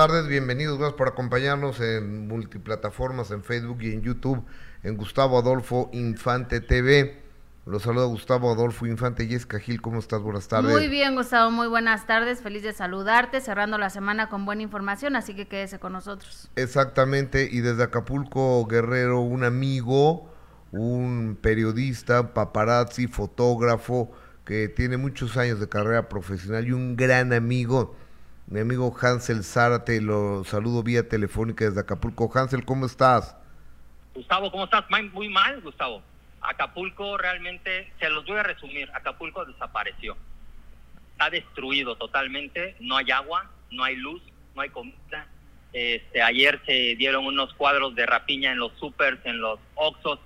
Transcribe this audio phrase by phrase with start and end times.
[0.00, 4.44] Buenas tardes, bienvenidos, gracias por acompañarnos en multiplataformas, en Facebook y en YouTube,
[4.84, 7.20] en Gustavo Adolfo Infante TV.
[7.66, 9.26] Los saluda Gustavo Adolfo Infante.
[9.26, 10.20] Jessica Gil, ¿cómo estás?
[10.20, 10.70] Buenas tardes.
[10.70, 12.42] Muy bien, Gustavo, muy buenas tardes.
[12.42, 16.48] Feliz de saludarte, cerrando la semana con buena información, así que quédese con nosotros.
[16.54, 20.32] Exactamente, y desde Acapulco, Guerrero, un amigo,
[20.70, 24.12] un periodista, paparazzi, fotógrafo,
[24.44, 27.96] que tiene muchos años de carrera profesional y un gran amigo
[28.50, 32.30] mi amigo Hansel Zárate, lo saludo vía telefónica desde Acapulco.
[32.34, 33.36] Hansel, ¿cómo estás?
[34.14, 34.84] Gustavo, ¿cómo estás?
[35.12, 36.02] Muy mal, Gustavo.
[36.40, 40.16] Acapulco realmente, se los voy a resumir, Acapulco desapareció.
[41.12, 44.22] Está destruido totalmente, no hay agua, no hay luz,
[44.54, 45.26] no hay comida.
[45.74, 50.20] Este, ayer se dieron unos cuadros de rapiña en los supers, en los oxos.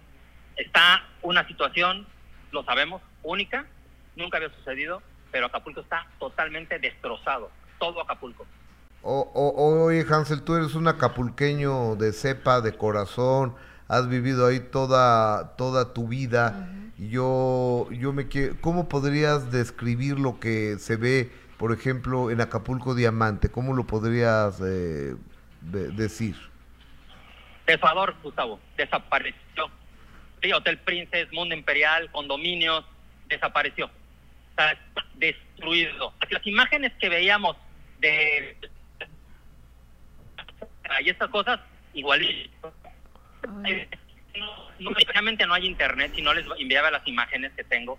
[0.57, 2.07] Está una situación,
[2.53, 3.67] lo sabemos, única,
[4.15, 7.51] nunca había sucedido, pero Acapulco está totalmente destrozado
[7.83, 8.47] todo Acapulco.
[9.03, 13.57] oye, Hansel, tú eres un acapulqueño de cepa, de corazón,
[13.89, 16.69] has vivido ahí toda, toda tu vida.
[16.97, 22.41] y Yo, yo me quiero, ¿cómo podrías describir lo que se ve, por ejemplo, en
[22.41, 23.51] Acapulco Diamante?
[23.51, 25.17] ¿Cómo lo podrías eh,
[25.61, 26.37] decir?
[27.67, 29.71] Desador, Gustavo, desapareció.
[30.41, 32.85] Sí, Hotel Princess, Mundo Imperial, condominios,
[33.29, 33.91] desapareció.
[34.51, 34.79] Está
[35.17, 36.13] destruido.
[36.31, 37.57] Las imágenes que veíamos
[38.03, 38.57] de
[41.01, 41.59] y estas cosas
[41.95, 42.21] igual
[44.79, 47.99] no, precisamente no hay internet si no les enviaba las imágenes que tengo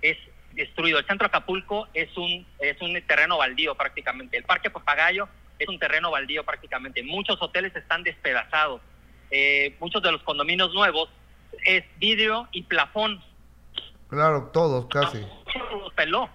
[0.00, 0.16] es
[0.52, 0.98] destruido.
[0.98, 4.36] El centro Acapulco es un es un terreno baldío prácticamente.
[4.36, 5.28] El parque Papagayo
[5.58, 7.02] es un terreno baldío prácticamente.
[7.02, 8.80] Muchos hoteles están despedazados.
[9.30, 11.08] Eh, muchos de los condominios nuevos
[11.64, 13.22] es vidrio y plafón.
[14.08, 15.24] Claro todos casi.
[15.70, 16.28] Los peló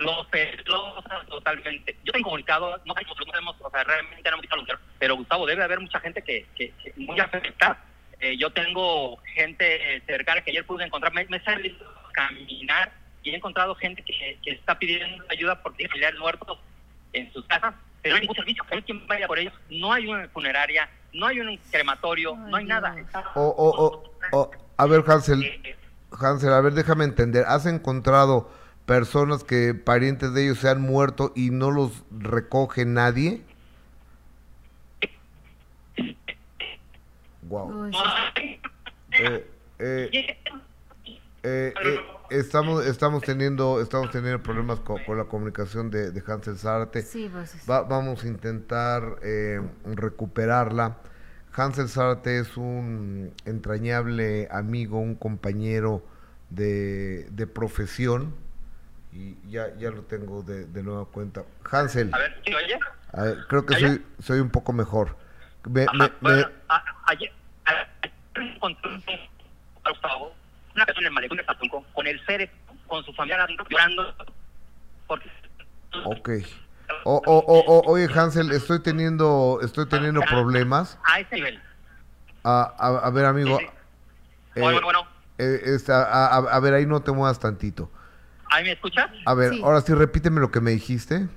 [0.00, 1.96] los pelos totalmente.
[2.04, 5.80] Yo tengo comunicado, no, no o sea, realmente no hemos visto pero Gustavo, debe haber
[5.80, 7.78] mucha gente que, que, muy afectada.
[8.18, 12.92] Eh, yo tengo gente cercana que ayer pude encontrar, me, he salido a caminar
[13.22, 16.58] y he encontrado gente que, que está pidiendo ayuda porque tiene familiares muertos
[17.12, 19.92] en sus casas, pero no hay ningún servicio, no hay quien vaya por ellos, no
[19.92, 22.94] hay una funeraria, no hay un crematorio, no hay nada.
[24.76, 25.76] a ver, Hansel, eh, eh.
[26.12, 28.50] Hansel, a ver, déjame entender, ¿has encontrado
[28.90, 33.40] personas que parientes de ellos se han muerto y no los recoge nadie?
[37.42, 37.88] Wow.
[39.12, 40.34] Eh, eh,
[41.44, 41.74] eh,
[42.30, 47.04] estamos estamos teniendo estamos teniendo problemas con, la comunicación de, de Hansel Zárate.
[47.04, 49.20] Pues, vamos a intentar
[49.84, 50.98] recuperarla.
[51.52, 56.02] Hansel Zárate es un entrañable amigo, un compañero
[56.50, 58.49] de, de profesión
[59.12, 61.44] y ya, ya lo tengo de, de nueva cuenta.
[61.70, 62.14] Hansel.
[62.14, 62.78] A ver, ¿sí oye?
[63.12, 65.16] A ver, creo que soy, soy un poco mejor.
[65.68, 66.52] Me, Ajá, me, bueno, me...
[66.68, 67.32] A, ayer,
[70.74, 72.20] una persona en el malecón de Acapulco con el
[72.86, 74.14] con su familia llorando.
[75.06, 75.30] Porque...
[76.04, 76.30] Ok.
[77.04, 80.98] O, o, o, oye, Hansel, estoy teniendo, estoy teniendo problemas.
[81.04, 81.60] A ese nivel.
[82.44, 83.58] A, a, a ver, amigo.
[83.58, 83.70] Sí, sí.
[84.56, 85.06] Eh, bueno, bueno.
[85.38, 87.90] Eh, está, a, a, ver, ahí no te muevas tantito.
[88.50, 89.10] ¿Ahí me escuchas?
[89.26, 89.62] A ver, sí.
[89.62, 91.28] ahora sí repíteme lo que me dijiste.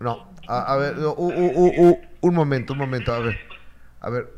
[0.00, 3.36] No, a, a ver, uh, uh, uh, un momento, un momento, a ver.
[4.00, 4.32] A ver,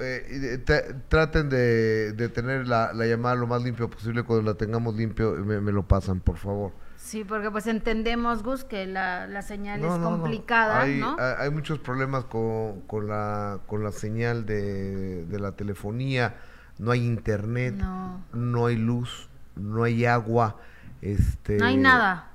[0.00, 4.24] eh, te, traten de, de tener la, la, llamada lo más limpio posible.
[4.24, 6.72] Cuando la tengamos limpio, me, me, lo pasan, por favor.
[6.96, 10.80] Sí, porque pues entendemos, Gus, que la, la señal no, es no, complicada, no.
[10.80, 11.16] Hay, ¿no?
[11.18, 16.34] Hay, muchos problemas con, con, la, con la señal de, de la telefonía
[16.78, 20.56] no hay internet, no, no hay luz, no hay agua,
[21.02, 22.30] este no hay nada.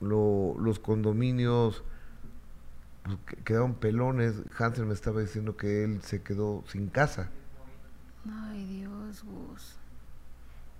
[0.00, 1.82] Lo, los condominios
[3.02, 4.42] pues, quedaron pelones.
[4.58, 7.30] Hansel me estaba diciendo que él se quedó sin casa.
[8.30, 9.76] Ay, Dios, Gus.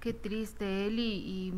[0.01, 1.53] Qué triste él y, y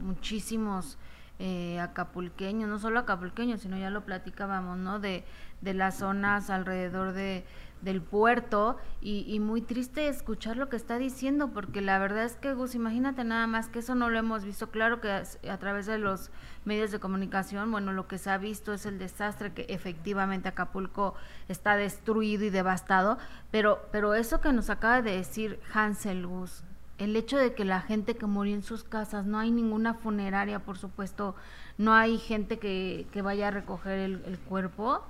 [0.00, 0.96] muchísimos
[1.38, 5.00] eh, acapulqueños, no solo acapulqueños, sino ya lo platicábamos, ¿no?
[5.00, 5.24] De,
[5.60, 7.44] de las zonas alrededor de,
[7.82, 12.36] del puerto y, y, muy triste escuchar lo que está diciendo porque la verdad es
[12.36, 14.70] que Gus imagínate nada más que eso no lo hemos visto.
[14.70, 16.30] Claro que a, través de los
[16.64, 21.14] medios de comunicación bueno lo que se ha visto es el desastre que efectivamente Acapulco
[21.48, 23.18] está destruido y devastado
[23.50, 26.62] pero pero eso que nos acaba de decir Hansel Gus
[26.98, 30.60] el hecho de que la gente que murió en sus casas no hay ninguna funeraria
[30.60, 31.34] por supuesto
[31.78, 35.02] no hay gente que, que vaya a recoger el, el cuerpo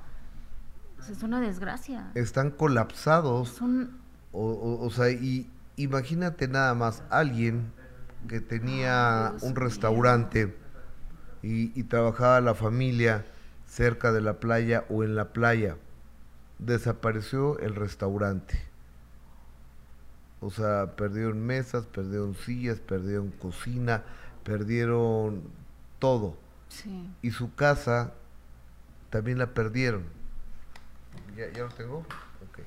[1.06, 2.10] pues es una desgracia.
[2.14, 3.48] Están colapsados.
[3.48, 4.00] Son...
[4.32, 7.72] O, o, o, sea, y imagínate nada más alguien
[8.28, 10.56] que tenía un restaurante,
[11.42, 13.26] y, y trabajaba la familia
[13.66, 15.76] cerca de la playa o en la playa.
[16.60, 18.60] Desapareció el restaurante.
[20.40, 24.04] O sea, perdieron mesas, perdieron sillas, perdieron cocina,
[24.44, 25.42] perdieron
[25.98, 26.36] todo.
[26.68, 27.10] Sí.
[27.22, 28.12] Y su casa
[29.10, 30.21] también la perdieron.
[31.36, 31.98] ¿Ya, ya lo tengo?
[31.98, 32.58] Ok.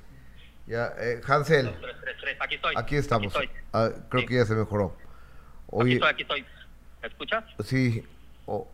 [0.67, 2.73] Ya, eh, Hansel, Tres, tres, tres, Aquí estoy.
[2.77, 3.35] aquí estamos.
[3.35, 3.61] Aquí estoy.
[3.73, 4.27] Ah, creo Sí.
[4.27, 4.95] que ya se mejoró.
[4.97, 5.05] Aquí
[5.69, 6.45] Oye, estoy, aquí estoy.
[7.01, 7.43] ¿Me escuchas?
[7.63, 8.03] sí.
[8.47, 8.67] o-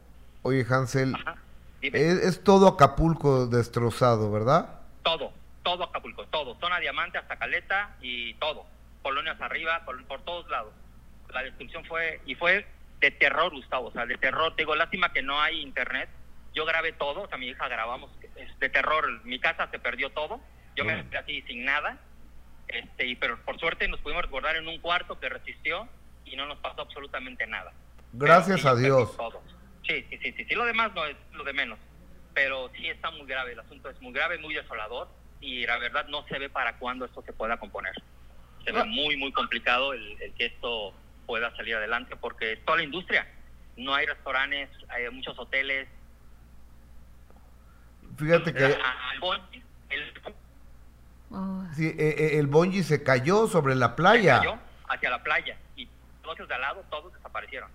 [0.43, 1.35] oye, Hansel, Ajá.
[1.81, 4.81] Es, es todo Acapulco destrozado, ¿verdad?
[5.03, 5.33] Todo,
[5.63, 6.55] todo Acapulco, todo.
[6.59, 8.65] Zona Diamante hasta Caleta y todo.
[9.01, 10.73] Colonias arriba, col- por todos lados.
[11.33, 12.67] La destrucción fue, y fue
[12.99, 14.53] de terror, Gustavo, o sea, de terror.
[14.55, 16.07] Te digo, lástima que no hay internet.
[16.53, 19.23] Yo grabé todo, o sea, mi hija grabamos, es de terror.
[19.25, 20.41] Mi casa se perdió todo.
[20.75, 21.09] Yo me Mm.
[21.09, 21.97] quedé así sin nada.
[22.67, 25.87] Este, y, pero por suerte nos pudimos resguardar en un cuarto que resistió
[26.25, 27.73] y no nos pasó absolutamente nada.
[28.13, 29.17] Gracias Pero a Dios.
[29.17, 29.41] todo.
[29.87, 30.55] Sí, sí, sí, sí, sí.
[30.55, 31.79] Lo demás no es lo de menos.
[32.33, 33.53] Pero sí está muy grave.
[33.53, 35.09] El asunto es muy grave, muy desolador.
[35.41, 37.93] Y la verdad no se ve para cuándo esto se pueda componer.
[38.63, 38.85] Se ve Ah.
[38.85, 40.93] muy, muy complicado el, el que esto
[41.25, 43.27] pueda salir adelante porque es toda la industria.
[43.75, 45.87] No hay restaurantes, hay muchos hoteles.
[48.17, 48.77] Fíjate que el-
[49.89, 50.13] el-
[51.33, 54.39] Oh, sí, eh, eh, el bonji se cayó sobre la playa.
[54.39, 54.57] cayó
[54.89, 55.87] hacia la playa y
[56.21, 57.69] negocios de al lado todos desaparecieron.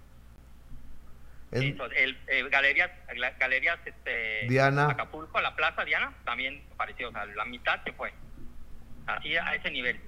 [1.78, 2.90] So- el, eh, galerías,
[3.38, 4.90] galerías este, Diana.
[4.90, 8.12] Acapulco, la Plaza Diana, también apareció, o sea, la mitad se fue.
[9.06, 9.98] Así a ese nivel,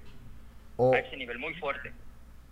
[0.76, 1.92] o, a ese nivel muy fuerte.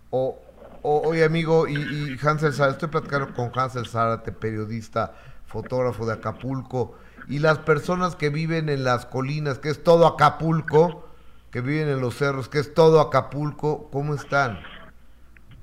[0.09, 0.41] o-
[0.81, 5.13] o- oye, amigo, y, y Hansel Zárate, estoy platicando con Hansel Zárate, periodista,
[5.45, 6.97] fotógrafo de Acapulco,
[7.29, 11.09] y las personas que viven en las colinas, que es todo Acapulco,
[11.51, 14.61] que viven en los cerros, que es todo Acapulco, ¿cómo están?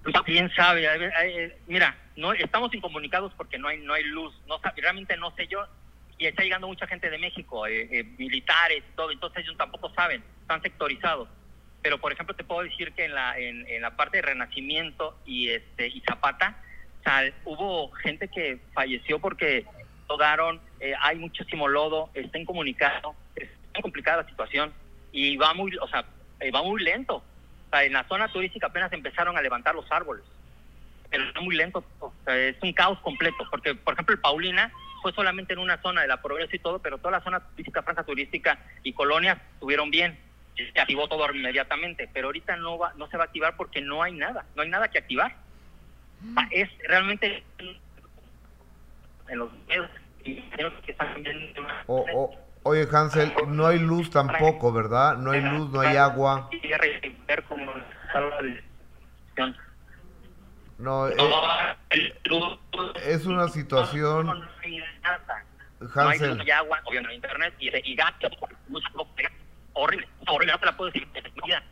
[0.03, 0.83] Pues, ¿Quién sabe?
[0.83, 4.35] Ver, eh, mira, no estamos incomunicados porque no hay no hay luz.
[4.47, 5.67] No realmente no sé yo.
[6.19, 9.11] Y está llegando mucha gente de México, eh, eh, militares y todo.
[9.11, 11.29] Entonces ellos tampoco saben, están sectorizados.
[11.83, 15.49] Pero por ejemplo te puedo decir que en la en, la parte de Renacimiento y
[15.49, 16.57] este y Zapata,
[17.45, 19.67] o hubo gente que falleció porque
[20.09, 24.73] rodaron, eh, hay muchísimo lodo, está incomunicado, está complicada la situación
[25.13, 26.05] y va muy, o sea,
[26.41, 27.23] eh, va muy lento.
[27.73, 30.25] En la zona turística apenas empezaron a levantar los árboles,
[31.11, 31.85] pero está muy lento.
[32.27, 34.73] Es un caos completo, porque por ejemplo el Paulina
[35.03, 37.83] fue solamente en una zona de la progreso y todo, pero toda la zona turística,
[37.83, 40.19] franja turística y colonias estuvieron bien.
[40.57, 44.03] Se activó todo inmediatamente, pero ahorita no va, no se va a activar porque no
[44.03, 45.37] hay nada, no hay nada que activar.
[46.51, 47.43] Es realmente
[49.29, 49.89] en los medios
[50.85, 55.17] que están viendo O, o- oye, Hansel, no hay luz tampoco, ¿verdad?
[55.19, 56.49] No hay luz, no hay agua.
[56.53, 56.61] Y.
[60.79, 61.17] No, eh,
[63.07, 64.29] es una situación,
[65.95, 66.37] Hansel.
[66.37, 67.97] no hay agua, obviamente no internet y, y
[69.75, 71.07] horrible, horrible, no te la puedo decir.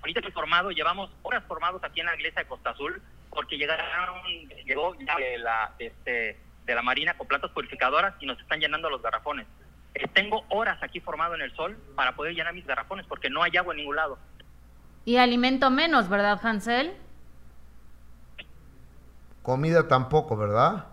[0.01, 3.01] Ahorita estoy formado, llevamos horas formados aquí en la iglesia de Costa Azul
[3.31, 4.21] porque llegaron,
[4.67, 4.95] llegó
[5.39, 9.47] la, este, de la Marina con plantas purificadoras y nos están llenando los garrafones.
[9.95, 13.43] Eh, tengo horas aquí formado en el sol para poder llenar mis garrafones porque no
[13.43, 14.19] hay agua en ningún lado.
[15.05, 16.97] Y alimento menos, ¿verdad, Hansel?
[19.43, 20.87] Comida tampoco, ¿verdad?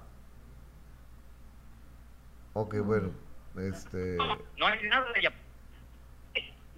[2.53, 3.11] Ok, bueno,
[3.57, 4.17] este...
[4.57, 5.05] No hay nada.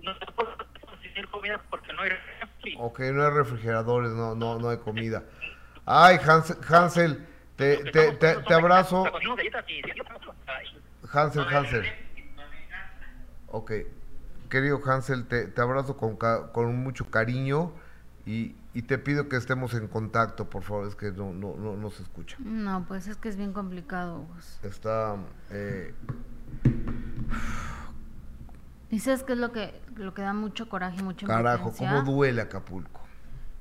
[0.02, 2.76] No te puedo conseguir comida porque no hay refri.
[2.78, 5.24] Ok, no hay refrigeradores, no, no, no hay comida.
[5.86, 9.06] Ay, Hansel, Hansel te, te, te, te abrazo.
[11.12, 11.86] Hansel, Hansel.
[13.48, 13.72] Ok,
[14.50, 17.74] querido Hansel, te, te abrazo con, con mucho cariño
[18.26, 21.76] y, y te pido que estemos en contacto, por favor, es que no, no, no,
[21.76, 22.38] no se escucha.
[22.40, 24.26] No, pues es que es bien complicado.
[24.34, 24.60] Gus.
[24.64, 25.18] Está...
[25.50, 25.94] eh,
[28.90, 31.90] ¿Y sabes qué es lo que, lo que da mucho coraje y mucha carajo, impotencia?
[31.90, 33.02] cómo duele Acapulco.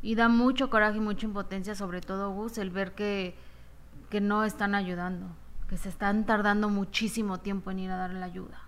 [0.03, 3.37] Y da mucho coraje y mucha impotencia, sobre todo, Gus, el ver que,
[4.11, 5.27] que no están ayudando,
[5.69, 8.61] que se están tardando muchísimo tiempo en ir a darle la ayuda.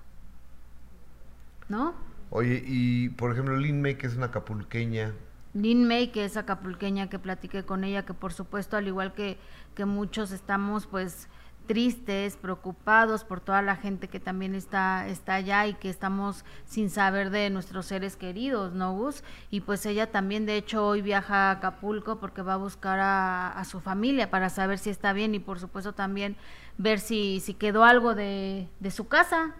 [1.68, 1.94] ¿No?
[2.30, 5.12] Oye, y por ejemplo, Lin May, que es una acapulqueña,
[5.54, 9.38] Lin May, que es acapulqueña, que platiqué con ella, que por supuesto, al igual que,
[9.74, 11.28] que muchos estamos pues
[11.62, 16.90] tristes, preocupados por toda la gente que también está, está allá y que estamos sin
[16.90, 19.24] saber de nuestros seres queridos, ¿no, Gus?
[19.50, 23.48] Y pues ella también, de hecho, hoy viaja a Acapulco porque va a buscar a,
[23.48, 26.36] a su familia para saber si está bien y por supuesto también
[26.78, 29.54] ver si, si quedó algo de, de su casa.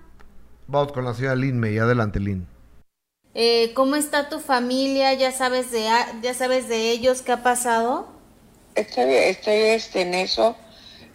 [0.67, 2.49] vamos con la señora Lin May, adelante Lin.
[3.35, 5.13] Eh, ¿Cómo está tu familia?
[5.13, 8.09] ¿Ya sabes de, a- ya sabes de ellos qué ha pasado?
[8.75, 10.57] Estoy, estoy este, en eso.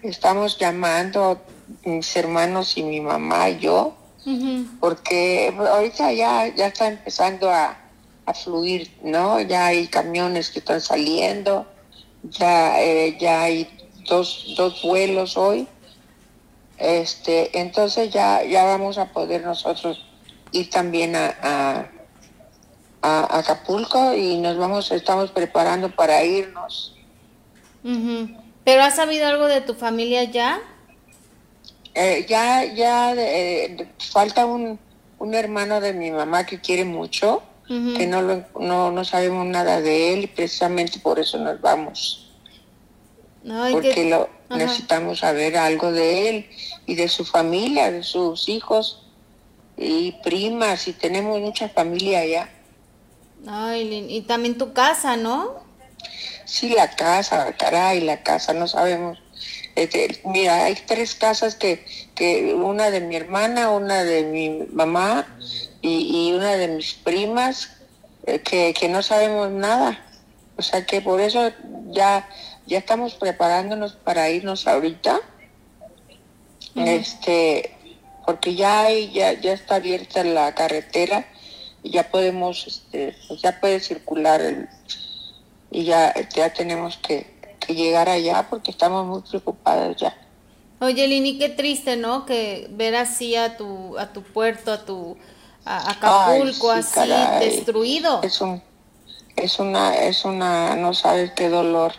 [0.01, 1.41] Estamos llamando
[1.83, 3.95] mis hermanos y mi mamá y yo,
[4.79, 7.77] porque ahorita ya, ya está empezando a,
[8.25, 9.39] a, fluir, ¿no?
[9.39, 11.65] Ya hay camiones que están saliendo,
[12.23, 13.69] ya, eh, ya hay
[14.07, 15.67] dos, dos vuelos hoy.
[16.77, 20.05] Este, entonces ya, ya vamos a poder nosotros
[20.51, 21.85] ir también a, a,
[23.01, 26.95] a Acapulco y nos vamos, estamos preparando para irnos.
[28.67, 30.59] ¿Pero has sabido algo de tu familia ya?
[31.93, 34.77] Eh, ya, ya eh, falta un,
[35.19, 39.79] un, hermano de mi mamá que quiere mucho, que no, lo, no, no sabemos nada
[39.79, 42.29] de él y precisamente por eso nos vamos.
[43.71, 46.49] Porque lo, necesitamos saber algo de él
[46.85, 49.07] y de su familia, de sus hijos
[49.77, 52.49] y primas, y tenemos mucha familia allá.
[53.47, 55.65] Ay, y también tu casa, ¿no?
[56.47, 59.19] Sí, la casa, caray, la casa, no sabemos.
[59.75, 61.85] Este, mira, hay tres casas que,
[62.15, 65.27] que una de mi hermana, una de mi mamá
[65.81, 67.71] y, una de mis primas,
[68.25, 69.99] eh, que, que, no sabemos nada.
[70.55, 71.51] O sea que por eso
[71.89, 72.29] ya,
[72.65, 75.19] ya estamos preparándonos para irnos ahorita.
[76.75, 77.75] Este,
[78.25, 81.27] porque ya hay, ya, ya está abierta la carretera
[81.83, 84.69] y ya podemos, este, ya puede circular el,
[85.71, 87.35] y ya, ya tenemos que,
[87.67, 90.15] llegar allá porque estamos muy preocupados ya.
[90.79, 92.25] Oye, Lini, qué triste, ¿no?
[92.25, 95.17] Que ver así a tu, a tu puerto, a tu
[95.65, 97.09] a Acapulco, así
[97.41, 98.21] destruido.
[98.23, 98.61] Es un,
[99.35, 101.91] es una, es una, no sabes qué dolor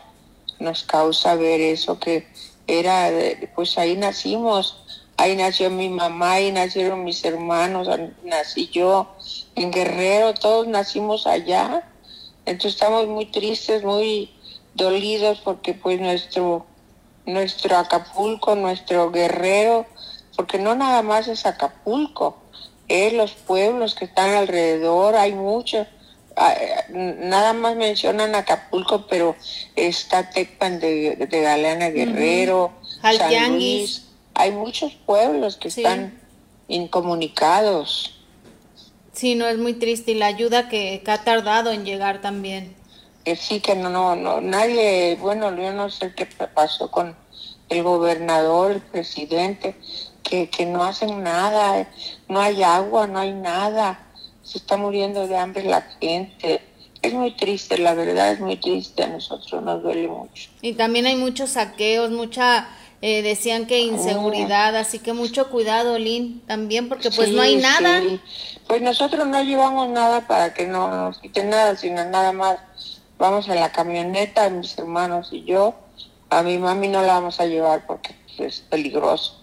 [0.59, 2.27] nos causa ver eso que
[2.67, 3.11] era,
[3.55, 4.79] pues ahí nacimos,
[5.17, 7.89] ahí nació mi mamá, ahí nacieron mis hermanos,
[8.25, 9.15] nací yo,
[9.55, 11.85] en Guerrero, todos nacimos allá
[12.49, 14.31] entonces estamos muy tristes, muy
[14.75, 16.65] dolidos porque pues nuestro,
[17.27, 19.87] nuestro Acapulco, nuestro guerrero,
[20.37, 22.39] porque no nada más es Acapulco,
[22.89, 25.87] es los pueblos que están alrededor, hay muchos,
[26.37, 26.55] ah,
[26.91, 29.37] nada más mencionan Acapulco, pero
[29.77, 36.19] está Tecpan de, de Galeana Guerrero, San Luis, hay muchos pueblos que están
[36.69, 38.18] incomunicados.
[39.19, 42.77] Sí, no, es muy triste y la ayuda que, ha tardado en llegar también.
[43.25, 47.17] Eh, sí, que no, no, no, nadie, bueno, yo no sé qué pasó con
[47.69, 49.75] el gobernador, el presidente,
[50.23, 51.91] que, que no hacen nada,
[52.29, 54.07] no hay agua, no hay nada,
[54.45, 56.63] se está muriendo de hambre la gente.
[57.03, 60.49] Es muy triste, la verdad es muy triste, a nosotros nos duele mucho.
[60.63, 62.69] Y también hay muchos saqueos, mucha
[63.01, 68.03] eh, decían que inseguridad, así que mucho cuidado, Lin, también porque pues no hay nada.
[68.69, 72.59] Pues nosotros no llevamos nada para que no nos quiten nada, sino nada más
[73.19, 75.75] vamos en la camioneta, mis hermanos y yo.
[76.29, 79.41] A mi mami no la vamos a llevar porque es peligroso.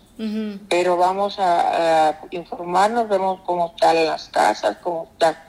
[0.70, 5.44] Pero vamos a, informarnos, vemos cómo están las casas, cómo está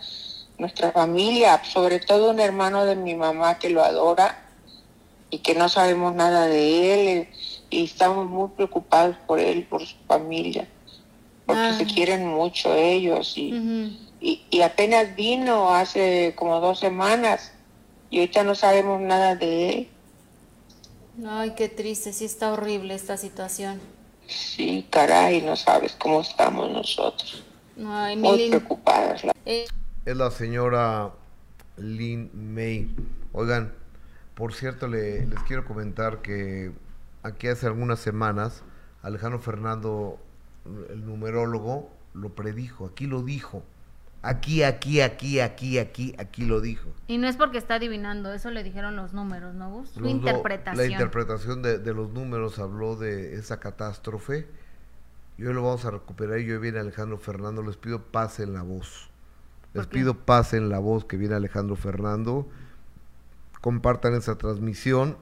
[0.58, 4.42] nuestra familia, sobre todo un hermano de mi mamá que lo adora
[5.30, 7.28] y que no sabemos nada de él
[7.70, 10.66] y estamos muy preocupados por él, por su familia,
[11.46, 17.52] porque se quieren mucho ellos y, y, apenas vino hace como dos semanas
[18.10, 19.88] y ahorita no sabemos nada de él.
[21.26, 23.80] Ay, qué triste, sí está horrible esta situación.
[24.26, 27.44] Sí, caray, no sabes cómo estamos nosotros.
[27.84, 29.22] Ay, muy preocupadas.
[29.44, 29.66] Eh.
[30.04, 31.12] Es la señora
[31.76, 32.90] Lynn May.
[33.32, 33.72] Oigan,
[34.34, 36.72] por cierto, le, les quiero comentar que
[37.22, 38.62] aquí hace algunas semanas,
[39.02, 40.18] Alejandro Fernando,
[40.90, 43.62] el numerólogo, lo predijo, aquí lo dijo.
[44.22, 46.90] Aquí, aquí, aquí, aquí, aquí, aquí lo dijo.
[47.06, 49.90] Y no es porque está adivinando, eso le dijeron los números, ¿no, Gus?
[49.90, 50.76] Su interpretación.
[50.76, 54.48] La interpretación de, los números habló de esa catástrofe.
[55.38, 56.40] Y hoy lo vamos a recuperar.
[56.40, 57.62] Y hoy viene Alejandro Fernando.
[57.62, 59.10] Les pido paz en la voz.
[59.74, 62.48] Les pido paz en la voz que viene Alejandro Fernando.
[63.60, 65.18] Compartan esa transmisión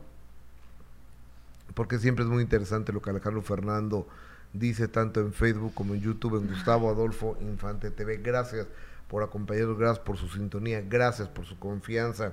[1.75, 4.07] porque siempre es muy interesante lo que Alejandro Fernando
[4.55, 8.17] dice tanto en Facebook como en YouTube, en Gustavo Adolfo Infante TV.
[8.19, 8.67] Gracias
[9.09, 12.33] por acompañarnos, gracias por su sintonía, gracias por su confianza.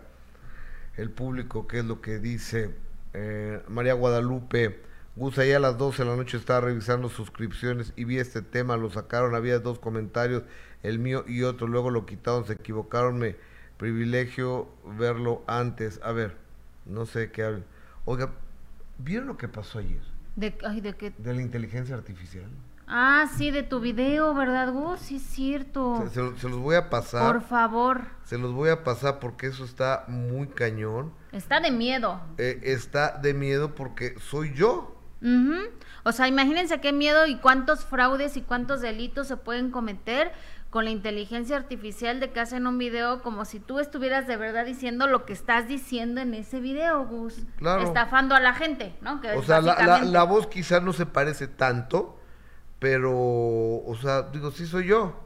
[0.95, 2.73] El público, ¿qué es lo que dice?
[3.13, 4.79] Eh, María Guadalupe,
[5.17, 8.77] Gus, ahí a las 12 de la noche estaba revisando suscripciones y vi este tema,
[8.77, 10.43] lo sacaron, había dos comentarios,
[10.83, 13.35] el mío y otro, luego lo quitaron, se equivocaron, me
[13.77, 15.99] privilegio verlo antes.
[16.03, 16.37] A ver,
[16.85, 17.65] no sé qué hablan.
[18.05, 18.31] Oiga,
[19.03, 20.01] ¿Vieron lo que pasó ayer?
[20.35, 21.13] ¿De, ¿De qué?
[21.17, 22.49] De la inteligencia artificial.
[22.93, 24.99] Ah, sí, de tu video, ¿verdad, Gus?
[24.99, 26.09] Sí, es cierto.
[26.11, 27.31] Se, los voy a pasar.
[27.31, 28.01] Por favor.
[28.25, 31.13] Se los voy a pasar porque eso está muy cañón.
[31.31, 32.19] Está de miedo.
[32.37, 34.97] Eh, está de miedo porque soy yo.
[36.03, 40.31] O sea, imagínense qué miedo y cuántos fraudes y cuántos delitos se pueden cometer
[40.71, 44.65] con la inteligencia artificial de que hacen un video como si tú estuvieras de verdad
[44.65, 47.43] diciendo lo que estás diciendo en ese video, Gus.
[47.57, 47.83] Claro.
[47.83, 49.21] Estafando a la gente, ¿no?
[49.35, 52.17] o sea, la, voz quizás no se parece tanto,
[52.79, 55.19] pero, o sea, digo, sí soy yo.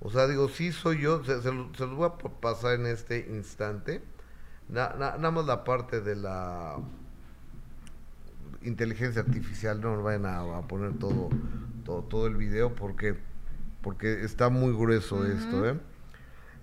[0.00, 1.24] O sea, digo, sí soy yo.
[1.24, 4.02] Se, los voy a pasar en este instante.
[4.68, 6.76] nada más la parte de la
[8.62, 11.30] inteligencia artificial, no vayan a, poner todo,
[11.84, 13.16] todo, todo, el video porque,
[13.86, 15.78] porque está muy grueso esto, ¿eh?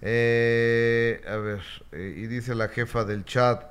[0.01, 1.21] ¿eh?
[1.25, 1.61] a ver,
[1.93, 3.63] eh, y dice la jefa del chat,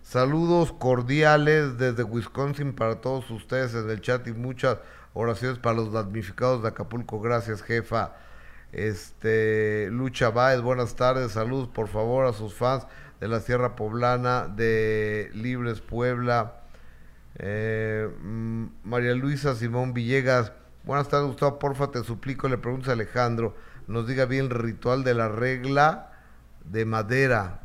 [0.00, 4.78] saludos cordiales desde Wisconsin para todos ustedes en el chat y muchas
[5.12, 8.16] oraciones para los damnificados de Acapulco, gracias jefa.
[8.72, 12.86] Este, Lucha Baez, buenas tardes, saludos por favor a sus fans
[13.20, 16.62] de la Sierra Poblana, de Libres Puebla,
[17.36, 22.94] eh, mm, María Luisa Simón Villegas, buenas tardes Gustavo, porfa te suplico, le pregunto a
[22.94, 23.54] Alejandro,
[23.86, 26.12] nos diga bien el ritual de la regla
[26.64, 27.60] de madera.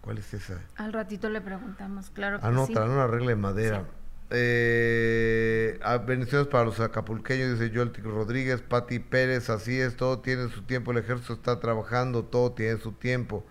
[0.00, 0.60] ¿Cuál es esa?
[0.76, 2.88] Al ratito le preguntamos, claro que Anota, sí.
[2.88, 2.96] ¿no?
[2.96, 3.84] La regla de madera.
[4.30, 10.48] Eh, ah, bendiciones para los acapulqueños, dice Joel Rodríguez, Pati Pérez, así es, todo tiene
[10.50, 13.44] su tiempo, el ejército está trabajando, todo tiene su tiempo.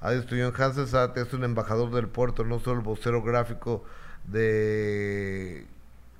[0.00, 0.26] Adiós,
[0.58, 0.86] Hansen
[1.16, 3.84] es un embajador del puerto, no solo el vocero gráfico
[4.24, 5.66] de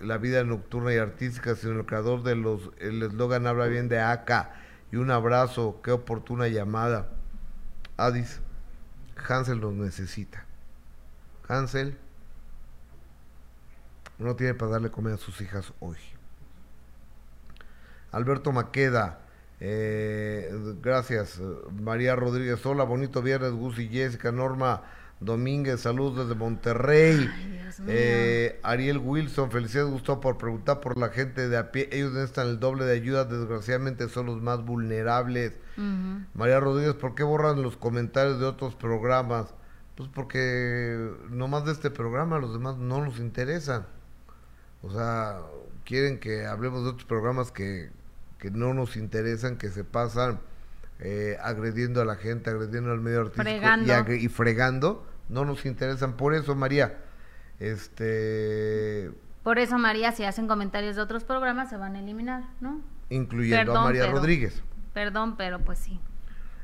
[0.00, 4.00] la vida nocturna y artística, sino el creador de los, el eslogan habla bien de
[4.00, 4.52] acá
[4.92, 7.10] y un abrazo, qué oportuna llamada.
[7.96, 8.40] Adis,
[9.28, 10.44] Hansel nos necesita.
[11.48, 11.98] Hansel
[14.18, 15.98] no tiene para darle comida a sus hijas hoy.
[18.12, 19.20] Alberto Maqueda,
[19.60, 20.50] eh,
[20.80, 21.40] gracias.
[21.72, 24.82] María Rodríguez, hola, bonito viernes, Gus y Jessica, Norma
[25.20, 27.28] Domínguez, saludos desde Monterrey.
[27.86, 31.88] Eh, Ariel Wilson, felicidades Gustavo por preguntar por la gente de a pie.
[31.92, 35.54] Ellos necesitan el doble de ayuda, desgraciadamente son los más vulnerables.
[36.34, 39.54] María Rodríguez, ¿por qué borran los comentarios de otros programas?
[39.96, 43.86] Pues porque no más de este programa, los demás no nos interesan.
[44.82, 45.40] O sea,
[45.84, 47.90] quieren que hablemos de otros programas que,
[48.38, 50.40] que no nos interesan, que se pasan
[51.00, 56.16] eh, agrediendo a la gente, agrediendo al medio artístico Y, fregando, no nos interesan.
[56.16, 56.98] Por eso, María,
[57.60, 59.10] este...
[59.44, 62.82] Por eso, María, si hacen comentarios de otros programas, se van a eliminar, ¿no?
[63.08, 64.62] Incluyendo a María Rodríguez.
[64.92, 66.00] Perdón, pero pues sí.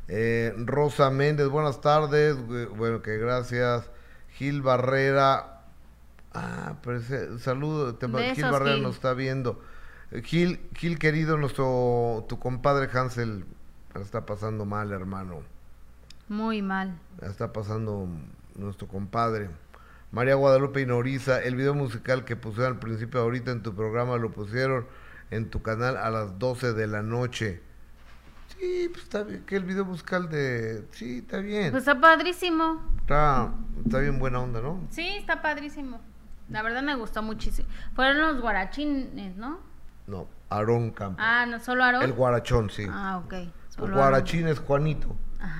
[0.09, 2.37] Eh, Rosa Méndez, buenas tardes.
[2.77, 3.89] Bueno, que gracias.
[4.33, 5.63] Gil Barrera.
[6.35, 6.75] Ah,
[7.39, 7.97] saludo.
[8.35, 9.63] Gil Barrera nos está viendo.
[10.25, 13.47] Gil, Gil querido, nuestro tu compadre Hansel
[14.01, 15.43] está pasando mal, hermano.
[16.29, 16.99] Muy mal.
[17.23, 18.09] está pasando
[18.57, 19.51] nuestro compadre.
[20.11, 24.31] María Guadalupe Inoriza, el video musical que pusieron al principio ahorita en tu programa lo
[24.31, 24.87] pusieron
[25.31, 27.61] en tu canal a las 12 de la noche.
[28.57, 30.87] Sí, pues está bien, que el video musical de...
[30.93, 31.73] Sí, está bien.
[31.73, 32.81] Pues está padrísimo.
[33.01, 33.53] Está,
[33.85, 34.87] está bien buena onda, ¿no?
[34.91, 36.01] Sí, está padrísimo.
[36.49, 37.69] La verdad me gustó muchísimo.
[37.95, 39.59] Fueron los guarachines, ¿no?
[40.07, 41.25] No, Aarón Campos.
[41.27, 42.03] Ah, ¿no solo Aarón?
[42.03, 42.87] El guarachón, sí.
[42.89, 43.35] Ah, ok.
[43.79, 45.17] Guarachín es Juanito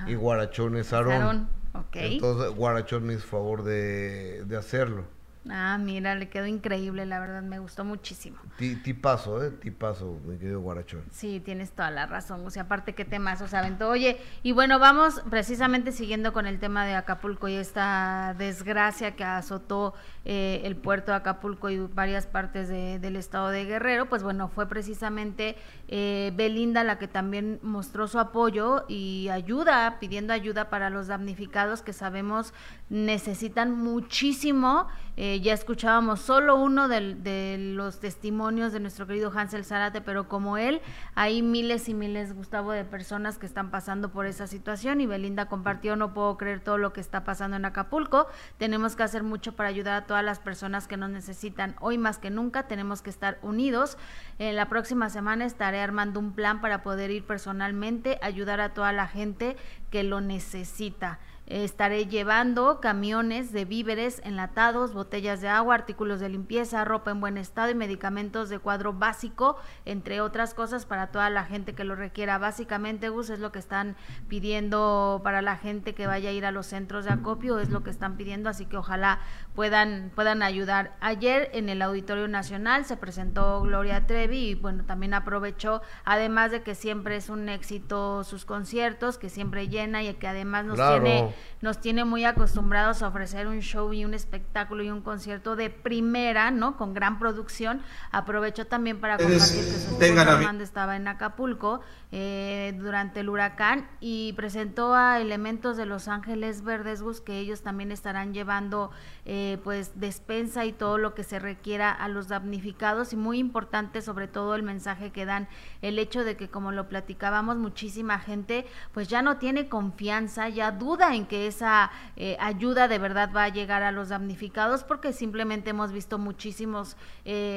[0.07, 1.49] y Guarachón es Aarón.
[1.73, 2.15] Okay.
[2.15, 5.05] Entonces Guarachón me hizo favor de, de hacerlo.
[5.47, 8.37] Ah, mira, le quedó increíble, la verdad, me gustó muchísimo.
[8.57, 9.51] Tipazo, ¿eh?
[9.51, 11.03] Tipazo, mi querido Guarachón.
[11.11, 13.89] Sí, tienes toda la razón, o sea, aparte qué temas, o sea, aventó.
[13.89, 19.23] Oye, y bueno, vamos precisamente siguiendo con el tema de Acapulco y esta desgracia que
[19.23, 24.47] azotó eh, el puerto de Acapulco y varias partes del estado de Guerrero, pues bueno,
[24.47, 30.89] fue precisamente eh, Belinda la que también mostró su apoyo y ayuda, pidiendo ayuda para
[30.89, 32.53] los damnificados que sabemos
[32.89, 34.87] necesitan muchísimo.
[35.17, 40.57] Eh, ya escuchábamos solo uno de, los testimonios de nuestro querido Hansel Zárate, pero como
[40.57, 40.81] él,
[41.15, 45.47] hay miles y miles, Gustavo, de personas que están pasando por esa situación y Belinda
[45.47, 49.55] compartió, no puedo creer todo lo que está pasando en Acapulco, tenemos que hacer mucho
[49.55, 51.75] para ayudar a todas las personas que nos necesitan.
[51.79, 53.97] Hoy más que nunca tenemos que estar unidos.
[54.37, 58.91] En la próxima semana estaré armando un plan para poder ir personalmente, ayudar a toda
[58.91, 59.55] la gente
[59.89, 61.19] que lo necesita.
[61.47, 67.37] Estaré llevando camiones de víveres enlatados, botellas de agua, artículos de limpieza, ropa en buen
[67.37, 71.93] estado y medicamentos de cuadro básico, entre otras cosas para toda la gente que lo
[71.93, 72.39] requiera.
[72.39, 73.95] Básicamente, Gus, es lo que están
[74.27, 77.83] pidiendo para la gente que vaya a ir a los centros de acopio, es lo
[77.83, 79.19] que están pidiendo, así que ojalá
[79.55, 80.95] puedan, puedan ayudar.
[80.99, 86.61] Ayer en el Auditorio Nacional se presentó Gloria Trevi y bueno, también aprovechó, además de
[86.61, 91.33] que siempre es un éxito sus conciertos, que siempre llena y que además nos tiene
[91.61, 95.71] nos tiene muy acostumbrados a ofrecer un show y un espectáculo y un concierto de
[95.71, 96.77] primera, ¿no?
[96.77, 97.81] Con gran producción.
[98.11, 101.81] Aprovecho también para compartir que su estaba en Acapulco
[102.17, 107.61] eh, durante el huracán y presentó a elementos de Los Ángeles Verdes Bus que ellos
[107.61, 108.89] también estarán llevando
[109.25, 113.11] eh, pues despensa y todo lo que se requiera a los damnificados.
[113.11, 115.49] Y muy importante sobre todo el mensaje que dan
[115.81, 120.71] el hecho de que como lo platicábamos muchísima gente pues ya no tiene confianza ya
[120.71, 125.11] duda en que esa eh, ayuda de verdad va a llegar a los damnificados porque
[125.11, 126.95] simplemente hemos visto muchísimos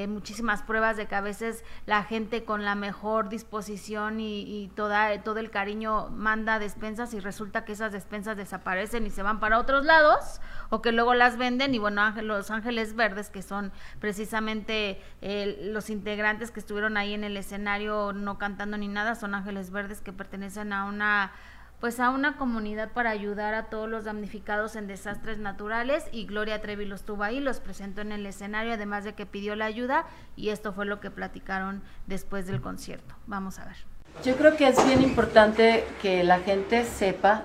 [0.08, 5.22] muchísimas pruebas de que a veces la gente con la mejor disposición y, y toda,
[5.22, 9.58] todo el cariño manda despensas y resulta que esas despensas desaparecen y se van para
[9.58, 15.02] otros lados o que luego las venden y bueno, los Ángeles Verdes que son precisamente
[15.20, 19.70] eh, los integrantes que estuvieron ahí en el escenario no cantando ni nada, son Ángeles
[19.70, 21.32] Verdes que pertenecen a una
[21.78, 26.60] pues a una comunidad para ayudar a todos los damnificados en desastres naturales y Gloria
[26.62, 30.06] Trevi los tuvo ahí, los presentó en el escenario, además de que pidió la ayuda
[30.36, 33.14] y esto fue lo que platicaron después del concierto.
[33.26, 33.97] Vamos a ver.
[34.24, 37.44] Yo creo que es bien importante que la gente sepa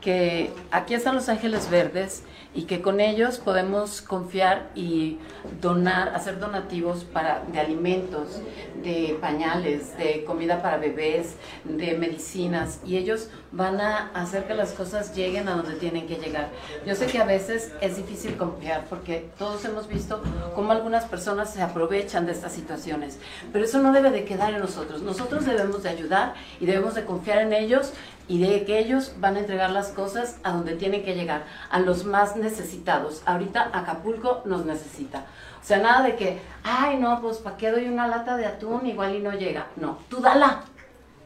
[0.00, 5.18] que aquí están los ángeles verdes y que con ellos podemos confiar y
[5.60, 8.40] donar, hacer donativos para, de alimentos,
[8.82, 14.72] de pañales, de comida para bebés, de medicinas y ellos van a hacer que las
[14.72, 16.48] cosas lleguen a donde tienen que llegar.
[16.84, 20.20] Yo sé que a veces es difícil confiar porque todos hemos visto
[20.54, 23.18] cómo algunas personas se aprovechan de estas situaciones,
[23.52, 25.02] pero eso no debe de quedar en nosotros.
[25.02, 27.92] Nosotros debemos de ayudar y debemos de confiar en ellos
[28.30, 31.80] y de que ellos van a entregar las cosas a donde tienen que llegar, a
[31.80, 33.22] los más necesitados.
[33.26, 35.24] Ahorita Acapulco nos necesita.
[35.60, 38.86] O sea, nada de que, ay, no, pues ¿para qué doy una lata de atún?
[38.86, 39.66] Igual y no llega.
[39.74, 40.60] No, tú dala.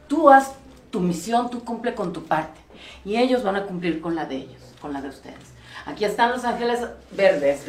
[0.07, 0.53] Tú haz
[0.89, 2.59] tu misión, tú cumple con tu parte.
[3.05, 5.53] Y ellos van a cumplir con la de ellos, con la de ustedes.
[5.85, 6.79] Aquí están los ángeles
[7.11, 7.65] verdes.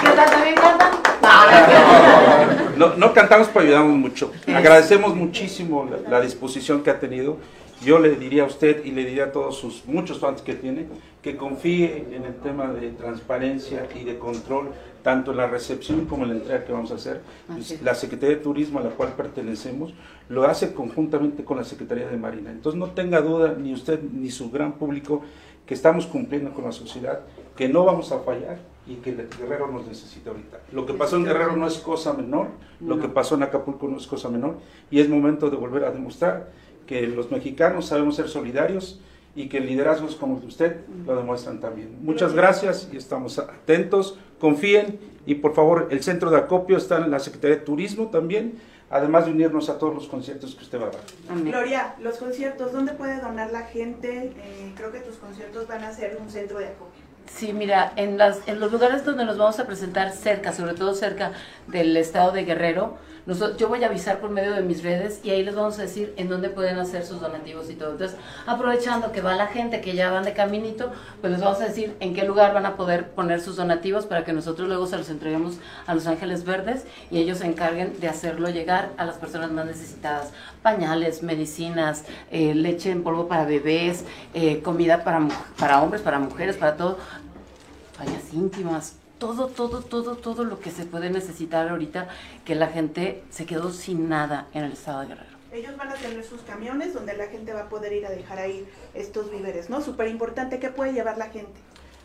[0.00, 0.30] ¿Qué tal?
[0.30, 0.92] ¿También cantan?
[1.20, 1.44] No,
[2.06, 2.09] no,
[3.12, 4.32] cantamos, pero ayudamos mucho.
[4.46, 7.38] Agradecemos muchísimo la, disposición que ha tenido.
[7.84, 10.86] Yo le diría a usted y le diría a todos sus muchos fans que tiene
[11.22, 14.70] que confíe en el tema de transparencia y de control,
[15.02, 17.20] tanto en la recepción como en la entrega que vamos a hacer.
[17.82, 19.92] La Secretaría de Turismo a la cual pertenecemos
[20.28, 22.50] lo hace conjuntamente con la Secretaría de Marina.
[22.50, 25.22] Entonces no tenga duda, ni usted ni su gran público,
[25.66, 27.20] que estamos cumpliendo con la sociedad,
[27.56, 30.60] que no vamos a fallar y que Guerrero nos necesita ahorita.
[30.72, 32.48] Lo que pasó en Guerrero no es cosa menor,
[32.80, 34.56] lo que pasó en Acapulco no es cosa menor,
[34.90, 36.50] y es momento de volver a demostrar
[36.86, 39.00] que los mexicanos sabemos ser solidarios
[39.36, 41.98] y que liderazgos como el de usted lo demuestran también.
[42.02, 47.10] Muchas gracias y estamos atentos, confíen y por favor el centro de acopio está en
[47.10, 48.58] la Secretaría de Turismo también,
[48.90, 51.42] además de unirnos a todos los conciertos que usted va a dar.
[51.44, 54.32] Gloria, los conciertos, ¿dónde puede donar la gente?
[54.36, 57.09] Eh, creo que tus conciertos van a ser un centro de acopio.
[57.40, 60.92] Sí, mira, en, las, en los lugares donde nos vamos a presentar cerca, sobre todo
[60.92, 61.32] cerca
[61.68, 62.98] del estado de Guerrero,
[63.56, 66.12] yo voy a avisar por medio de mis redes y ahí les vamos a decir
[66.18, 67.92] en dónde pueden hacer sus donativos y todo.
[67.92, 71.64] Entonces, aprovechando que va la gente que ya van de caminito, pues les vamos a
[71.64, 74.98] decir en qué lugar van a poder poner sus donativos para que nosotros luego se
[74.98, 79.16] los entreguemos a Los Ángeles Verdes y ellos se encarguen de hacerlo llegar a las
[79.16, 80.32] personas más necesitadas.
[80.62, 85.26] Pañales, medicinas, eh, leche en polvo para bebés, eh, comida para,
[85.58, 86.98] para hombres, para mujeres, para todo
[88.00, 92.08] fallas íntimas, todo, todo, todo, todo lo que se puede necesitar ahorita
[92.46, 95.36] que la gente se quedó sin nada en el estado de Guerrero.
[95.52, 98.38] Ellos van a tener sus camiones donde la gente va a poder ir a dejar
[98.38, 99.82] ahí estos víveres, ¿no?
[99.82, 101.52] Súper importante, ¿qué puede llevar la gente?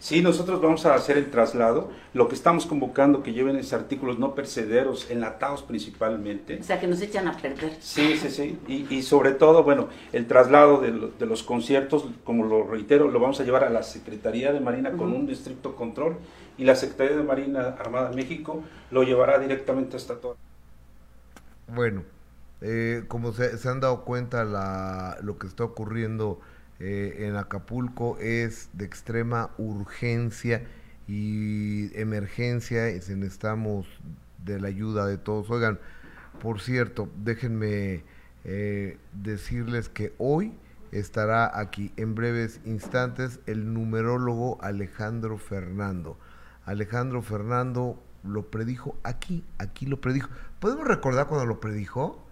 [0.05, 1.89] Sí, nosotros vamos a hacer el traslado.
[2.13, 6.59] Lo que estamos convocando que lleven esos artículos no percederos, enlatados principalmente.
[6.59, 7.75] O sea, que nos echan a perder.
[7.79, 8.59] Sí, sí, sí.
[8.67, 13.45] Y, sobre todo, bueno, el traslado de, los conciertos, como lo reitero, lo vamos a
[13.45, 16.17] llevar a la Secretaría de Marina con un distrito control
[16.55, 20.37] y la Secretaría de Marina Armada de México lo llevará directamente hasta todo.
[21.73, 22.03] Bueno,
[22.61, 26.41] eh, como se, se, han dado cuenta la, lo que está ocurriendo
[26.79, 30.63] eh, en Acapulco es de extrema urgencia
[31.07, 33.87] y emergencia y necesitamos
[34.43, 35.49] de la ayuda de todos.
[35.49, 35.79] Oigan,
[36.41, 38.03] por cierto, déjenme
[38.43, 40.53] eh, decirles que hoy
[40.91, 46.17] estará aquí en breves instantes el numerólogo Alejandro Fernando.
[46.65, 50.29] Alejandro Fernando lo predijo aquí, aquí lo predijo.
[50.59, 52.25] ¿Podemos recordar cuando lo predijo?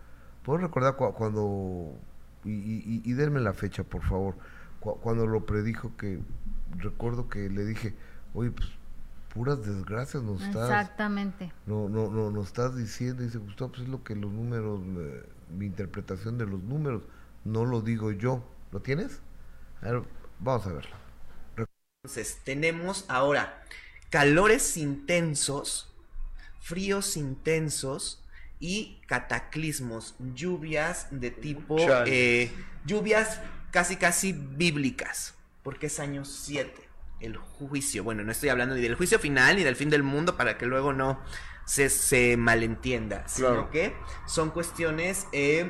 [0.44, 1.96] ¿Podemos recordar cuando
[2.44, 4.36] y, y, denme la fecha, por favor.
[4.80, 6.20] cuando lo predijo, que
[6.78, 7.94] recuerdo que le dije,
[8.34, 8.70] oye, pues
[9.34, 10.70] puras desgracias nos estás.
[10.70, 11.52] Exactamente.
[11.66, 13.24] No, no, no, nos estás diciendo.
[13.24, 14.82] Y dice, Gustavo, pues es lo que los números,
[15.58, 17.04] mi interpretación de los números,
[17.44, 18.44] no lo digo yo.
[18.72, 19.22] ¿Lo tienes?
[19.82, 20.04] A ver,
[20.40, 20.96] vamos a verlo.
[22.04, 23.64] Entonces, tenemos ahora
[24.10, 25.92] calores intensos,
[26.60, 28.23] fríos intensos
[28.64, 32.50] y cataclismos, lluvias de tipo, eh,
[32.86, 36.74] lluvias casi casi bíblicas, porque es año 7,
[37.20, 38.06] el juicio.
[38.06, 40.66] Bueno, no estoy hablando ni del juicio final ni del fin del mundo para que
[40.66, 41.20] luego no
[41.66, 43.70] se, se malentienda, sino Claro.
[43.70, 43.94] que
[44.28, 45.70] son cuestiones eh,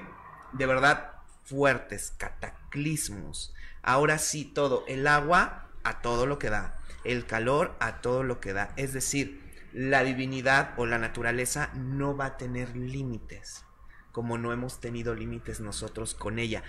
[0.51, 1.13] de verdad
[1.45, 3.55] fuertes, cataclismos.
[3.81, 8.39] Ahora sí, todo, el agua a todo lo que da, el calor a todo lo
[8.39, 8.71] que da.
[8.75, 9.42] Es decir,
[9.73, 13.65] la divinidad o la naturaleza no va a tener límites,
[14.11, 16.63] como no hemos tenido límites nosotros con ella.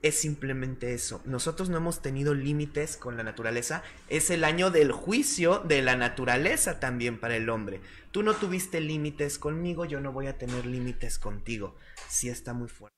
[0.00, 1.20] Es simplemente eso.
[1.24, 3.82] Nosotros no hemos tenido límites con la naturaleza.
[4.08, 7.80] Es el año del juicio de la naturaleza también para el hombre.
[8.12, 11.74] Tú no tuviste límites conmigo, yo no voy a tener límites contigo.
[12.08, 12.94] Sí está muy fuerte.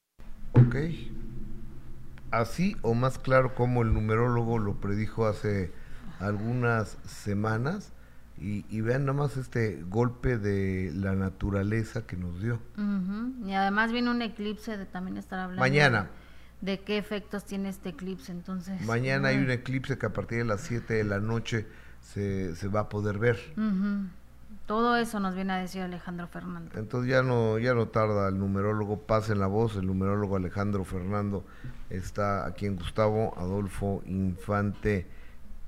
[0.52, 0.76] Ok.
[2.30, 5.72] Así o más claro como el numerólogo lo predijo hace
[6.18, 7.94] algunas semanas.
[8.40, 12.54] Y, y vean nada más este golpe de la naturaleza que nos dio.
[12.78, 15.60] Ujú, Y además viene un eclipse de también estar hablando.
[15.60, 16.08] Mañana.
[16.60, 18.80] De, de qué efectos tiene este eclipse, entonces.
[18.82, 21.66] Mañana hay un eclipse que a partir de las 7 de la noche
[22.00, 23.38] se, se va a poder ver.
[23.56, 24.08] Ujú.
[24.66, 26.76] Todo eso nos viene a decir Alejandro Fernández.
[26.76, 31.44] Entonces ya no, ya no tarda el numerólogo, pasen la voz, el numerólogo Alejandro Fernando
[31.88, 35.06] está aquí en Gustavo Adolfo Infante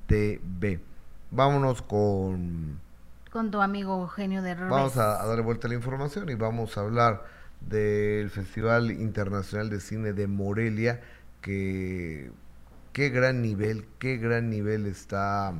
[0.06, 0.80] TV.
[1.32, 2.78] Vámonos con,
[3.30, 6.76] Con tu amigo Eugenio de vamos a, a darle vuelta a la información y vamos
[6.76, 7.24] a hablar
[7.60, 11.00] del Festival Internacional de Cine de Morelia,
[11.40, 12.30] que
[12.92, 15.54] qué gran nivel, qué gran nivel está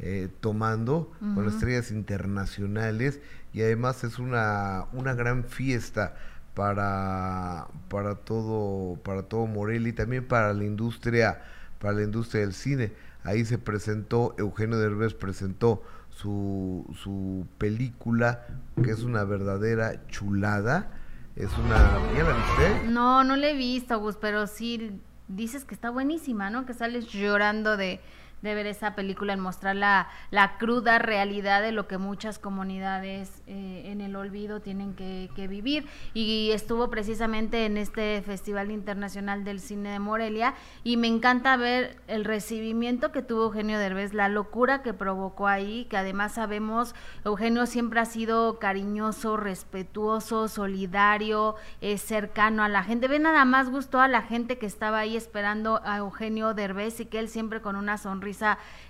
[0.00, 3.20] eh, tomando con estrellas internacionales
[3.52, 6.14] y además es una, una gran fiesta
[6.54, 11.42] para, para todo para todo Morelia y también para la industria
[11.78, 12.92] para la industria del cine
[13.24, 18.46] ahí se presentó Eugenio Derbez presentó su, su película
[18.82, 20.90] que es una verdadera chulada
[21.36, 22.90] es una ¿ya la viste?
[22.90, 26.64] No, no le he visto, Gus, pero sí dices que está buenísima, ¿no?
[26.66, 28.00] Que sales llorando de,
[28.44, 33.42] de ver esa película, en mostrar la, la cruda realidad de lo que muchas comunidades
[33.46, 35.86] eh, en el olvido tienen que, vivir.
[36.12, 40.54] Y estuvo precisamente en este Festival Internacional del Cine de Morelia
[40.84, 45.86] y me encanta ver el recibimiento que tuvo Eugenio Derbez, la locura que provocó ahí,
[45.86, 53.08] que además sabemos, Eugenio siempre ha sido cariñoso, respetuoso, solidario, eh, cercano a la gente.
[53.08, 57.06] Ve nada más gustó a la gente que estaba ahí esperando a Eugenio Derbez y
[57.06, 58.33] que él siempre con una sonrisa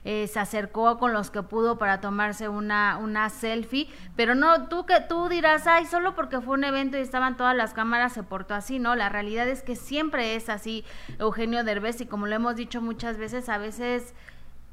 [0.04, 3.88] eh, se acercó con los que pudo para tomarse una, una selfie.
[4.16, 7.56] Pero no, tú que tú dirás, ay, solo porque fue un evento y estaban todas
[7.56, 8.94] las cámaras se portó así, ¿no?
[8.94, 10.84] La realidad es que siempre es así
[11.18, 14.14] Eugenio Derbez y como lo hemos dicho muchas veces, a veces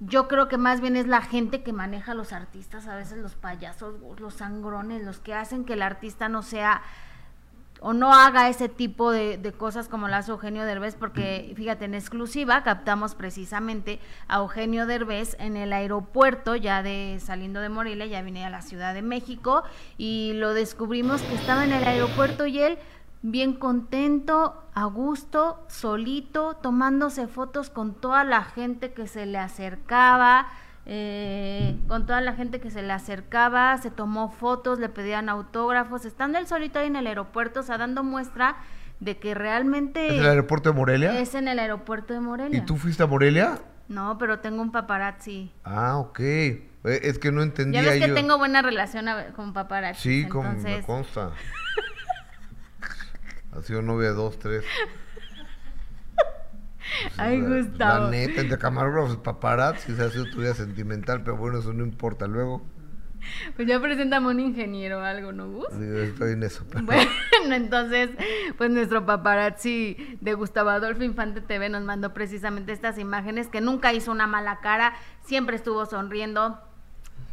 [0.04, 3.20] yo creo que más bien es la gente que maneja a los artistas, a veces
[3.20, 6.82] los payasos, los sangrones, los que hacen que el artista no sea
[7.82, 11.86] o no haga ese tipo de, de cosas como las hace Eugenio Derbez, porque fíjate,
[11.86, 18.06] en exclusiva captamos precisamente a Eugenio Derbez en el aeropuerto, ya de saliendo de Morelia,
[18.06, 19.64] ya vine a la Ciudad de México,
[19.98, 22.78] y lo descubrimos que estaba en el aeropuerto y él
[23.24, 30.48] bien contento, a gusto, solito, tomándose fotos con toda la gente que se le acercaba,
[30.86, 36.06] eh, con toda la gente que se le acercaba, se tomó fotos, le pedían autógrafos,
[36.06, 38.58] estando él solito ahí en el aeropuerto, o sea, dando muestra
[39.00, 41.20] de que realmente ¿Es el aeropuerto de Morelia?
[41.20, 42.60] es en el aeropuerto de Morelia.
[42.60, 43.60] ¿Y tú fuiste a Morelia?
[43.88, 45.52] No, pero tengo un paparazzi.
[45.64, 46.20] Ah, ok.
[46.20, 48.16] Eh, Es que no entendía Ya ves que yo.
[48.16, 50.24] tengo buena relación a- con paparazzi.
[50.24, 51.32] Sí, como me entonces, consta.
[53.54, 54.64] ha sido novia de dos, tres.
[57.18, 58.06] Ay, Gustavo.
[58.06, 61.84] La neta, entre camarógrafos, paparazzi, se ha sido tu vida sentimental, pero bueno, eso no
[61.84, 62.28] importa.
[62.28, 62.62] Luego,
[63.56, 65.68] Pues ya preséntame un ingeniero o algo, ¿no, Gus?
[65.80, 66.66] digo, estoy en eso.
[66.72, 67.10] pero- Bueno,
[67.52, 68.10] entonces,
[68.58, 73.94] pues nuestro paparazzi de Gustavo Adolfo Infante TV nos mandó precisamente estas imágenes que nunca
[73.94, 76.60] hizo una mala cara, siempre estuvo sonriendo,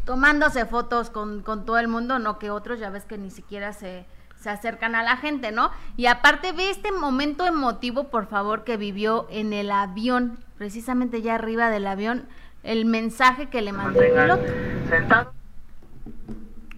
[0.05, 3.73] tomándose fotos con, con todo el mundo, no que otros, ya ves que ni siquiera
[3.73, 4.05] se,
[4.40, 5.70] se acercan a la gente, ¿no?
[5.96, 11.35] Y aparte ve este momento emotivo, por favor, que vivió en el avión, precisamente ya
[11.35, 12.27] arriba del avión,
[12.62, 15.33] el mensaje que le mandó el piloto.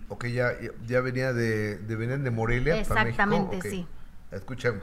[0.08, 0.52] Ok, ya,
[0.86, 2.82] ya, venía de, de venían de Morelia.
[2.88, 3.22] para México?
[3.22, 3.86] Exactamente, sí.
[4.32, 4.82] Escuchemos.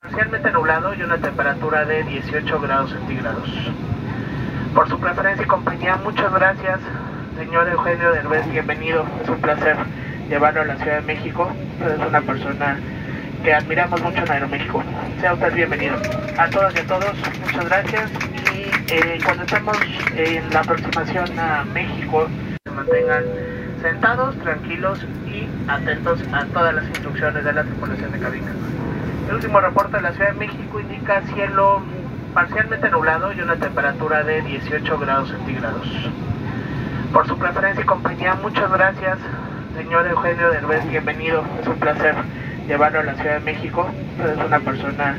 [0.00, 3.48] Parcialmente nublado y una temperatura de 18 grados centígrados.
[4.74, 6.80] Por su preferencia y compañía, muchas gracias,
[7.36, 9.04] señor Eugenio Derbez, bienvenido.
[9.22, 9.76] Es un placer
[10.32, 11.52] llevarlo a la Ciudad de México.
[11.78, 12.78] Usted es una persona
[13.44, 14.82] que admiramos mucho en Aeroméxico.
[15.20, 15.96] Sea usted bienvenido.
[16.38, 17.12] A todas y a todos,
[17.44, 18.10] muchas gracias.
[18.54, 19.76] Y eh, cuando estemos
[20.16, 22.28] en la aproximación a México,
[22.64, 23.24] se mantengan
[23.82, 28.52] sentados, tranquilos y atentos a todas las instrucciones de la tripulación de cabina.
[29.28, 31.82] El último reporte de la Ciudad de México indica cielo
[32.32, 35.86] parcialmente nublado y una temperatura de 18 grados centígrados.
[37.12, 39.18] Por su preferencia y compañía, muchas gracias,
[39.74, 41.44] señor Eugenio Derbez, bienvenido.
[41.60, 42.14] Es un placer
[42.66, 43.90] llevarlo a la Ciudad de México.
[44.16, 45.18] Usted es una persona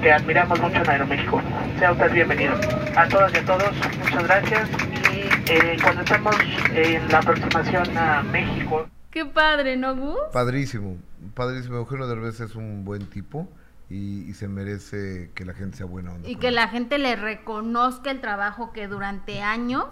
[0.00, 1.42] que admiramos mucho en Aeroméxico.
[1.78, 2.54] Sea usted bienvenido.
[2.96, 4.70] A todas y a todos, muchas gracias.
[5.12, 6.36] Y eh, cuando estemos
[6.74, 8.86] en la aproximación a México.
[9.10, 10.18] Qué padre, ¿no, Gus?
[10.32, 10.96] Padrísimo,
[11.34, 11.76] padrísimo.
[11.76, 13.48] Eugenio Derbez es un buen tipo
[13.90, 16.28] y, y se merece que la gente sea buena onda.
[16.28, 16.54] Y que él.
[16.54, 19.86] la gente le reconozca el trabajo que durante años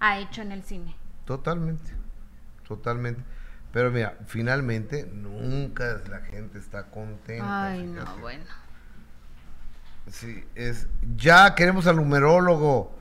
[0.00, 0.96] ha hecho en el cine.
[1.26, 1.92] Totalmente,
[2.66, 3.22] totalmente.
[3.74, 7.64] Pero mira, finalmente nunca la gente está contenta.
[7.64, 8.44] Ay, no, bueno.
[10.08, 10.86] Sí, es.
[11.16, 12.96] Ya queremos al numerólogo.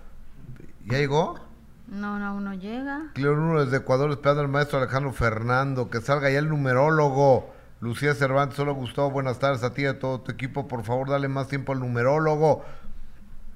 [0.85, 1.39] ¿Ya llegó?
[1.85, 3.11] No, no, aún no llega.
[3.13, 5.91] Cleo uno desde Ecuador esperando al maestro Alejandro Fernando.
[5.91, 7.53] Que salga ya el numerólogo.
[7.79, 10.67] Lucía Cervantes, solo Gustavo, buenas tardes a ti y a todo tu equipo.
[10.67, 12.65] Por favor, dale más tiempo al numerólogo.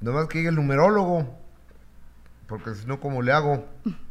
[0.02, 1.36] Nomás que llegue el numerólogo.
[2.46, 3.66] Porque si no, ¿cómo le hago?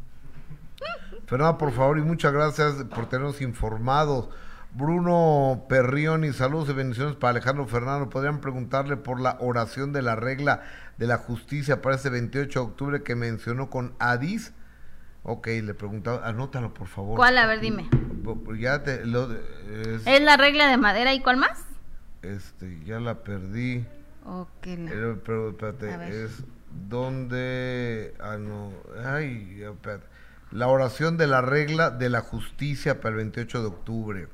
[1.27, 4.29] Fernanda, por favor, y muchas gracias por tenernos informados.
[4.73, 8.09] Bruno Perrioni, saludos y bendiciones para Alejandro Fernando.
[8.09, 10.63] ¿Podrían preguntarle por la oración de la regla
[10.97, 14.53] de la justicia para este 28 de octubre que mencionó con Adis?
[15.23, 17.17] Ok, le preguntaba, anótalo por favor.
[17.17, 17.37] ¿Cuál?
[17.37, 17.89] A ver, dime.
[18.59, 21.65] Ya te, lo, es- ¿Es la regla de madera y cuál más?
[22.21, 23.85] este, ya la perdí.
[24.25, 24.49] Ok.
[24.63, 26.43] Pero, pero, espérate, es
[26.89, 28.13] donde.
[28.19, 28.71] Ah, no.
[29.05, 30.05] Ay, espérate.
[30.51, 34.27] La oración de la regla de la justicia para el 28 de octubre.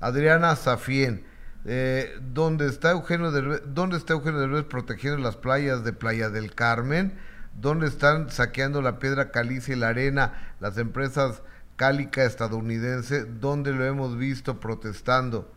[0.00, 1.24] Adriana Zafien.
[1.66, 6.54] Eh, ¿Dónde está Eugenio Derbez, ¿Dónde está Eugenio Derbez protegiendo las playas de Playa del
[6.54, 7.14] Carmen?
[7.58, 11.42] ¿Dónde están saqueando la piedra caliza y la arena las empresas
[11.76, 13.24] cálica estadounidense?
[13.24, 15.50] ¿Dónde lo hemos visto protestando?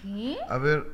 [0.00, 0.38] ¿Qué?
[0.48, 0.86] A ver,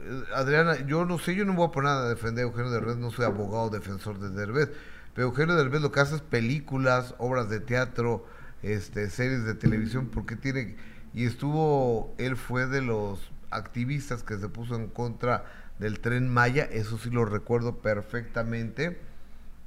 [0.00, 2.96] eh, Adriana, yo no sé, yo no voy a poner a defender a Eugenio Derbez,
[2.96, 4.70] no soy abogado defensor de Derbez,
[5.14, 8.26] pero Eugenio Derbez lo que hace es películas, obras de teatro,
[8.62, 10.76] este, series de televisión, porque tiene,
[11.12, 15.44] y estuvo, él fue de los activistas que se puso en contra
[15.78, 18.98] del tren Maya, eso sí lo recuerdo perfectamente,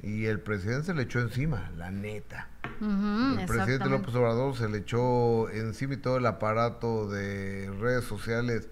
[0.02, 2.50] y el presidente se le echó encima, la neta.
[2.82, 3.90] El presidente.
[3.90, 8.68] López Obrador se le echó encima y todo el aparato de redes sociales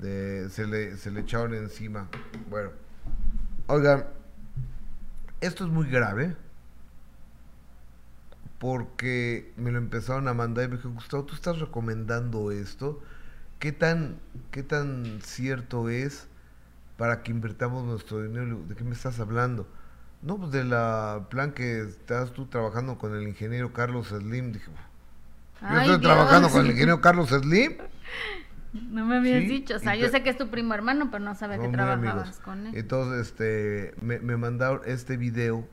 [0.00, 2.08] de, se, le, se le echaron encima.
[2.50, 2.70] Bueno,
[3.68, 4.06] oigan,
[5.40, 6.36] esto es muy grave
[8.58, 13.02] porque me lo empezaron a mandar y me dijo, Gustavo, ¿tú estás recomendando esto?
[13.58, 14.18] ¿Qué tan,
[14.50, 16.26] qué tan cierto es
[16.96, 18.62] para que invertamos nuestro dinero?
[18.66, 19.68] ¿De qué me estás hablando?
[20.22, 24.52] No, pues de la plan que estás tú trabajando con el ingeniero Carlos Slim.
[24.52, 27.76] Dije, yo Ay, estoy trabajando con el ingeniero Carlos Slim.
[28.90, 30.74] No me habías Sí, dicho, o sea, y yo te- sé que es tu primo
[30.74, 32.40] hermano, pero no sabía que trabajabas amigos.
[32.40, 32.76] con él.
[32.76, 35.66] Entonces, este, me, me mandaron este video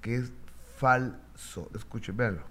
[0.00, 0.32] que es
[0.76, 1.68] falso.
[1.74, 2.42] Escuchen, véanlo.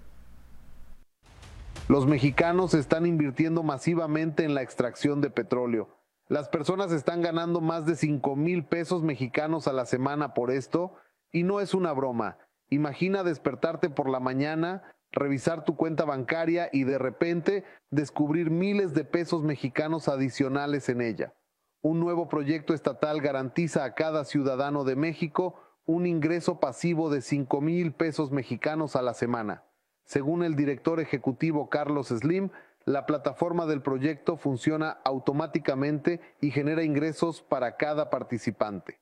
[1.88, 5.96] Los mexicanos están invirtiendo masivamente en la extracción de petróleo.
[6.28, 10.94] Las personas están ganando más de 5 mil pesos mexicanos a la semana por esto
[11.32, 12.38] y no es una broma.
[12.68, 14.82] Imagina despertarte por la mañana,
[15.12, 21.34] revisar tu cuenta bancaria y de repente descubrir miles de pesos mexicanos adicionales en ella.
[21.82, 25.54] Un nuevo proyecto estatal garantiza a cada ciudadano de México
[25.86, 29.64] un ingreso pasivo de 5 mil pesos mexicanos a la semana.
[30.04, 32.50] Según el director ejecutivo Carlos Slim,
[32.84, 39.00] la plataforma del proyecto funciona automáticamente y genera ingresos para cada participante.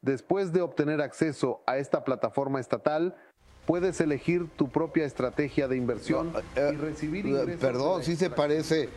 [0.00, 3.16] Después de obtener acceso a esta plataforma estatal,
[3.66, 7.50] puedes elegir tu propia estrategia de inversión y recibir ingresos.
[7.54, 8.88] Eh, Perdón, sí se parece.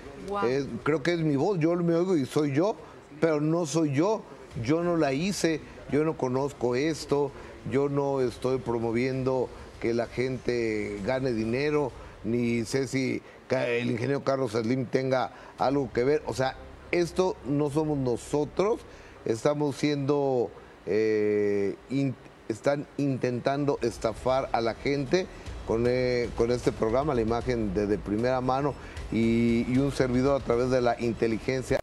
[0.45, 1.59] Eh, creo que es mi voz.
[1.59, 2.75] Yo me oigo y soy yo,
[3.19, 4.21] pero no soy yo.
[4.63, 5.59] Yo no la hice.
[5.91, 7.31] Yo no conozco esto.
[7.71, 9.49] Yo no estoy promoviendo
[9.81, 11.91] que la gente gane dinero.
[12.23, 16.21] Ni sé si el ingeniero Carlos Slim tenga algo que ver.
[16.27, 16.55] O sea,
[16.91, 18.81] esto no somos nosotros.
[19.25, 20.51] Estamos siendo.
[20.85, 22.15] eh, in-
[22.49, 25.27] están intentando estafar a la gente
[25.65, 28.73] con, eh, con este programa, la imagen de, de primera mano
[29.11, 31.79] y, y un servidor a través de la inteligencia.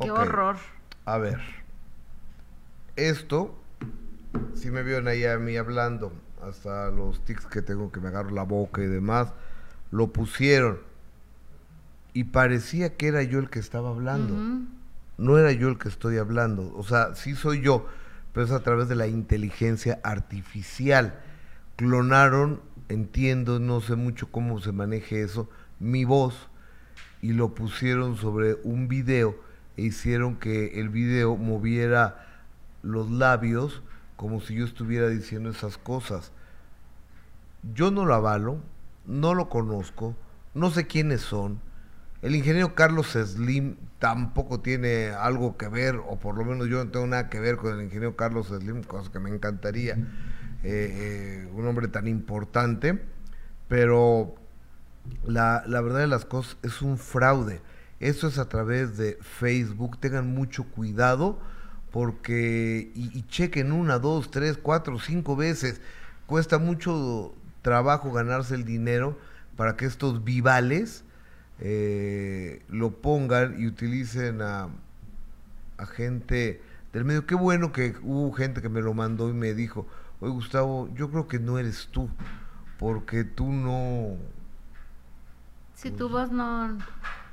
[0.00, 0.56] Qué horror.
[1.04, 1.38] A ver,
[2.96, 3.54] esto,
[4.54, 6.12] si me vieron ahí a mí hablando,
[6.42, 9.32] hasta los tics que tengo que me agarro la boca y demás,
[9.90, 10.78] lo pusieron.
[12.12, 14.34] y parecía que era yo el que estaba hablando.
[15.18, 16.72] No era yo el que estoy hablando.
[16.76, 17.86] O sea, sí soy yo,
[18.34, 21.20] pero es a través de la inteligencia artificial.
[21.76, 26.50] Clonaron, entiendo, no sé mucho cómo se maneje eso, mi voz
[27.22, 29.36] y lo pusieron sobre un video
[29.76, 32.42] e hicieron que el video moviera
[32.82, 33.82] los labios
[34.16, 36.32] como si yo estuviera diciendo esas cosas.
[37.72, 38.58] Yo no lo avalo,
[39.06, 40.16] no lo conozco,
[40.54, 41.60] no sé quiénes son.
[42.24, 46.90] El ingeniero Carlos Slim tampoco tiene algo que ver, o por lo menos yo no
[46.90, 49.96] tengo nada que ver con el ingeniero Carlos Slim, cosa que me encantaría,
[50.62, 52.98] eh, eh, un hombre tan importante,
[53.68, 54.36] pero
[55.26, 57.60] la, la verdad de las cosas es un fraude.
[58.00, 61.38] Eso es a través de Facebook, tengan mucho cuidado
[61.90, 65.82] porque, y, y chequen una, dos, tres, cuatro, cinco veces,
[66.24, 69.18] cuesta mucho trabajo ganarse el dinero
[69.58, 71.03] para que estos vivales
[71.60, 74.68] eh, lo pongan y utilicen a,
[75.78, 76.60] a gente
[76.92, 77.26] del medio.
[77.26, 79.86] Qué bueno que hubo gente que me lo mandó y me dijo,
[80.20, 82.08] oye Gustavo, yo creo que no eres tú,
[82.78, 84.16] porque tú no...
[85.74, 86.78] Si tu voz no...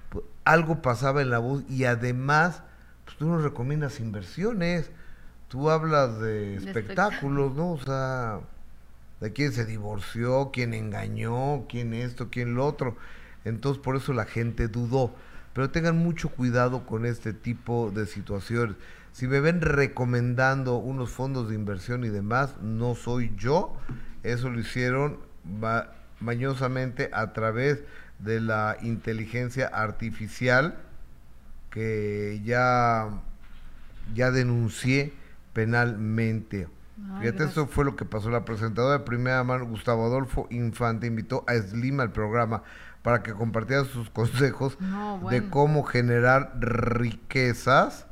[0.09, 2.63] pues, algo pasaba en la voz y además
[3.05, 4.91] pues, tú nos recomiendas inversiones,
[5.47, 7.73] tú hablas de espectáculos, ¿no?
[7.73, 8.39] O sea,
[9.19, 12.97] de quién se divorció, quién engañó, quién esto, quién lo otro.
[13.45, 15.13] Entonces por eso la gente dudó.
[15.53, 18.77] Pero tengan mucho cuidado con este tipo de situaciones.
[19.11, 23.75] Si me ven recomendando unos fondos de inversión y demás, no soy yo.
[24.23, 25.17] Eso lo hicieron
[25.59, 25.87] ma-
[26.21, 27.83] mañosamente a través
[28.19, 30.77] de la inteligencia artificial
[31.69, 33.09] que ya,
[34.13, 35.13] ya denuncié
[35.53, 36.67] penalmente.
[36.97, 37.51] Ay, Fíjate, gracias.
[37.51, 38.29] eso fue lo que pasó.
[38.29, 42.63] La presentadora de primera mano, Gustavo Adolfo Infante, invitó a Slim al programa
[43.03, 48.07] para que compartiera sus consejos No, de cómo generar riquezas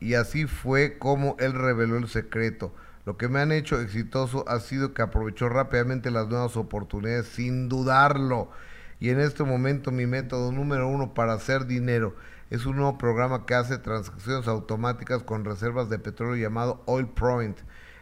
[0.00, 2.74] y así fue como él reveló el secreto.
[3.04, 7.68] Lo que me han hecho exitoso ha sido que aprovechó rápidamente las nuevas oportunidades sin
[7.68, 8.50] dudarlo.
[8.98, 12.16] Y en este momento mi método número uno para hacer dinero
[12.50, 17.58] es un nuevo programa que hace transacciones automáticas con reservas de petróleo llamado Oil Point.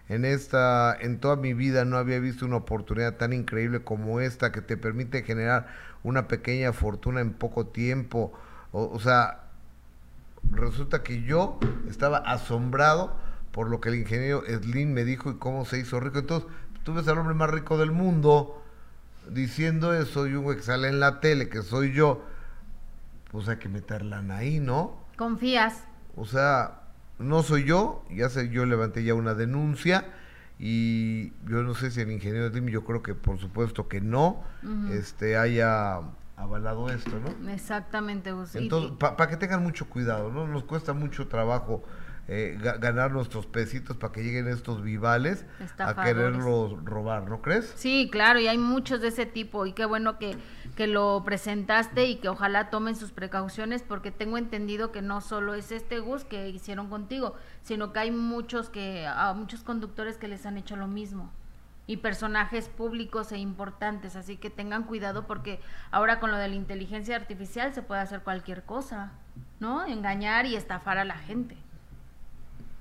[0.08, 4.52] En esta, en toda mi vida no había visto una oportunidad tan increíble como esta
[4.52, 5.68] que te permite generar
[6.02, 8.32] una pequeña fortuna en poco tiempo.
[8.72, 9.44] O, o sea,
[10.50, 13.16] resulta que yo estaba asombrado
[13.50, 16.18] por lo que el ingeniero Slim me dijo y cómo se hizo rico.
[16.18, 16.50] Entonces,
[16.82, 18.62] tú ves al hombre más rico del mundo
[19.30, 22.24] diciendo eso y un güey que sale en la tele, que soy yo,
[23.30, 24.96] pues hay que meterla ahí, ¿no?
[25.16, 25.84] Confías.
[26.16, 26.82] O sea,
[27.18, 30.04] no soy yo, ya sé, yo levanté ya una denuncia
[30.58, 34.42] y yo no sé si el ingeniero Slim, yo creo que por supuesto que no,
[34.92, 36.00] este haya
[36.36, 37.50] avalado esto, ¿no?
[37.50, 38.54] Exactamente, Gus.
[38.54, 40.46] Entonces, para que tengan mucho cuidado, ¿no?
[40.46, 41.82] Nos cuesta mucho trabajo
[42.28, 45.44] eh, ga- ganar nuestros pesitos para que lleguen estos vivales
[45.78, 47.72] a quererlos robar, ¿no crees?
[47.76, 50.36] Sí, claro, y hay muchos de ese tipo y qué bueno que,
[50.74, 55.54] que lo presentaste y que ojalá tomen sus precauciones porque tengo entendido que no solo
[55.54, 60.28] es este Gus que hicieron contigo, sino que hay muchos que a muchos conductores que
[60.28, 61.30] les han hecho lo mismo
[61.86, 65.60] y personajes públicos e importantes, así que tengan cuidado porque
[65.90, 69.12] ahora con lo de la inteligencia artificial se puede hacer cualquier cosa,
[69.60, 69.84] ¿no?
[69.86, 71.58] Engañar y estafar a la gente.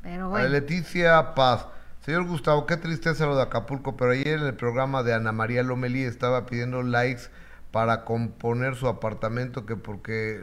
[0.03, 0.49] Pero A bueno.
[0.49, 1.65] Leticia Paz.
[2.01, 5.63] Señor Gustavo, qué tristeza lo de Acapulco, pero ayer en el programa de Ana María
[5.63, 7.23] Lomelí estaba pidiendo likes
[7.71, 10.41] para componer su apartamento que porque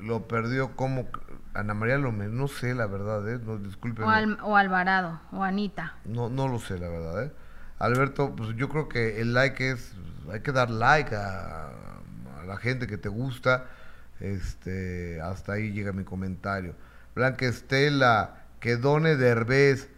[0.00, 1.08] lo perdió como
[1.54, 3.40] Ana María Lomelí, no sé la verdad, ¿eh?
[3.42, 3.58] no.
[4.04, 5.94] O, Al- o Alvarado, o Anita.
[6.04, 7.32] No, no lo sé, la verdad, ¿eh?
[7.78, 9.94] Alberto, pues yo creo que el like es,
[10.30, 13.64] hay que dar like a, a la gente que te gusta.
[14.20, 16.74] Este, hasta ahí llega mi comentario.
[17.14, 19.88] Blanca Estela, que done Derbez.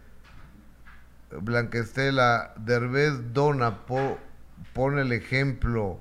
[1.41, 4.19] Blanca Estela, Derbez dona, po-
[4.73, 5.99] pone el ejemplo.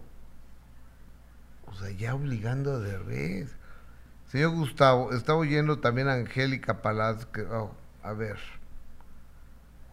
[1.66, 3.56] O sea, ya obligando a Derbez.
[4.28, 7.30] Señor Gustavo, estaba oyendo también a Angélica Palacio.
[7.32, 8.38] Que, oh, a ver.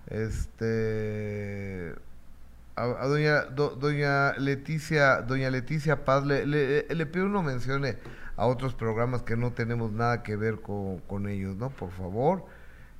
[0.08, 1.96] Este.
[2.76, 7.98] A, doña, do- doña Leticia, doña Leticia Paz, le, le, le pido no mencione
[8.38, 11.70] a otros programas que no tenemos nada que ver con, con ellos, ¿no?
[11.70, 12.46] Por favor.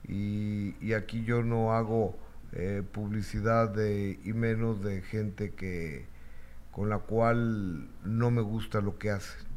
[0.08, 2.18] Y, y aquí yo no hago
[2.54, 6.08] eh, publicidad de, y menos de gente que
[6.72, 9.48] con la cual no me gusta lo que hacen.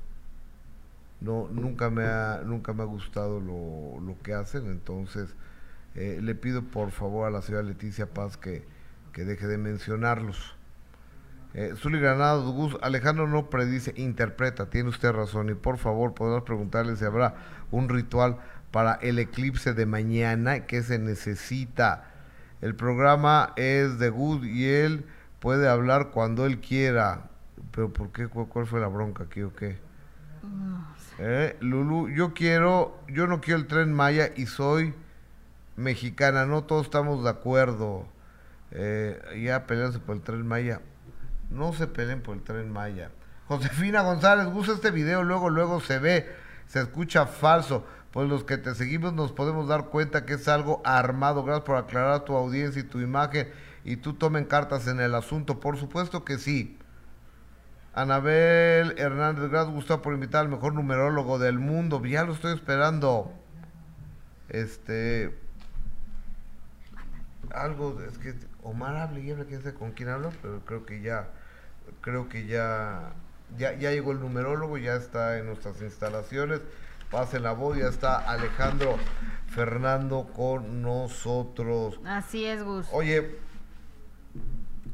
[1.20, 5.34] No, nunca me ha, nunca me ha gustado lo, lo que hacen, entonces
[5.95, 8.64] eh, le pido por favor a la señora Leticia Paz que,
[9.12, 10.57] que deje de mencionarlos.
[11.55, 15.51] Eh, Zuli Granados, Gus, Alejandro no predice, interpreta, tiene usted razón.
[15.51, 17.34] Y por favor, podrás preguntarle si habrá
[17.70, 18.38] un ritual
[18.73, 22.07] para el eclipse de mañana que se necesita.
[22.61, 25.05] El programa es de Gus y él
[25.39, 27.29] puede hablar cuando él quiera.
[27.70, 28.27] Pero ¿por qué?
[28.27, 29.79] ¿Cuál, cuál fue la bronca aquí o qué?
[31.18, 34.95] Eh, Lulu, yo quiero, yo no quiero el tren Maya y soy
[35.77, 38.07] mexicana, no todos estamos de acuerdo.
[38.70, 40.81] Eh, ya pelearse por el tren Maya.
[41.51, 43.11] No se peleen por el tren Maya.
[43.49, 46.35] Josefina González, gusta este video, luego, luego se ve,
[46.66, 47.85] se escucha falso.
[48.13, 51.45] Pues los que te seguimos nos podemos dar cuenta que es algo armado.
[51.45, 53.51] Gracias por aclarar tu audiencia y tu imagen.
[53.85, 55.61] Y tú tomen cartas en el asunto.
[55.61, 56.79] Por supuesto que sí.
[57.95, 62.05] Anabel Hernández, gracias Gustavo por invitar al mejor numerólogo del mundo.
[62.05, 63.33] Ya lo estoy esperando.
[64.51, 65.35] Este.
[67.51, 71.03] Algo, es que Omar habla y habla, quién sabe con quién habla, pero creo que
[71.03, 71.29] ya,
[72.01, 73.13] creo que ya,
[73.59, 76.61] ya, ya llegó el numerólogo, ya está en nuestras instalaciones.
[77.13, 78.97] Pase la voz, ya está Alejandro
[79.49, 82.01] Fernando con nosotros.
[82.07, 82.87] Así es, Gus.
[82.91, 83.37] Oye,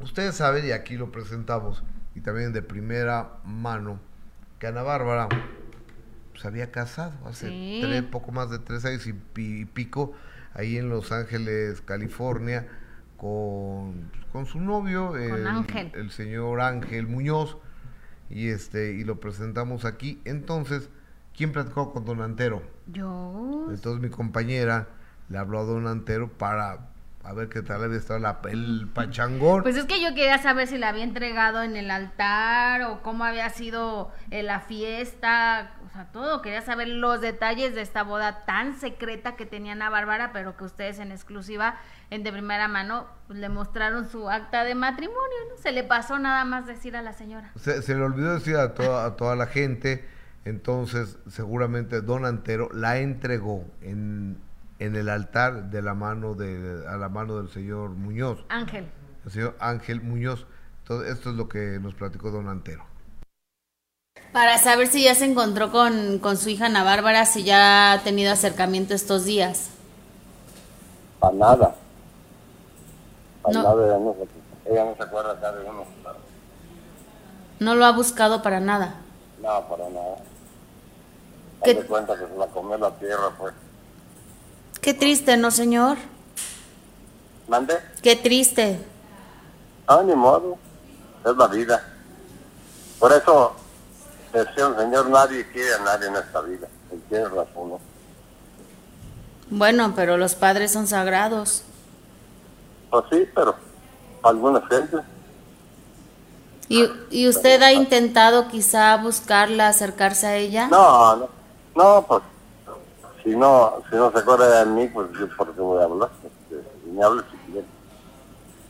[0.01, 1.83] ustedes saben, y aquí lo presentamos,
[2.15, 3.99] y también de primera mano,
[4.59, 5.29] que Ana Bárbara
[6.35, 7.79] se había casado hace Sí.
[7.81, 10.13] tres, poco más de tres años y pi- pico,
[10.53, 12.67] ahí en Los Ángeles, California,
[13.17, 15.91] con, con su novio, el, Ángel.
[15.95, 17.57] el señor Ángel Muñoz,
[18.29, 20.21] y este, y lo presentamos aquí.
[20.25, 20.89] Entonces,
[21.39, 22.61] ¿quién platicó con Don Antero?
[22.87, 23.67] Yo.
[23.69, 24.89] Entonces mi compañera
[25.29, 26.89] le habló a Don Antero para
[27.23, 29.63] a ver qué tal había estado la, el pachangón.
[29.63, 33.23] Pues es que yo quería saber si la había entregado en el altar o cómo
[33.23, 36.41] había sido eh, la fiesta, o sea, todo.
[36.41, 40.65] Quería saber los detalles de esta boda tan secreta que tenía Ana Bárbara, pero que
[40.65, 41.77] ustedes en exclusiva,
[42.09, 45.55] en de primera mano, pues, le mostraron su acta de matrimonio, ¿no?
[45.61, 47.51] Se le pasó nada más decir a la señora.
[47.55, 52.69] se, se le olvidó decir a toda, a toda la gente, entonces seguramente Don Antero
[52.73, 54.37] la entregó en,
[54.79, 58.85] en el altar de la mano de, a la mano del señor Muñoz, Ángel.
[59.25, 60.45] el señor Ángel Muñoz.
[60.79, 62.83] Entonces, esto es lo que nos platicó Don Antero.
[64.31, 68.03] Para saber si ya se encontró con, con su hija Ana Bárbara, si ya ha
[68.03, 69.69] tenido acercamiento estos días.
[71.19, 71.75] Para nada.
[73.41, 73.63] Para No.
[73.63, 75.85] nada, ella no, se, ella no se acuerda acá de uno.
[77.59, 78.95] No lo ha buscado para nada.
[79.41, 80.17] No, para nada.
[81.63, 81.73] ¿Qué?
[81.73, 83.53] De cuenta que se la comió la tierra, pues.
[84.81, 85.97] Qué triste, ¿no, señor?
[87.47, 87.77] ¿Mande?
[88.01, 88.79] Qué triste.
[89.87, 90.57] Ah, ni modo.
[91.25, 91.83] Es la vida.
[92.99, 93.55] Por eso,
[94.33, 96.67] decía el Señor, nadie quiere a nadie en esta vida.
[96.91, 97.79] Y tiene razón, ¿no?
[99.49, 101.63] Bueno, pero los padres son sagrados.
[102.89, 103.55] Pues sí, pero
[104.23, 105.01] algunas gentes.
[106.69, 110.67] ¿Y, y usted ha intentado quizá buscarla, acercarse a ella?
[110.67, 111.29] No, no.
[111.75, 112.21] No, pues.
[113.23, 116.09] Si no, si no se acuerda de mí, pues yo por qué voy a hablar.
[116.85, 117.67] Y me hable si quiere.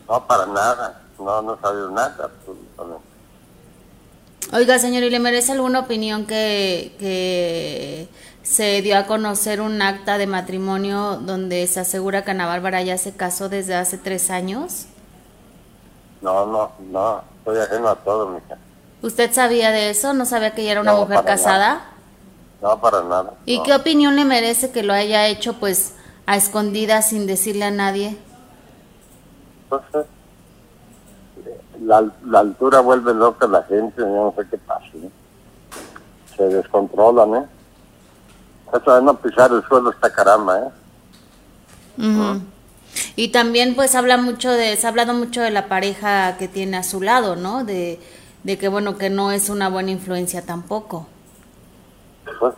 [0.07, 1.01] No, para nada.
[1.19, 3.03] No, no sabido nada, absolutamente.
[4.53, 8.07] Oiga, señor, ¿y le merece alguna opinión que, que
[8.41, 12.97] se dio a conocer un acta de matrimonio donde se asegura que Ana Bárbara ya
[12.97, 14.87] se casó desde hace tres años?
[16.21, 17.23] No, no, no.
[17.57, 18.57] Ajeno a todo, mija.
[19.01, 20.13] ¿Usted sabía de eso?
[20.13, 21.81] ¿No sabía que ella era una No, mujer casada?
[22.61, 23.33] No, para nada.
[23.45, 23.63] ¿Y no.
[23.63, 25.93] qué opinión le merece que lo haya hecho pues
[26.25, 28.17] a escondidas sin decirle a nadie?
[29.63, 30.05] Entonces,
[31.81, 34.85] la, la altura vuelve loca a la gente, yo no sé qué pasa.
[36.35, 37.45] Se descontrolan, ¿eh?
[38.73, 40.69] Eso de no pisar el suelo está caramba, ¿eh?
[41.97, 42.41] Ujú.
[43.15, 46.77] Y también pues habla mucho de, se ha hablado mucho de la pareja que tiene
[46.77, 47.63] a su lado, ¿no?
[47.63, 47.99] De,
[48.43, 51.07] de que bueno, que no es una buena influencia tampoco.
[52.39, 52.53] Pues,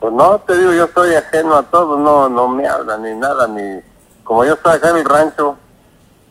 [0.00, 3.46] pues no, te digo, yo estoy ajeno a todo, no, no me hablan ni nada,
[3.46, 3.80] ni...
[4.22, 5.56] Como yo estoy acá en el rancho,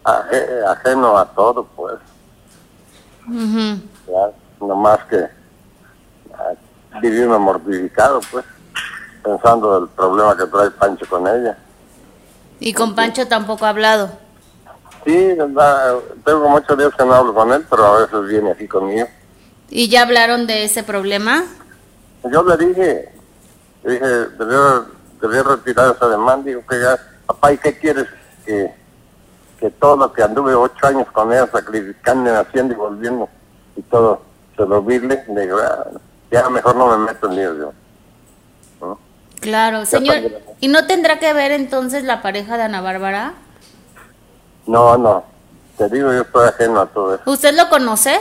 [0.03, 1.95] aje- ajeno a todo, pues,
[3.27, 3.79] Ujú.
[4.07, 5.29] ya, nomás que
[7.23, 8.45] uno mortificado, pues,
[9.23, 11.57] pensando del problema que trae Pancho con ella.
[12.65, 14.09] Y con Pancho tampoco ha hablado.
[15.03, 15.35] Sí,
[16.25, 19.05] tengo muchos días que no hablo con él, pero a veces viene aquí conmigo.
[19.69, 21.43] ¿Y ya hablaron de ese problema?
[22.31, 23.13] Yo le dije,
[23.83, 24.05] le dije,
[25.21, 26.45] debía retirar esa demanda.
[26.45, 28.07] Digo que ya, papá, ¿y qué quieres?
[28.45, 28.73] Que,
[29.59, 33.27] que todo lo que anduve ocho años con ella, sacrificando, haciendo y volviendo,
[33.75, 34.21] y todo,
[34.55, 35.25] se lo olvide.
[35.27, 35.85] Le digo, "Ah,
[36.31, 37.73] ya mejor no me meto en líos yo.
[39.43, 40.41] Claro, señor.
[40.59, 43.33] ¿Y no tendrá que ver entonces la pareja de Ana Bárbara?
[44.65, 45.23] No, no.
[45.77, 47.23] te digo, yo estoy ajeno a todo eso.
[47.29, 48.19] ¿Usted lo conoce?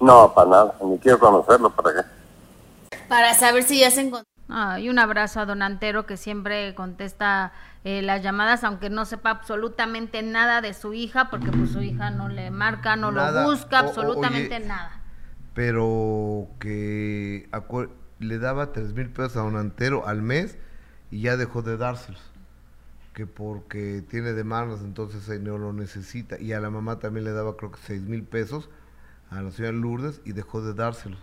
[0.00, 2.96] No, para nada, ni quiero conocerlo, ¿para qué?
[3.08, 4.26] Para saber si ya se encontró.
[4.48, 7.52] Ah, y un abrazo a Don Antero que siempre contesta
[7.84, 12.10] eh, las llamadas, aunque no sepa absolutamente nada de su hija, porque pues su hija
[12.10, 13.42] no le marca, no Nada.
[13.44, 15.00] lo busca, o- absolutamente oye, nada.
[15.54, 17.48] Pero que
[18.20, 20.56] le daba tres mil pesos a un antero al mes
[21.10, 22.22] y ya dejó de dárselos.
[23.14, 26.40] Que porque tiene demandas, entonces él no lo necesita.
[26.40, 28.70] Y a la mamá también le daba creo que seis mil pesos
[29.30, 31.20] a la señora Lourdes y dejó de dárselos.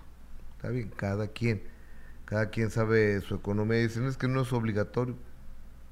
[0.57, 1.63] Está bien, cada quien.
[2.25, 3.77] Cada quien sabe su economía.
[3.77, 5.15] Dicen, es que no es obligatorio.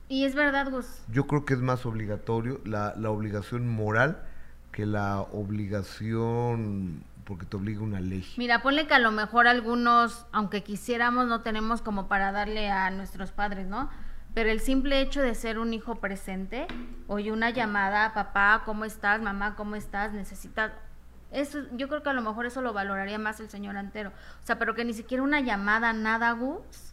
[0.09, 0.85] Y es verdad, Gus.
[1.11, 4.21] Yo creo que es más obligatorio la, la obligación moral
[4.75, 8.26] que la obligación porque te obliga una ley.
[8.38, 12.89] Mira, ponle que a lo mejor algunos, aunque quisiéramos, no tenemos como para darle a
[12.91, 13.89] nuestros padres, ¿no?
[14.34, 16.67] Pero el simple hecho de ser un hijo presente,
[17.07, 19.21] oye, una llamada, papá, ¿cómo estás?
[19.21, 20.13] Mamá, ¿cómo estás?
[20.13, 20.71] Necesitas...
[21.32, 24.09] Eso, yo creo que a lo mejor eso lo valoraría más el señor Antero.
[24.09, 26.84] O sea, pero que ni siquiera una llamada, nada, Gus.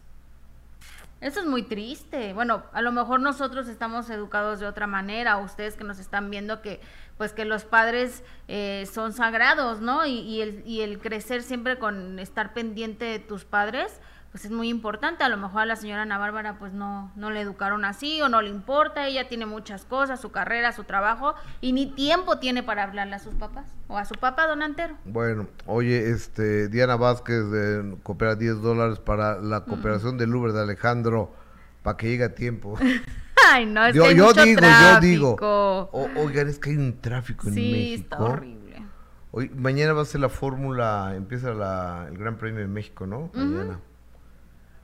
[1.23, 2.33] Eso es muy triste.
[2.33, 6.61] Bueno, a lo mejor nosotros estamos educados de otra manera, ustedes que nos están viendo
[6.61, 6.81] que,
[7.17, 10.05] pues que los padres eh, son sagrados, ¿no?
[10.05, 14.01] Y, y el, y el crecer siempre con estar pendiente de tus padres,
[14.33, 15.23] pues es muy importante.
[15.23, 18.27] A lo mejor a la señora Ana Bárbara, pues no, no le educaron así o
[18.29, 19.07] no le importa.
[19.07, 23.19] Ella tiene muchas cosas, su carrera, su trabajo, y ni tiempo tiene para hablarle a
[23.19, 24.95] sus papás o a su papá, don Antero.
[25.05, 30.61] Bueno, oye, este, Diana Vázquez eh, coopera 10 dólares para la cooperación del Uber de
[30.63, 31.31] Alejandro
[31.83, 32.75] para que llegue a tiempo.
[33.51, 34.93] Ay, no, es yo que hay yo mucho digo, tráfico.
[34.95, 35.37] yo digo.
[35.91, 38.01] O- oigan, es que hay un tráfico en Sí, México.
[38.15, 38.83] está horrible.
[39.31, 43.29] Hoy, mañana va a ser la fórmula, empieza la, el Gran Premio de México, ¿no?
[43.33, 43.79] Mañana.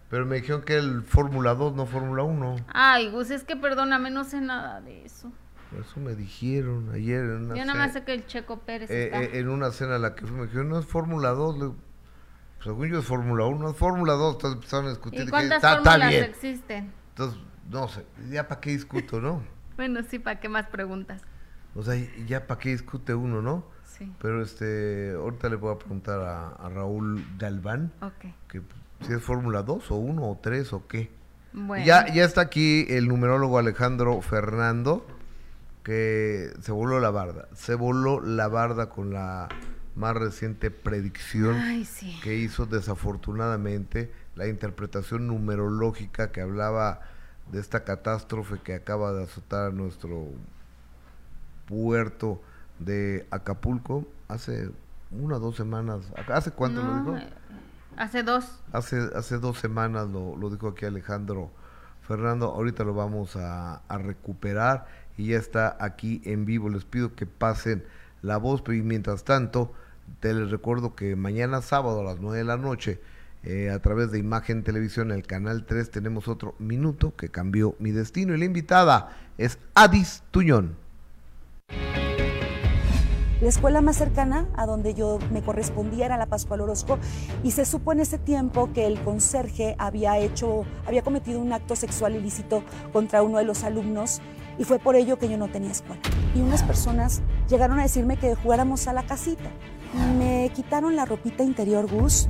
[0.09, 2.55] Pero me dijeron que el Fórmula 2, no Fórmula 1.
[2.73, 5.31] Ay, Gus, es que perdóname, no sé nada de eso.
[5.79, 9.05] Eso me dijeron ayer en una Yo nada más sé que el Checo Pérez eh,
[9.05, 9.21] está.
[9.21, 11.55] eh, en una cena a la que fui, me dijeron, no es Fórmula 2.
[11.59, 11.75] Le digo,
[12.63, 14.33] según yo es Fórmula 1, es Fórmula 2.
[14.33, 15.21] Entonces empezaron a discutir.
[15.21, 16.23] ¿Y cuántas "Está- está fórmulas bien".
[16.23, 16.91] existen?
[17.09, 17.39] Entonces,
[17.69, 19.43] no sé, ya para qué discuto, ¿no?
[19.77, 21.21] Bueno, sí, ¿para qué más preguntas?
[21.75, 21.95] O sea,
[22.27, 23.63] ya para qué discute uno, ¿no?
[23.85, 24.11] Sí.
[24.21, 28.25] Pero este, ahorita le voy a preguntar a, a Raúl Galván Ok.
[28.49, 28.61] que
[29.01, 31.09] si es Fórmula 2 o 1 o 3 o qué.
[31.53, 31.85] Bueno.
[31.85, 35.05] Ya, ya está aquí el numerólogo Alejandro Fernando,
[35.83, 37.47] que se voló la barda.
[37.55, 39.49] Se voló la barda con la
[39.95, 42.17] más reciente predicción Ay, sí.
[42.23, 47.01] que hizo desafortunadamente la interpretación numerológica que hablaba
[47.51, 50.27] de esta catástrofe que acaba de azotar a nuestro
[51.65, 52.41] puerto
[52.79, 54.69] de Acapulco hace
[55.11, 56.01] una o dos semanas.
[56.27, 57.17] ¿Hace cuánto lo dijo?
[57.99, 58.45] Hace dos.
[58.71, 61.51] Hace, hace dos semanas lo, lo dijo aquí Alejandro
[62.07, 62.45] Fernando.
[62.45, 64.87] Ahorita lo vamos a, recuperar
[65.17, 66.69] y ya está aquí en vivo.
[66.69, 67.83] Les pido que pasen
[68.21, 69.73] la voz, mientras tanto,
[70.21, 73.01] te les recuerdo que mañana sábado a las 9 de la noche,
[73.43, 77.91] eh, a través de Imagen Televisión, el canal 3, tenemos otro minuto que cambió mi
[77.91, 78.33] destino.
[78.33, 80.77] Y la invitada es Adis Tuñón.
[83.41, 86.99] La escuela más cercana a donde yo me correspondía era la Pascual Orozco
[87.41, 91.77] y se supo en ese tiempo que el conserje había hecho, había cometido un acto
[91.77, 94.21] sexual ilícito contra uno de los alumnos
[94.57, 96.01] y fue por ello que yo no tenía escuela.
[96.35, 99.49] Y unas personas llegaron a decirme que jugáramos a la casita.
[100.17, 102.27] Me quitaron la ropita interior Gus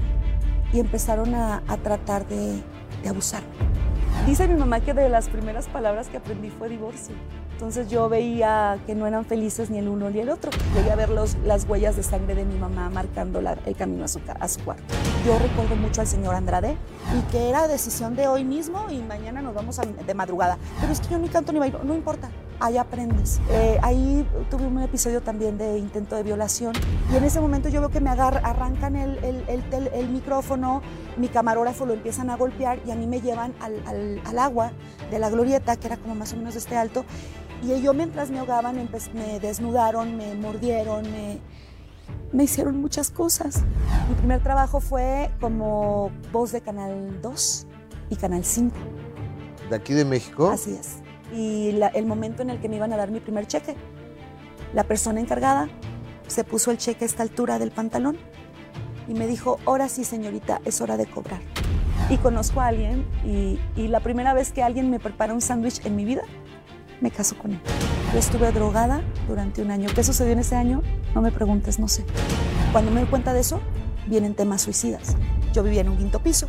[0.71, 2.61] y empezaron a, tratar de,
[3.01, 3.41] de abusar.
[4.27, 7.15] Dice mi mamá que de las primeras palabras que aprendí fue divorcio.
[7.59, 10.49] Entonces yo veía que no eran felices ni el uno ni el otro.
[10.73, 14.05] Llegué a ver los, las huellas de sangre de mi mamá marcando la- el camino
[14.05, 14.85] a su, a su cuarto.
[15.25, 16.77] Yo recuerdo mucho al señor Andrade
[17.17, 20.57] y que era decisión de hoy mismo y mañana nos vamos a- de madrugada.
[20.79, 22.29] Pero es que yo ni canto ni bailo, no importa,
[22.61, 23.41] ahí aprendes.
[23.49, 26.71] Eh, ahí tuve un episodio también de intento de violación
[27.11, 30.81] y en ese momento yo veo que me arrancan el, el- el tel- el micrófono,
[31.17, 34.71] mi camarógrafo lo empiezan a golpear y a mí me llevan al, al- al agua
[35.11, 37.03] de la glorieta, que era como más o menos de este alto,
[37.63, 38.75] y yo mientras me ahogaban
[39.13, 41.39] me desnudaron, me mordieron, me,
[42.31, 43.63] me hicieron muchas cosas.
[44.09, 47.67] Mi primer trabajo fue como voz de Canal 2
[48.09, 48.75] y Canal 5.
[49.69, 50.49] ¿De aquí de México?
[50.49, 50.97] Así es.
[51.33, 53.75] Y la- el momento en el que me iban a dar mi primer cheque,
[54.73, 55.67] la persona encargada
[56.27, 58.17] se puso el cheque a esta altura del pantalón
[59.07, 61.41] y me dijo, ahora sí señorita, es hora de cobrar.
[62.09, 65.85] Y conozco a alguien y, y la primera vez que alguien me prepara un sándwich
[65.85, 66.21] en mi vida,
[67.01, 67.59] me caso con él.
[68.13, 69.89] Yo estuve drogada durante un año.
[69.93, 70.81] ¿Qué sucedió en ese año?
[71.15, 72.05] No me preguntes, no sé.
[72.71, 73.61] Cuando me doy cuenta de eso,
[74.07, 75.15] vienen temas suicidas.
[75.53, 76.47] Yo vivía en un quinto piso.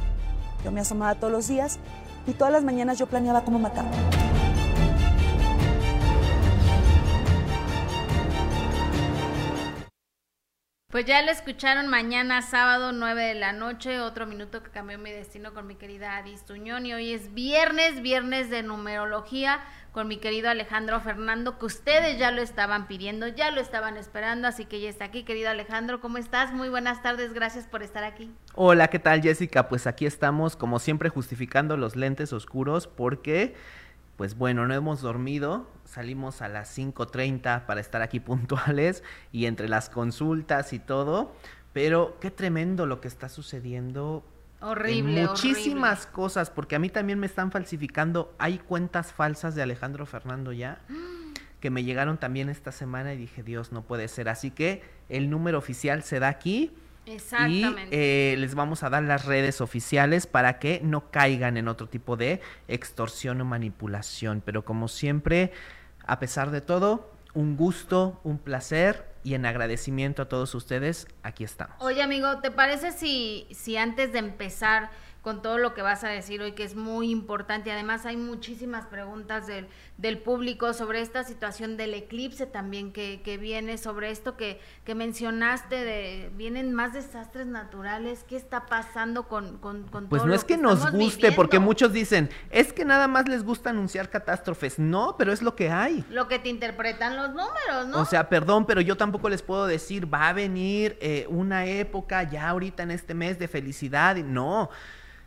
[0.64, 1.78] Yo me asomaba todos los días
[2.26, 3.96] y todas las mañanas yo planeaba cómo matarme.
[10.90, 15.12] Pues ya lo escucharon mañana sábado 9 de la noche, otro minuto que cambió mi
[15.12, 19.60] destino con mi querida Adis Tuñón y hoy es viernes, viernes de numerología
[19.92, 24.46] con mi querido Alejandro Fernando, que ustedes ya lo estaban pidiendo, ya lo estaban esperando,
[24.46, 26.52] así que ya está aquí, querido Alejandro, ¿cómo estás?
[26.52, 28.30] Muy buenas tardes, gracias por estar aquí.
[28.54, 29.68] Hola, ¿qué tal Jessica?
[29.68, 33.54] Pues aquí estamos, como siempre, justificando los lentes oscuros porque
[34.16, 39.66] pues bueno, no hemos dormido, salimos a las 5.30 para estar aquí puntuales y entre
[39.66, 41.34] las consultas y todo,
[41.72, 44.22] pero qué tremendo lo que está sucediendo.
[44.60, 45.26] Horrible.
[45.26, 50.52] muchísimas cosas, porque a mí también me están falsificando, hay cuentas falsas de Alejandro Fernando
[50.52, 50.80] ya.
[51.60, 54.30] que me llegaron también esta semana y dije, Dios, no puede ser.
[54.30, 56.72] Así que el número oficial se da aquí
[57.06, 57.96] Exactamente.
[57.96, 61.88] Y eh, les vamos a dar las redes oficiales para que no caigan en otro
[61.88, 64.42] tipo de extorsión o manipulación.
[64.44, 65.52] Pero como siempre,
[66.06, 71.44] a pesar de todo, un gusto, un placer y en agradecimiento a todos ustedes, aquí
[71.44, 71.76] estamos.
[71.80, 74.90] Oye amigo, ¿te parece si, si antes de empezar
[75.22, 77.70] con todo lo que vas a decir hoy, que es muy importante.
[77.70, 79.68] Además, hay muchísimas preguntas del,
[79.98, 84.94] del público sobre esta situación del eclipse también que, que viene, sobre esto que, que
[84.94, 88.24] mencionaste, de vienen más desastres naturales.
[88.26, 91.36] ¿Qué está pasando con, con, con pues todo no lo es que, nos guste, viviendo?
[91.36, 94.78] porque muchos dicen, es que nada más les gusta anunciar catástrofes.
[94.78, 96.02] No, pero es lo que hay.
[96.10, 98.00] Lo que te interpretan los números, ¿no?
[98.00, 102.22] O sea, perdón, pero yo tampoco les puedo decir, va a venir eh, una época
[102.22, 104.16] ya ahorita en este mes de felicidad.
[104.16, 104.70] No,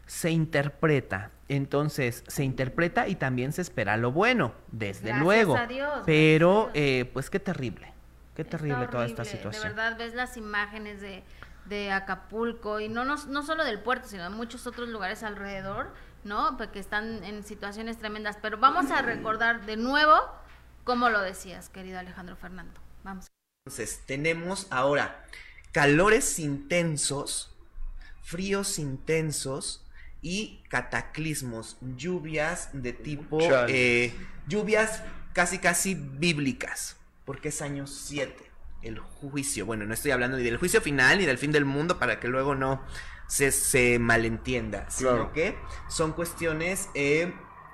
[0.05, 1.31] se interpreta.
[1.49, 5.57] Entonces, se interpreta y también se espera lo bueno, desde Gracias luego.
[5.57, 7.93] a Dios, pero, eh, pues qué terrible,
[8.35, 9.63] qué terrible toda esta situación.
[9.63, 11.23] De verdad, ves las imágenes de,
[11.65, 15.93] de Acapulco y no, no, no solo del puerto, sino de muchos otros lugares alrededor,
[16.23, 16.57] ¿no?
[16.57, 18.37] Porque están en situaciones tremendas.
[18.41, 20.15] Pero vamos a recordar de nuevo
[20.85, 22.79] cómo lo decías, querido Alejandro Fernando.
[23.03, 23.27] Vamos.
[23.65, 25.23] Entonces, tenemos ahora
[25.71, 27.53] calores intensos,
[28.23, 29.83] fríos intensos
[30.23, 34.15] y cataclismos, lluvias de tipo, eh,
[34.47, 35.03] lluvias
[35.33, 38.35] casi casi bíblicas, porque es año 7,
[38.81, 39.65] el juicio.
[39.65, 42.29] Bueno, no estoy hablando ni del juicio final ni del fin del mundo para que
[42.29, 42.81] luego no
[43.27, 45.57] se, se malentienda, sino que
[45.89, 47.33] son cuestiones eh,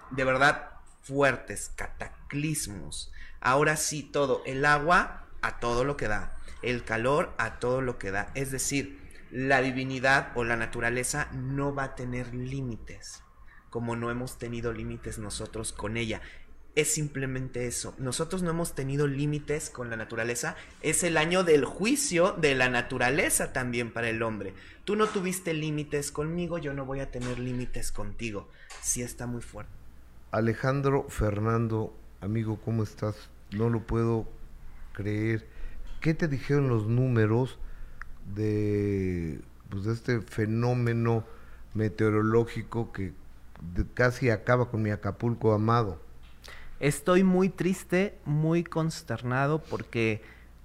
[0.10, 0.72] de verdad
[1.04, 3.12] fuertes, cataclismos.
[3.42, 8.00] Ahora sí, todo, el agua a todo lo que da, el calor a todo lo
[8.00, 8.32] que da.
[8.34, 8.99] Es decir,
[9.32, 13.24] la divinidad o la naturaleza no va a tener límites,
[13.70, 16.22] como no hemos tenido límites nosotros con ella.
[16.76, 17.96] Es simplemente eso.
[17.98, 20.56] Nosotros no hemos tenido límites con la naturaleza.
[20.82, 24.54] Es el año del juicio de la naturaleza también para el hombre.
[24.86, 28.50] Tú no tuviste límites conmigo, yo no voy a tener límites contigo.
[28.82, 29.72] Sí está muy fuerte.
[30.32, 33.30] Alejandro Fernando, amigo, ¿cómo estás?
[33.52, 34.28] No lo puedo
[34.94, 35.48] creer.
[36.02, 37.60] ¿Qué te dijeron los números
[38.36, 41.24] de, pues, de este fenómeno
[41.74, 43.14] meteorológico que
[43.94, 46.00] casi acaba con mi Acapulco amado?
[46.80, 50.22] Estoy muy triste, muy consternado porque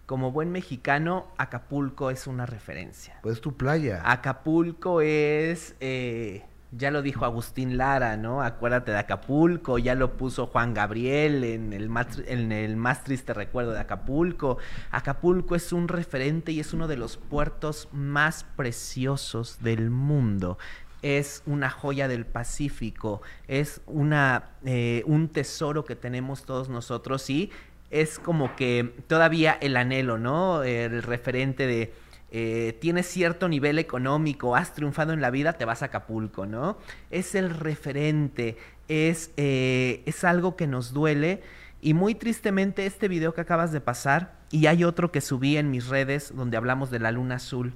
[0.07, 3.19] como buen mexicano, Acapulco es una referencia.
[3.23, 4.03] Pues tu playa.
[4.05, 6.45] Acapulco es, eh,
[6.77, 8.43] ya lo dijo Agustín Lara, ¿no?
[8.43, 11.91] Acuérdate de Acapulco, ya lo puso Juan Gabriel en el
[12.27, 14.59] en el más triste recuerdo de Acapulco.
[14.91, 20.59] Acapulco es un referente y es uno de los puertos más preciosos del mundo.
[21.03, 27.51] Es una joya del Pacífico, es una, eh, un tesoro que tenemos todos nosotros y
[27.91, 30.63] es como que todavía el anhelo, ¿no?
[30.63, 31.93] El referente de
[32.37, 36.77] eh, tienes cierto nivel económico, has triunfado en la vida, te vas a Acapulco, ¿no?
[37.13, 38.59] Es el referente,
[38.89, 41.45] es, eh, es algo que nos duele.
[41.81, 45.71] Y muy tristemente este video que acabas de pasar, y hay otro que subí en
[45.71, 47.73] mis redes donde hablamos de la luna azul,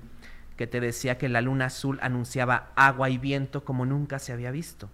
[0.56, 4.50] que te decía que la luna azul anunciaba agua y viento como nunca se había
[4.50, 4.90] visto.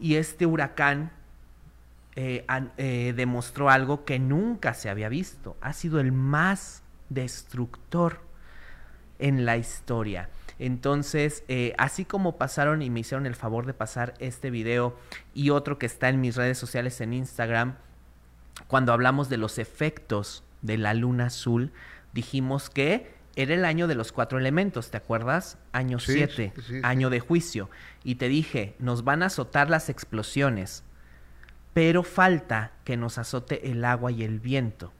[0.00, 1.12] Y este huracán
[2.16, 5.56] eh, demostró algo que nunca se había visto.
[5.60, 8.33] Ha sido el más destructor
[9.24, 10.28] en la historia.
[10.58, 14.96] Entonces, eh, así como pasaron y me hicieron el favor de pasar este video
[15.32, 17.76] y otro que está en mis redes sociales en Instagram,
[18.66, 21.72] cuando hablamos de los efectos de la luna azul,
[22.12, 25.56] dijimos que era el año de los cuatro elementos, ¿te acuerdas?
[25.72, 26.80] Año Sí, 7, sí, sí.
[26.82, 27.70] año de juicio.
[28.04, 30.84] Y te dije, nos van a azotar las explosiones,
[31.72, 34.92] pero falta que nos azote el agua y el viento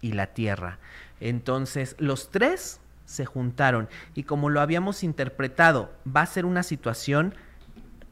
[0.00, 0.78] y la tierra.
[1.20, 7.34] Entonces, los tres se juntaron y como lo habíamos interpretado, va a ser una situación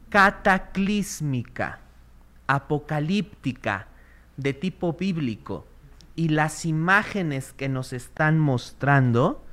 [0.09, 1.79] cataclísmica,
[2.47, 3.87] apocalíptica,
[4.37, 5.65] de tipo bíblico.
[6.15, 9.45] Y las imágenes que nos están mostrando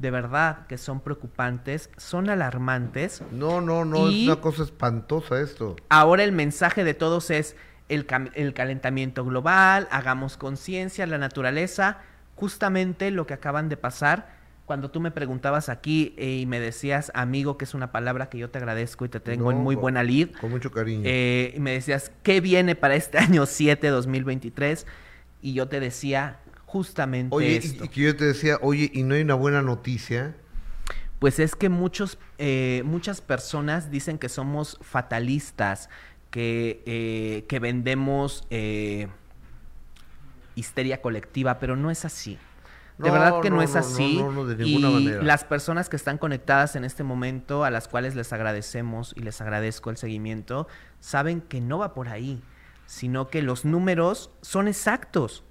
[0.00, 3.22] de verdad que son preocupantes, son alarmantes.
[3.30, 5.76] No, no, no, y es una cosa espantosa esto.
[5.90, 7.54] Ahora el mensaje de todos es
[7.90, 11.98] el, el calentamiento global, hagamos conciencia, la naturaleza,
[12.34, 14.39] justamente lo que acaban de pasar.
[14.70, 18.38] Cuando tú me preguntabas aquí eh, y me decías, amigo, que es una palabra que
[18.38, 21.02] yo te agradezco y te tengo en muy buena lid, Con mucho cariño.
[21.06, 24.86] eh, y me decías, ¿qué viene para este año 7, 2023?
[25.42, 27.84] Y yo te decía justamente Oye, y, esto.
[27.84, 30.36] y que yo te decía, oye, ¿y no hay una buena noticia?
[31.18, 35.90] Pues es que muchos, eh, muchas personas dicen que somos fatalistas,
[36.30, 39.08] que, eh, que vendemos eh,
[40.54, 42.38] histeria colectiva, pero no es así.
[43.02, 44.18] De verdad que no, no, es así.
[44.18, 45.22] no, no, de ninguna y manera.
[45.22, 49.40] las personas que están conectadas en este momento, a las cuales les agradecemos y les
[49.40, 50.68] agradezco el seguimiento,
[51.00, 52.42] saben que no va por ahí,
[52.86, 55.44] sino que los números son exactos.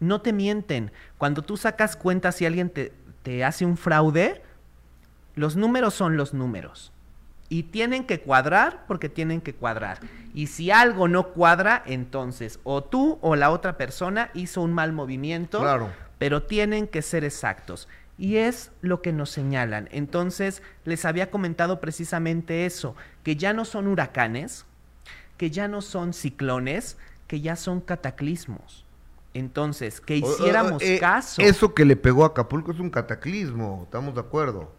[0.00, 0.92] No te mienten.
[1.18, 2.92] Cuando tú sacas cuentas si alguien te,
[3.22, 4.42] te hace un fraude,
[5.34, 6.92] los números son los números.
[7.48, 10.00] Y tienen que cuadrar porque tienen que cuadrar.
[10.34, 14.92] Y si algo no cuadra, entonces o tú o la otra persona hizo un mal
[14.92, 15.90] movimiento, Claro.
[16.22, 17.88] Pero tienen que ser exactos.
[18.16, 19.88] Y es lo que nos señalan.
[19.90, 22.94] Entonces, les había comentado precisamente eso,
[23.24, 24.64] que ya no son huracanes,
[25.36, 26.96] que ya no son ciclones,
[27.26, 28.84] que ya son cataclismos.
[29.34, 31.42] Entonces, que O- o- hiciéramos eh, caso.
[31.42, 34.70] Eso que le pegó a Acapulco es un cataclismo, estamos de acuerdo.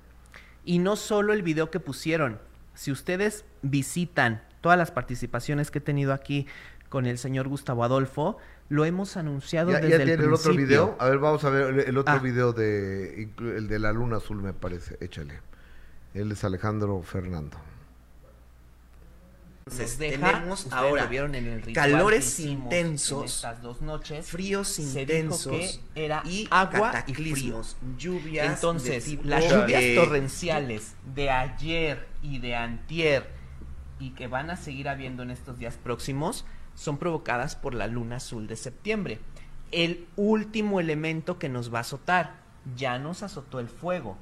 [0.63, 2.39] Y no solo el video que pusieron.
[2.73, 6.47] Si ustedes visitan todas las participaciones que he tenido aquí
[6.87, 8.37] con el señor Gustavo Adolfo,
[8.73, 10.65] lo hemos anunciado ¿Ya, desde ya el tiene el otro principio.
[10.85, 10.95] video?
[10.99, 12.19] A ver, vamos a ver el, el otro Ah.
[12.19, 14.97] video de el de la luna azul, me parece.
[14.99, 15.39] Échale.
[16.13, 17.57] Él es Alejandro Fernando.
[19.65, 25.47] Entonces, deja, tenemos ahora vieron en el calores intensos, estas dos noches, fríos intensos
[25.95, 27.95] que era y agua y cataclismos, frío.
[27.97, 33.29] lluvias de Entonces, tipo, las lluvias eh, torrenciales de ayer y de antier
[33.99, 36.43] y que van a seguir habiendo en estos días próximos
[36.75, 39.19] son provocadas por la luna azul de septiembre.
[39.71, 42.43] El último elemento que nos va a azotar.
[42.75, 44.17] Ya nos azotó el fuego.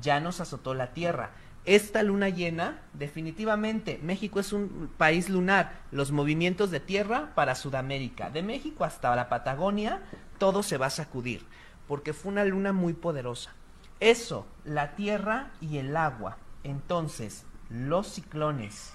[0.00, 1.30] Ya nos azotó la tierra.
[1.66, 5.80] Esta luna llena, definitivamente, México es un país lunar.
[5.90, 10.00] Los movimientos de tierra para Sudamérica, de México hasta la Patagonia,
[10.38, 11.44] todo se va a sacudir,
[11.88, 13.52] porque fue una luna muy poderosa.
[13.98, 16.36] Eso, la tierra y el agua.
[16.62, 18.92] Entonces, los ciclones,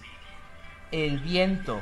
[0.91, 1.81] el viento,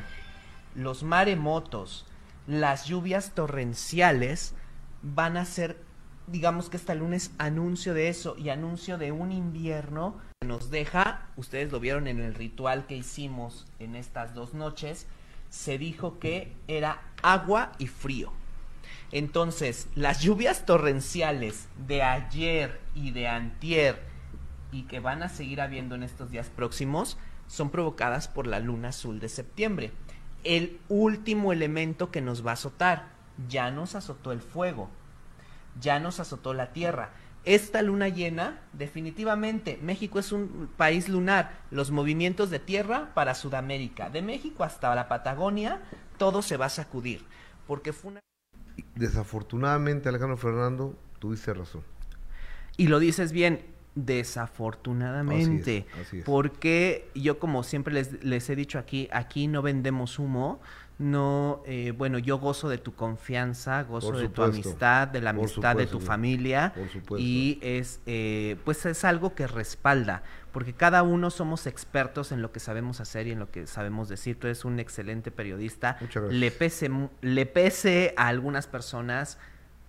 [0.75, 2.05] los maremotos,
[2.47, 4.53] las lluvias torrenciales
[5.01, 5.77] van a ser,
[6.27, 10.69] digamos que esta luna es anuncio de eso y anuncio de un invierno que nos
[10.69, 15.07] deja, ustedes lo vieron en el ritual que hicimos en estas dos noches,
[15.49, 18.31] se dijo que era agua y frío.
[19.11, 24.01] Entonces, las lluvias torrenciales de ayer y de antier
[24.71, 27.17] y que van a seguir habiendo en estos días próximos
[27.47, 29.91] son provocadas por la luna azul de septiembre.
[30.43, 33.09] El último elemento que nos va a azotar,
[33.47, 34.89] ya nos azotó el fuego,
[35.79, 37.11] ya nos azotó la tierra.
[37.45, 41.59] Esta luna llena, definitivamente, México es un país lunar.
[41.71, 45.81] Los movimientos de tierra para Sudamérica, de México hasta la Patagonia,
[46.17, 47.25] todo se va a sacudir,
[47.65, 48.19] porque fue una...
[48.95, 51.83] Desafortunadamente, Alejandro Fernando, tuviste razón.
[52.75, 53.65] Y lo dices bien,
[54.05, 55.85] desafortunadamente.
[55.91, 56.25] Así es, así es.
[56.25, 60.59] Porque yo como siempre les, les he dicho aquí, aquí no vendemos humo.
[60.99, 65.77] No, eh, bueno, yo gozo de tu confianza, gozo de tu amistad, de la amistad
[65.77, 66.73] de tu familia.
[67.05, 67.21] por.
[67.21, 72.51] Y es, eh, pues es algo que respalda, porque cada uno somos expertos en lo
[72.51, 74.37] que sabemos hacer y en lo que sabemos decir.
[74.37, 75.95] Tú eres un excelente periodista.
[76.01, 76.37] Muchas gracias.
[76.37, 76.91] Le pese,
[77.21, 79.37] le pese a algunas personas,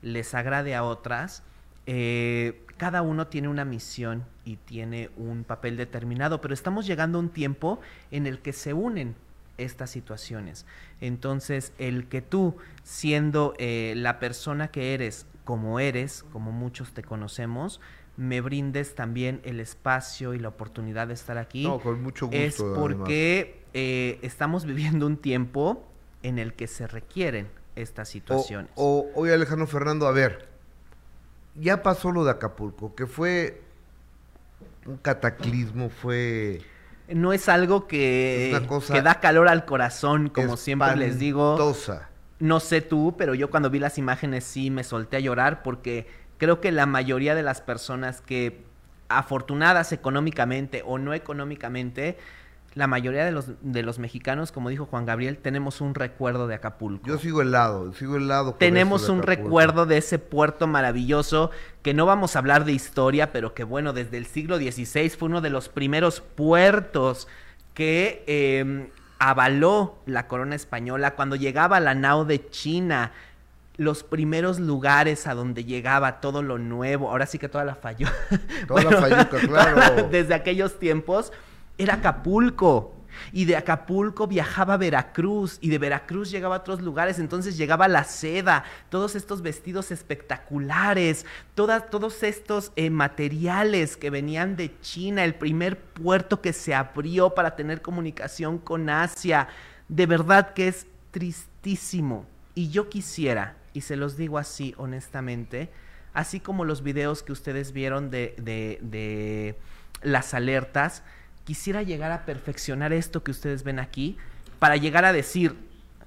[0.02, 1.42] les agrade a otras.
[1.86, 7.20] Eh, cada uno tiene una misión y tiene un papel determinado, pero estamos llegando a
[7.20, 9.14] un tiempo en el que se unen
[9.58, 10.64] estas situaciones.
[11.00, 17.02] Entonces, el que tú, siendo eh, la persona que eres, como eres, como muchos te
[17.02, 17.80] conocemos,
[18.16, 21.64] me brindes también el espacio y la oportunidad de estar aquí.
[21.64, 25.86] No, con mucho gusto, Es porque eh, estamos viviendo un tiempo
[26.22, 28.70] en el que se requieren estas situaciones.
[28.76, 30.49] o- oye, Alejandro Fernando, a ver,
[31.54, 33.62] ya pasó lo de Acapulco, que fue
[34.86, 36.62] un cataclismo, fue...
[37.08, 41.58] No es algo que, una cosa que da calor al corazón, como siempre les digo.
[42.38, 46.06] No sé tú, pero yo cuando vi las imágenes sí me solté a llorar porque
[46.38, 48.64] creo que la mayoría de las personas que
[49.08, 52.16] afortunadas económicamente o no económicamente
[52.74, 56.54] la mayoría de los, de los mexicanos, como dijo Juan Gabriel, tenemos un recuerdo de
[56.54, 57.06] Acapulco.
[57.06, 58.52] Yo sigo helado, sigo helado.
[58.52, 61.50] con Tenemos un recuerdo de ese puerto maravilloso
[61.82, 65.28] que no vamos a hablar de historia, pero que bueno, desde el siglo XVI fue
[65.28, 67.26] uno de los primeros puertos
[67.74, 73.12] que eh, avaló la corona española cuando llegaba la nao de China.
[73.78, 78.06] Los primeros lugares a donde llegaba todo lo nuevo, ahora sí que toda la falló.
[78.68, 80.08] Toda la falluca, claro.
[80.10, 81.32] Desde aquellos tiempos
[81.82, 82.94] era Acapulco.
[83.32, 87.88] Y de Acapulco viajaba a Veracruz y de Veracruz llegaba a otros lugares, entonces llegaba
[87.88, 95.34] la seda, todos estos vestidos espectaculares, todos estos eh, materiales que venían de China, el
[95.34, 99.48] primer puerto que se abrió para tener comunicación con Asia.
[99.88, 102.26] De verdad que es tristísimo.
[102.54, 105.70] Y yo quisiera, y se los digo así honestamente,
[106.14, 109.56] así como los videos que ustedes vieron de, de, de
[110.02, 111.02] las alertas,
[111.44, 114.16] quisiera llegar a perfeccionar esto que ustedes ven aquí
[114.58, 115.56] para llegar a decir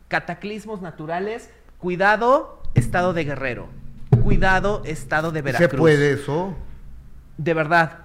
[0.07, 3.67] cataclismos naturales, cuidado, estado de Guerrero,
[4.23, 5.71] cuidado, estado de Veracruz.
[5.71, 6.55] ¿Se puede eso?
[7.37, 7.99] De verdad,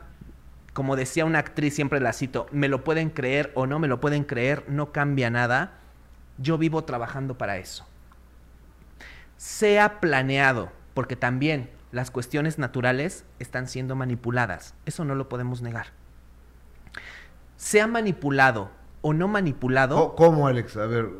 [0.72, 4.00] como decía una actriz, siempre la cito, me lo pueden creer o no me lo
[4.00, 5.72] pueden creer, no cambia nada.
[6.38, 7.86] Yo vivo trabajando para eso.
[9.36, 14.74] Sea planeado, porque también las cuestiones naturales están siendo manipuladas.
[14.86, 15.97] Eso no lo podemos negar.
[17.58, 18.70] Sea manipulado
[19.02, 20.14] o no manipulado.
[20.14, 20.76] ¿Cómo, Alex?
[20.76, 21.10] A ver,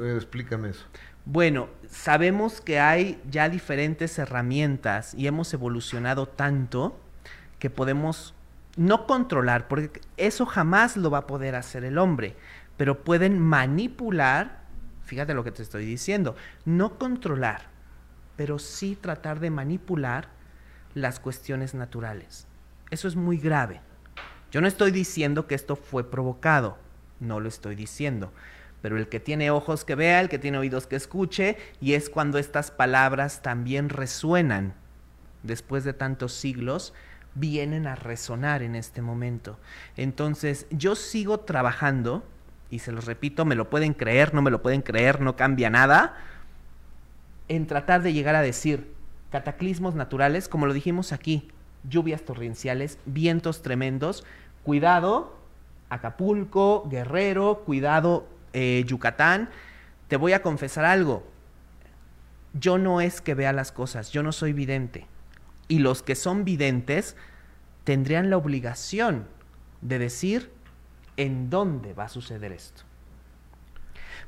[0.00, 0.86] eh, explícame eso.
[1.24, 6.98] Bueno, sabemos que hay ya diferentes herramientas y hemos evolucionado tanto
[7.58, 8.34] que podemos
[8.76, 12.36] no controlar, porque eso jamás lo va a poder hacer el hombre,
[12.76, 14.62] pero pueden manipular,
[15.02, 17.62] fíjate lo que te estoy diciendo, no controlar,
[18.36, 20.28] pero sí tratar de manipular
[20.94, 22.46] las cuestiones naturales.
[22.90, 23.80] Eso es muy grave.
[24.50, 26.78] Yo no estoy diciendo que esto fue provocado,
[27.20, 28.32] no lo estoy diciendo,
[28.82, 32.10] pero el que tiene ojos que vea, el que tiene oídos que escuche, y es
[32.10, 34.74] cuando estas palabras también resuenan
[35.42, 36.92] después de tantos siglos,
[37.34, 39.58] vienen a resonar en este momento.
[39.96, 42.24] Entonces, yo sigo trabajando,
[42.70, 45.70] y se los repito, me lo pueden creer, no me lo pueden creer, no cambia
[45.70, 46.16] nada,
[47.48, 48.94] en tratar de llegar a decir
[49.30, 51.48] cataclismos naturales, como lo dijimos aquí,
[51.88, 54.24] lluvias torrenciales, vientos tremendos,
[54.62, 55.36] cuidado,
[55.88, 59.50] Acapulco, Guerrero, cuidado, eh, Yucatán.
[60.08, 61.24] Te voy a confesar algo,
[62.52, 65.06] yo no es que vea las cosas, yo no soy vidente.
[65.68, 67.16] Y los que son videntes
[67.84, 69.26] tendrían la obligación
[69.80, 70.50] de decir
[71.16, 72.82] en dónde va a suceder esto.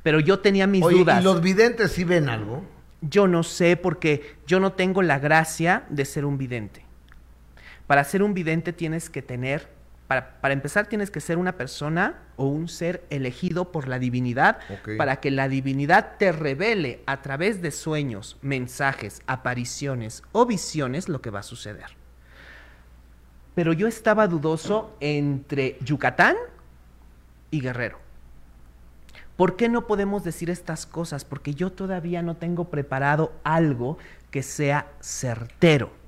[0.02, 1.20] Pero yo tenía mis Oye, dudas.
[1.20, 2.64] ¿Y los videntes sí ven algo?
[3.00, 6.84] Yo no sé porque yo no tengo la gracia de ser un vidente.
[7.92, 9.68] Para ser un vidente tienes que tener,
[10.08, 14.60] para, para empezar tienes que ser una persona o un ser elegido por la divinidad
[14.96, 21.20] para que la divinidad te revele a través de sueños, mensajes, apariciones o visiones lo
[21.20, 21.88] que va a suceder.
[23.54, 26.36] Pero yo estaba dudoso entre Yucatán
[27.50, 27.98] y Guerrero.
[29.36, 31.26] ¿Por qué no podemos decir estas cosas?
[31.26, 33.98] Porque yo todavía no tengo preparado algo
[34.30, 36.00] que sea certero.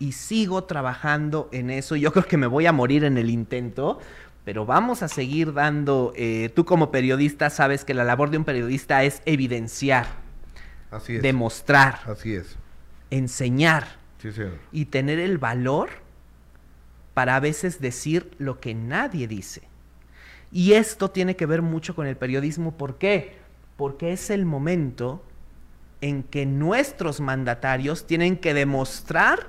[0.00, 1.94] Y sigo trabajando en eso.
[1.94, 4.00] Yo creo que me voy a morir en el intento,
[4.44, 6.12] pero vamos a seguir dando...
[6.16, 10.06] eh, tú como periodista sabes que la labor de un periodista es evidenciar,
[10.90, 11.22] Así es.
[11.22, 12.56] demostrar, Así es.
[13.10, 13.86] enseñar
[14.18, 14.58] Sí, señor.
[14.72, 15.90] y tener el valor
[17.14, 19.62] para a veces decir lo que nadie dice.
[20.52, 22.72] Y esto tiene que ver mucho con el periodismo.
[22.76, 23.36] ¿Por qué?
[23.76, 25.22] Porque es el momento
[26.00, 29.48] en que nuestros mandatarios tienen que demostrar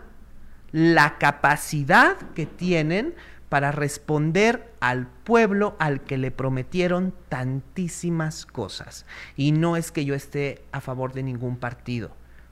[0.71, 3.13] la capacidad que tienen
[3.49, 9.05] para responder al pueblo al que le prometieron tantísimas cosas.
[9.35, 12.11] Y no es que yo esté a favor de ningún partido,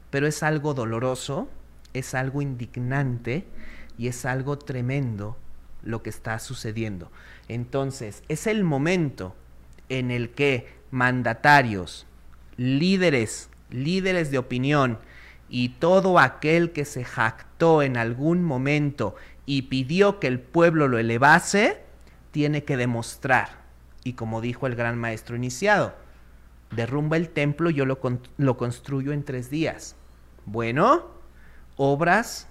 [0.09, 1.47] pero es algo doloroso,
[1.93, 3.47] es algo indignante
[3.97, 5.37] y es algo tremendo
[5.83, 7.11] lo que está sucediendo.
[7.47, 9.35] Entonces, es el momento
[9.87, 12.07] en el que mandatarios,
[12.57, 14.99] líderes, líderes de opinión
[15.49, 20.97] y todo aquel que se jactó en algún momento y pidió que el pueblo lo
[20.99, 21.81] elevase,
[22.31, 23.59] tiene que demostrar.
[24.03, 25.93] Y como dijo el gran maestro iniciado,
[26.71, 29.95] derrumba el templo, yo lo, con- lo construyo en tres días.
[30.45, 31.07] Bueno,
[31.77, 32.47] obras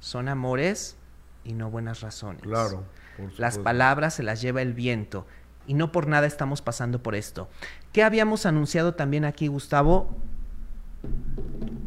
[0.00, 0.96] son amores
[1.44, 2.42] y no buenas razones.
[2.42, 2.84] Claro.
[3.16, 5.26] por Las palabras se las lleva el viento.
[5.66, 7.48] Y no por nada estamos pasando por esto.
[7.92, 10.14] ¿Qué habíamos anunciado también aquí, Gustavo?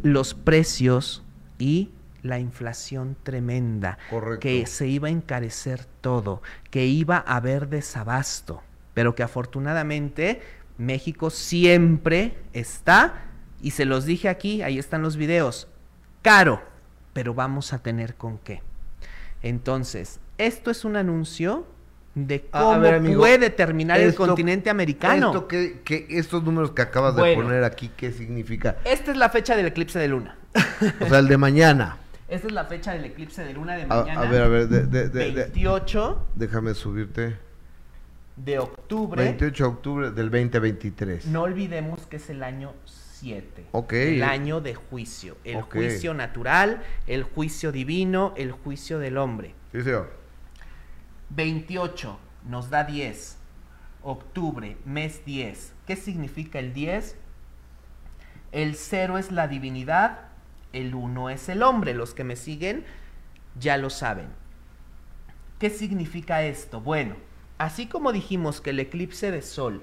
[0.04, 1.24] Los precios
[1.58, 1.92] y
[2.24, 3.98] la inflación tremenda.
[4.10, 4.40] Correcto.
[4.42, 6.42] Que se iba a encarecer todo,
[6.72, 8.64] que iba a haber desabasto.
[8.98, 10.42] pero que afortunadamente
[10.80, 13.26] México siempre está,
[13.62, 15.68] y se los dije aquí, ahí están los videos,
[16.24, 16.64] caro,
[17.14, 18.64] pero vamos a tener con qué.
[19.44, 21.68] Entonces, esto es un anuncio
[22.26, 25.28] de A- a cómo ver, amigo, puede terminar el esto- continente americano.
[25.28, 27.44] Esto que, que estos números que acabas de Bueno.
[27.44, 28.78] poner aquí, ¿qué significa?
[28.86, 30.36] Esta es la fecha del eclipse de luna.
[31.00, 31.98] O sea, el de mañana.
[32.28, 34.22] Esta es la fecha del eclipse de luna de A, mañana.
[34.22, 37.38] a ver, a ver, de- de- de- de- 28 déjame subirte.
[38.36, 39.24] de octubre.
[39.24, 41.26] 28 de octubre del 2023.
[41.28, 43.66] No olvidemos que es el año 7.
[43.72, 43.94] Ok.
[43.94, 45.38] El año de juicio.
[45.44, 45.74] El Ok.
[45.74, 49.56] juicio natural, el juicio divino, el juicio del hombre.
[49.72, 50.12] Sí, señor.
[51.30, 53.38] 28 nos da 10.
[54.04, 55.74] Octubre, mes 10.
[55.86, 57.18] ¿Qué significa el 10?
[58.52, 60.30] El 0 es la divinidad,
[60.72, 61.94] el 1 es el hombre.
[61.94, 62.86] Los que me siguen
[63.60, 64.28] ya lo saben.
[65.60, 66.80] ¿Qué significa esto?
[66.80, 67.16] Bueno,
[67.58, 69.82] así como dijimos que el eclipse de sol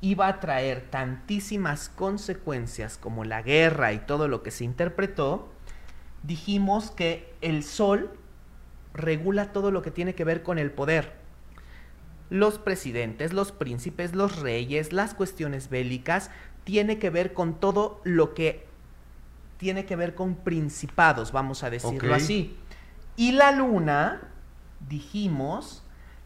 [0.00, 5.52] iba a traer tantísimas consecuencias como la guerra y todo lo que se interpretó,
[6.24, 8.10] dijimos que el sol
[8.94, 11.14] regula todo lo que tiene que ver con el poder.
[12.30, 16.30] Los presidentes, los príncipes, los reyes, las cuestiones bélicas,
[16.64, 18.66] tiene que ver con todo lo que
[19.58, 22.56] tiene que ver con principados, vamos a decirlo así.
[23.16, 24.22] Y la luna,
[24.88, 25.84] dijimos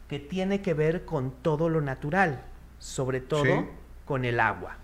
[0.09, 2.43] que tiene que ver con todo lo natural,
[2.79, 3.67] sobre todo Sí.
[4.07, 4.79] con el agua.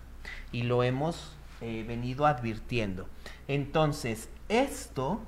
[0.51, 3.07] Y lo hemos eh, venido advirtiendo.
[3.47, 5.21] Entonces, esto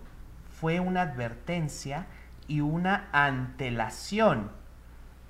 [0.60, 2.08] fue una advertencia
[2.48, 4.52] y una antelación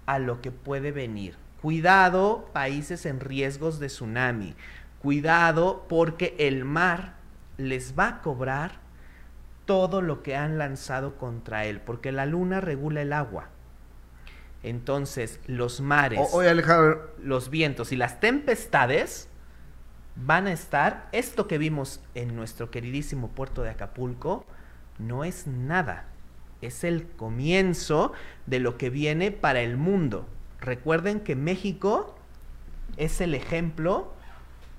[0.05, 1.35] a lo que puede venir.
[1.61, 4.55] Cuidado, países en riesgos de tsunami.
[5.01, 7.15] Cuidado porque el mar
[7.57, 8.73] les va a cobrar
[9.65, 13.49] todo lo que han lanzado contra él, porque la luna regula el agua.
[14.63, 17.11] Entonces, los mares, O- oye, Alejandro.
[17.21, 19.27] los vientos y las tempestades
[20.15, 24.45] van a estar, esto que vimos en nuestro queridísimo puerto de Acapulco,
[24.97, 26.05] no es nada.
[26.65, 28.13] Es el comienzo
[28.45, 30.27] de lo que viene para el mundo.
[30.59, 32.15] Recuerden que México
[32.97, 34.13] es el ejemplo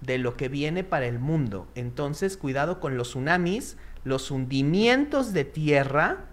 [0.01, 1.68] de lo que viene para el mundo.
[1.74, 6.24] Entonces, cuidado con los tsunamis, los hundimientos de tierra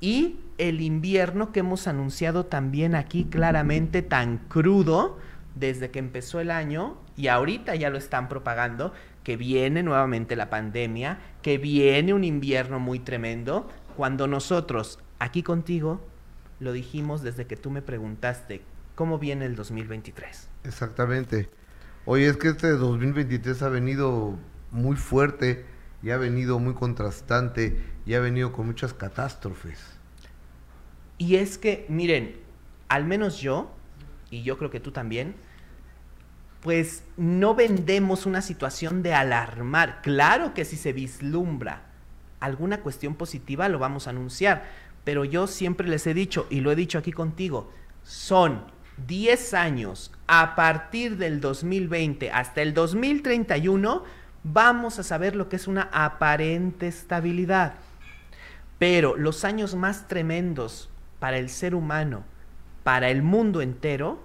[0.00, 5.18] y el invierno que hemos anunciado también aquí claramente tan crudo
[5.54, 8.92] desde que empezó el año y ahorita ya lo están propagando,
[9.24, 13.68] que viene nuevamente la pandemia, que viene un invierno muy tremendo,
[13.98, 16.00] cuando nosotros aquí contigo
[16.60, 18.62] lo dijimos desde que tú me preguntaste
[18.94, 20.48] cómo viene el 2023.
[20.62, 21.50] Exactamente.
[22.04, 24.38] Oye, es que este 2023 ha venido
[24.70, 25.66] muy fuerte
[26.00, 29.80] y ha venido muy contrastante y ha venido con muchas catástrofes.
[31.18, 32.36] Y es que, miren,
[32.86, 33.74] al menos yo,
[34.30, 35.34] y yo creo que tú también,
[36.60, 40.02] pues no vendemos una situación de alarmar.
[40.02, 41.87] Claro que si se vislumbra
[42.40, 44.64] alguna cuestión positiva, lo vamos a anunciar.
[45.04, 47.70] Pero yo siempre les he dicho, y lo he dicho aquí contigo,
[48.02, 48.64] son
[49.06, 54.04] 10 años a partir del 2020 hasta el 2031,
[54.44, 57.74] vamos a saber lo que es una aparente estabilidad.
[58.78, 62.24] Pero los años más tremendos para el ser humano,
[62.84, 64.22] para el mundo entero,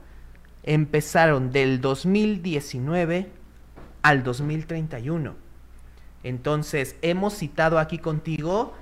[0.64, 3.30] empezaron del 2019
[4.01, 5.43] al 2031.
[6.24, 8.74] Entonces, hemos citado aquí contigo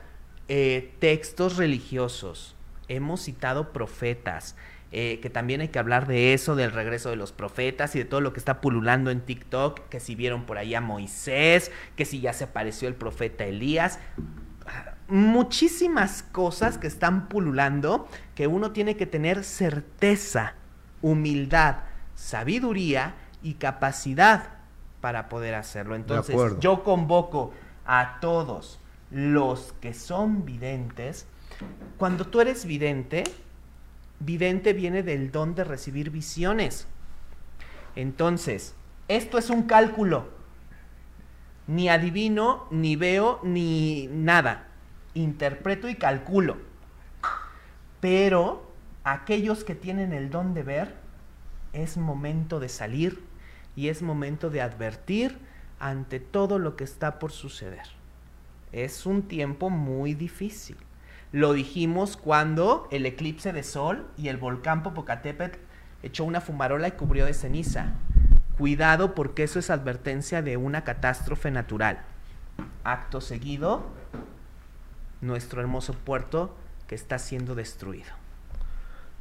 [0.48, 2.56] eh, textos religiosos,
[2.88, 4.56] hemos citado profetas,
[4.92, 8.06] eh, que también hay que hablar de eso, del regreso de los profetas y de
[8.06, 12.06] todo lo que está pululando en TikTok, que si vieron por ahí a Moisés, que
[12.06, 14.00] si ya se apareció el profeta Elías,
[15.08, 20.56] muchísimas cosas que están pululando que uno tiene que tener certeza,
[21.02, 21.78] humildad,
[22.16, 24.61] sabiduría y capacidad
[25.02, 25.96] para poder hacerlo.
[25.96, 27.52] Entonces, yo convoco
[27.86, 28.80] a todos
[29.10, 31.28] los que son videntes.
[31.98, 33.24] Cuando tú eres vidente,
[34.20, 36.88] vidente viene del don de recibir visiones.
[37.96, 38.76] Entonces,
[39.08, 40.30] esto es un cálculo.
[41.68, 44.68] Ni adivino, ni veo, ni nada.
[45.14, 46.58] Interpreto y calculo.
[48.00, 48.72] Pero
[49.04, 50.96] aquellos que tienen el don de ver,
[51.74, 53.31] es momento de salir
[53.76, 55.38] y es momento de advertir
[55.80, 57.88] ante todo lo que está por suceder.
[58.72, 60.78] Es un tiempo muy difícil.
[61.32, 65.60] Lo dijimos cuando el eclipse de sol y el volcán Popocatépetl
[66.04, 67.94] echó una fumarola y cubrió de ceniza.
[68.58, 72.02] Cuidado porque eso es advertencia de una catástrofe natural.
[72.84, 73.86] Acto seguido,
[75.22, 76.56] nuestro hermoso puerto
[76.88, 78.12] que está siendo destruido.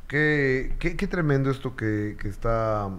[0.09, 2.91] Qué, qué, tremendo esto que está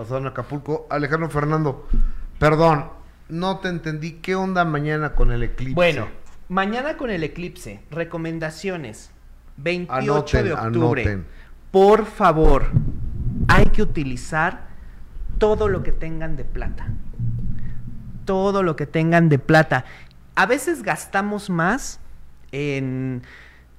[0.00, 0.86] pasando en Acapulco.
[0.88, 1.86] Alejandro Fernando,
[2.38, 2.86] perdón,
[3.28, 4.12] no te entendí.
[4.12, 5.74] ¿Qué onda mañana con el eclipse?
[5.74, 6.08] Bueno,
[6.48, 9.10] mañana con el eclipse, recomendaciones.
[9.58, 11.02] 28 Anoten, de octubre.
[11.02, 11.26] anoten.
[11.70, 12.70] Por favor,
[13.48, 14.68] hay que utilizar
[15.38, 16.88] todo lo que tengan de plata.
[18.24, 19.84] Todo lo que tengan de plata.
[20.34, 22.00] A veces gastamos más
[22.52, 23.22] en...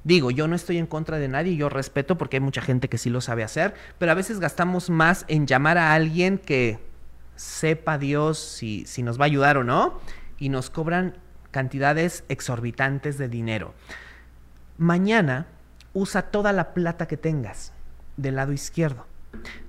[0.03, 2.97] Digo, yo no estoy en contra de nadie, yo respeto porque hay mucha gente que
[2.97, 6.79] sí lo sabe hacer, pero a veces gastamos más en llamar a alguien que
[7.35, 9.99] sepa Dios si, si nos va a ayudar o no,
[10.37, 11.17] y nos cobran
[11.51, 13.73] cantidades exorbitantes de dinero.
[14.77, 15.45] Mañana
[15.93, 17.73] usa toda la plata que tengas
[18.17, 19.05] del lado izquierdo.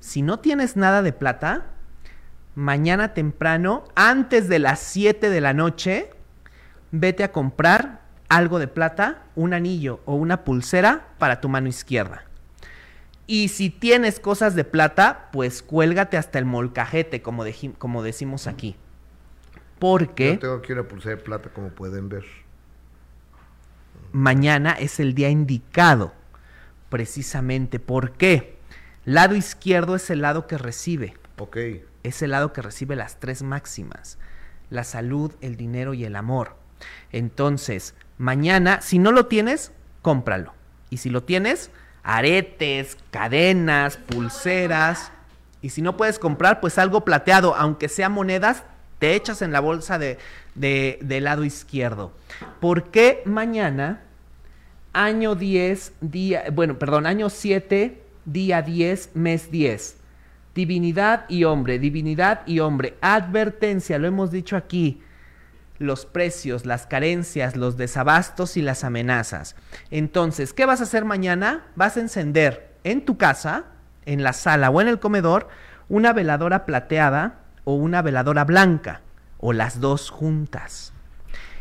[0.00, 1.66] Si no tienes nada de plata,
[2.54, 6.10] mañana temprano, antes de las 7 de la noche,
[6.90, 8.01] vete a comprar
[8.36, 12.24] algo de plata, un anillo o una pulsera para tu mano izquierda.
[13.26, 17.44] Y si tienes cosas de plata, pues cuélgate hasta el molcajete, como,
[18.02, 18.76] decimos aquí.
[19.78, 22.24] Porque Yo tengo aquí una pulsera de plata, como pueden ver.
[24.12, 26.12] mañana es el día indicado.
[26.88, 27.78] Precisamente.
[27.80, 28.58] ¿Por qué?
[29.04, 31.16] Lado izquierdo es el lado que recibe.
[31.38, 31.56] Ok.
[32.02, 34.18] Es el lado que recibe las tres máximas.
[34.68, 36.56] La salud, el dinero y el amor.
[37.10, 39.72] Entonces, mañana, si no lo tienes,
[40.02, 40.52] cómpralo.
[40.90, 41.70] Y si lo tienes,
[42.02, 45.10] aretes, cadenas, pulseras.
[45.62, 48.64] Y si no puedes comprar, pues algo plateado, aunque sea monedas,
[48.98, 50.18] te echas en la bolsa de,
[50.54, 52.12] de- del lado izquierdo.
[52.60, 54.00] ¿Por qué mañana,
[54.92, 59.96] año 10, día, bueno, perdón, año 7, día 10, mes 10?
[60.54, 62.94] Divinidad y hombre, divinidad y hombre.
[63.00, 65.00] Advertencia, lo hemos dicho aquí.
[65.82, 69.56] Los precios, las carencias, los desabastos y las amenazas.
[69.90, 71.66] Entonces, ¿qué vas a hacer mañana?
[71.74, 73.64] Vas a encender en tu casa,
[74.06, 75.48] en la sala o en el comedor,
[75.88, 79.00] una veladora plateada o una veladora blanca,
[79.38, 80.92] o las dos juntas.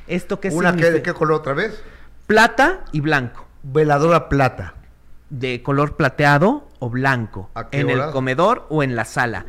[0.07, 0.93] ¿Esto qué ¿Una significa?
[0.93, 1.81] de qué color otra vez?
[2.27, 3.47] Plata y blanco.
[3.63, 4.75] Veladora plata.
[5.29, 7.49] De color plateado o blanco.
[7.55, 9.45] ¿A qué En el comedor o en la sala.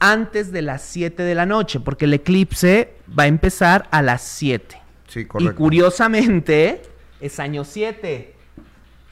[0.00, 4.22] Antes de las 7 de la noche, porque el eclipse va a empezar a las
[4.22, 4.80] 7.
[5.08, 5.56] Sí, Y correcto.
[5.56, 6.82] curiosamente,
[7.20, 8.34] es año 7,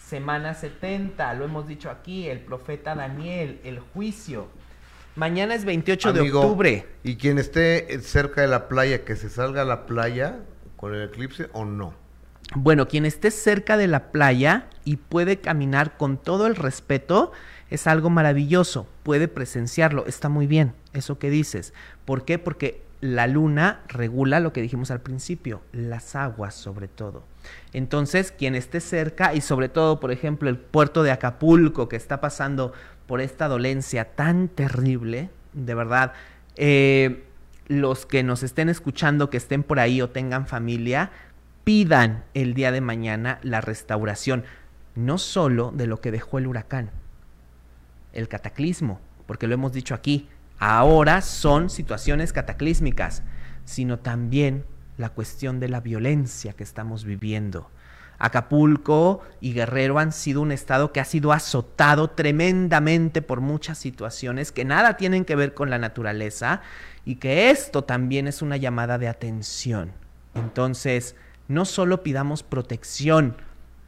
[0.06, 4.48] semana 70, lo hemos dicho aquí, el profeta Daniel, el juicio.
[5.14, 6.86] Mañana es 28 Amigo, de octubre.
[7.02, 10.40] Y quien esté cerca de la playa, que se salga a la playa
[10.76, 11.94] con el eclipse o no.
[12.54, 17.32] Bueno, quien esté cerca de la playa y puede caminar con todo el respeto,
[17.70, 18.86] es algo maravilloso.
[19.02, 21.72] Puede presenciarlo, está muy bien, eso que dices.
[22.04, 22.38] ¿Por qué?
[22.38, 27.24] Porque la luna regula lo que dijimos al principio, las aguas sobre todo.
[27.72, 32.20] Entonces, quien esté cerca y sobre todo, por ejemplo, el puerto de Acapulco que está
[32.20, 32.72] pasando
[33.08, 36.12] por esta dolencia tan terrible, de verdad,
[36.54, 37.24] eh,
[37.66, 41.10] los que nos estén escuchando, que estén por ahí o tengan familia,
[41.64, 44.44] pidan el día de mañana la restauración,
[44.94, 46.90] no solo de lo que dejó el huracán,
[48.12, 50.28] el cataclismo, porque lo hemos dicho aquí,
[50.62, 53.24] ahora son situaciones cataclísmicas,
[53.64, 54.64] sino también
[54.96, 57.68] la cuestión de la violencia que estamos viviendo.
[58.20, 64.52] Acapulco y Guerrero han sido un estado que ha sido azotado tremendamente por muchas situaciones
[64.52, 66.60] que nada tienen que ver con la naturaleza
[67.04, 69.90] y que esto también es una llamada de atención.
[70.36, 71.16] Entonces,
[71.48, 73.34] no solo pidamos protección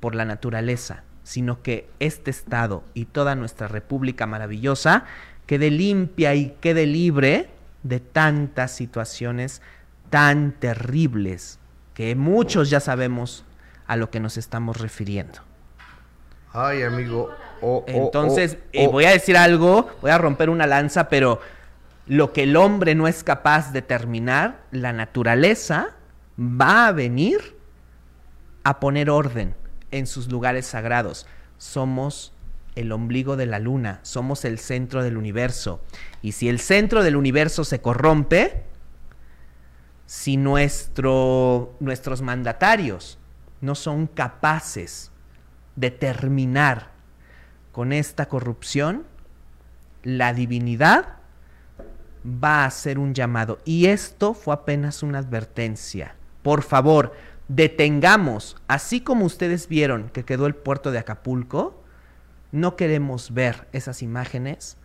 [0.01, 5.05] por la naturaleza, sino que este estado y toda nuestra república maravillosa
[5.47, 7.51] quede limpia y quede libre
[7.83, 9.63] de tantas situaciones
[10.11, 11.59] tan terribles
[11.95, 13.45] que muchos ya sabemos
[13.87, 15.41] a lo que nos estamos refiriendo.
[16.53, 17.31] Ay, amigo.
[17.87, 21.41] Entonces, eh, voy a decir algo, voy a romper una lanza, pero
[22.07, 25.95] lo que el hombre no es capaz de terminar, la naturaleza
[26.39, 27.57] va a venir
[28.63, 29.55] a poner orden
[29.91, 31.27] en sus lugares sagrados.
[31.57, 32.34] Somos
[32.75, 35.83] el ombligo de la luna, somos el centro del universo.
[36.23, 38.65] Y si el centro del universo se corrompe,
[40.07, 43.19] si nuestro, nuestros mandatarios
[43.61, 45.11] no son capaces
[45.77, 46.93] de terminar
[47.73, 49.05] con esta corrupción,
[50.03, 51.17] la divinidad
[52.25, 53.59] va a hacer un llamado.
[53.65, 56.17] Y esto fue apenas una advertencia.
[56.43, 57.15] Por favor,
[57.49, 61.84] detengamos, así como ustedes vieron que quedó el puerto de Acapulco,
[62.55, 64.77] no queremos ver esas imágenes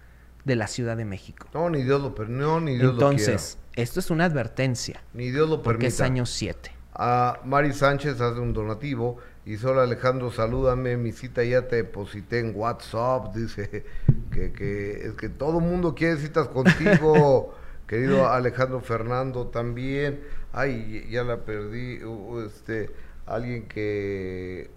[0.44, 1.48] de la Ciudad de México.
[1.54, 5.04] No, ni Dios lo no, ni Dios Entonces, esto es una advertencia.
[5.14, 5.18] lo.
[5.20, 6.14] Ni Dios lo Porque es permita.
[6.14, 6.72] año 7.
[6.96, 12.40] A Mari Sánchez hace un donativo Y solo Alejandro, salúdame, mi cita ya te deposité
[12.40, 13.86] en WhatsApp, dice
[14.32, 17.54] que, que es que todo mundo quiere citas contigo,
[17.88, 20.22] querido Alejandro Fernando también.
[20.54, 22.00] Ay, ya la perdí,
[22.46, 22.90] este,
[23.28, 24.72] alguien que,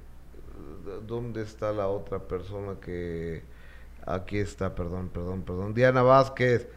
[1.07, 3.43] ¿dónde está la otra persona que,
[4.07, 6.69] aquí está, perdón, perdón, perdón, Diana Vázquez,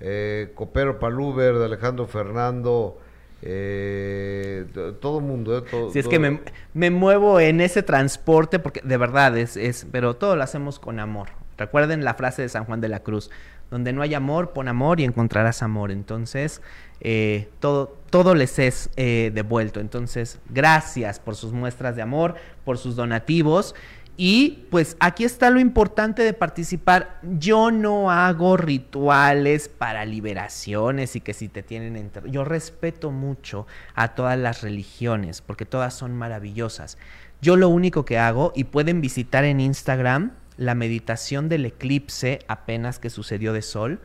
[0.00, 2.98] eh, Copero Paluber, de Alejandro Fernando,
[3.42, 4.66] eh,
[5.00, 5.56] todo el mundo.
[5.58, 6.40] Eh, todo, si es que me,
[6.74, 11.00] me, muevo en ese transporte porque de verdad es, es, pero todo lo hacemos con
[11.00, 11.28] amor.
[11.56, 13.30] Recuerden la frase de San Juan de la Cruz,
[13.70, 15.90] donde no hay amor, pon amor y encontrarás amor.
[15.90, 16.60] Entonces,
[17.00, 19.80] eh, todo, todo les es eh, devuelto.
[19.80, 22.34] Entonces, gracias por sus muestras de amor,
[22.64, 23.74] por sus donativos.
[24.16, 27.20] Y pues aquí está lo importante de participar.
[27.22, 31.96] Yo no hago rituales para liberaciones y que si te tienen...
[31.96, 32.30] Enter...
[32.30, 36.98] Yo respeto mucho a todas las religiones porque todas son maravillosas.
[37.40, 42.98] Yo lo único que hago, y pueden visitar en Instagram la meditación del eclipse apenas
[42.98, 43.98] que sucedió de sol,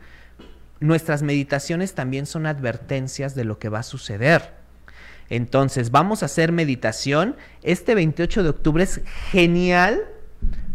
[0.80, 4.54] nuestras meditaciones también son advertencias de lo que va a suceder.
[5.28, 7.36] Entonces, vamos a hacer meditación.
[7.62, 10.00] Este 28 de octubre es genial.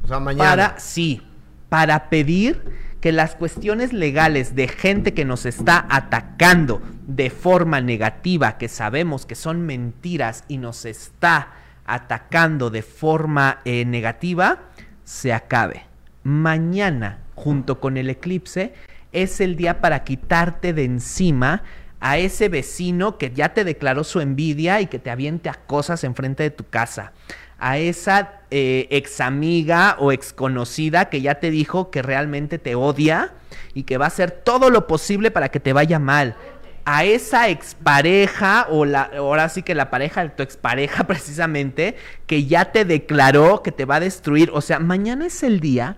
[0.04, 0.50] O sea, mañana.
[0.50, 1.24] Para, sí,
[1.68, 2.62] para pedir
[3.02, 9.26] que las cuestiones legales de gente que nos está atacando de forma negativa, que sabemos
[9.26, 11.54] que son mentiras y nos está
[11.86, 14.60] atacando de forma eh, negativa,
[15.04, 15.86] se acabe.
[16.24, 18.74] Mañana, junto con el eclipse,
[19.12, 21.64] es el día para quitarte de encima
[22.00, 26.04] a ese vecino que ya te declaró su envidia y que te aviente a cosas
[26.04, 27.14] enfrente de tu casa,
[27.60, 32.74] a esa eh, ex amiga o ex conocida que ya te dijo que realmente te
[32.74, 33.34] odia
[33.76, 36.36] y que va a hacer todo lo posible para que te vaya mal,
[36.86, 41.96] a esa expareja o la ahora sí que la pareja de tu expareja precisamente
[42.28, 45.98] que ya te declaró que te va a destruir, o sea, mañana es el día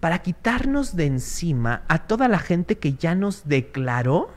[0.00, 4.30] para quitarnos de encima a toda la gente que ya nos declaró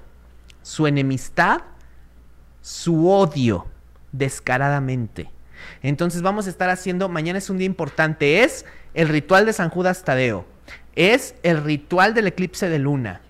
[0.62, 1.62] su enemistad,
[2.62, 3.68] su odio
[4.12, 5.30] descaradamente.
[5.82, 9.70] Entonces vamos a estar haciendo, mañana es un día importante, es el ritual de San
[9.70, 10.46] Judas Tadeo,
[10.96, 13.22] es el ritual del eclipse de luna,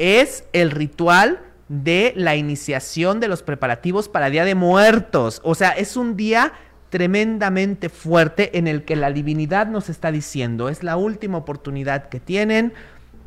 [0.00, 5.40] es el ritual de la iniciación de los preparativos para Día de Muertos.
[5.44, 6.52] O sea, es un día
[6.88, 12.18] tremendamente fuerte en el que la divinidad nos está diciendo, es la última oportunidad que
[12.18, 12.72] tienen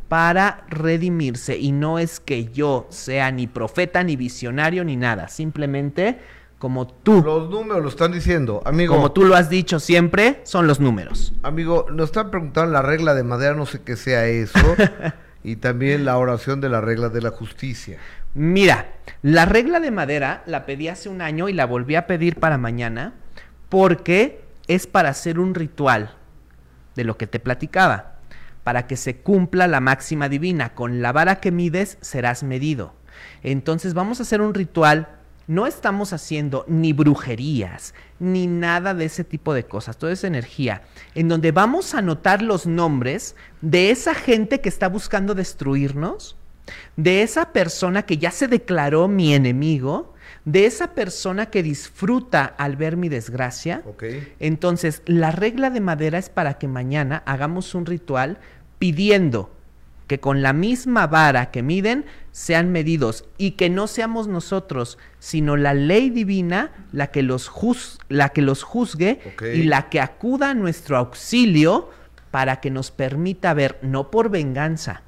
[0.10, 1.58] para redimirse.
[1.58, 5.28] Y no es que yo sea ni profeta, ni visionario, ni nada.
[5.28, 6.20] Simplemente
[6.60, 7.22] como tú.
[7.24, 8.96] Los números lo están diciendo, amigo.
[8.96, 11.34] Como tú lo has dicho siempre, son los números.
[11.44, 14.60] Amigo, nos están preguntando la regla de madera, no sé qué sea eso.
[15.44, 17.98] y también la oración de la regla de la justicia.
[18.34, 18.88] Mira,
[19.22, 22.58] la regla de madera la pedí hace un año y la volví a pedir para
[22.58, 23.14] mañana
[23.70, 26.16] porque es para hacer un ritual
[26.96, 28.14] de lo que te platicaba
[28.64, 30.74] para que se cumpla la máxima divina.
[30.74, 32.94] Con la vara que mides serás medido.
[33.44, 35.10] Entonces vamos a hacer un ritual.
[35.48, 40.84] No estamos haciendo ni brujerías, ni nada de ese tipo de cosas, toda esa energía,
[41.16, 46.38] en donde vamos a anotar los nombres de esa gente que está buscando destruirnos,
[46.96, 50.14] de esa persona que ya se declaró mi enemigo,
[50.46, 53.84] de esa persona que disfruta al ver mi desgracia.
[54.40, 58.40] Entonces, la regla de madera es para que mañana hagamos un ritual
[58.80, 59.52] pidiendo
[60.14, 65.58] que con la misma vara que miden sean medidos y que no seamos nosotros, sino
[65.58, 67.52] la ley divina la que los,
[68.10, 69.20] la que los juzgue
[69.56, 71.90] y la que acuda a nuestro auxilio
[72.30, 75.02] para que nos permita ver, no por venganza,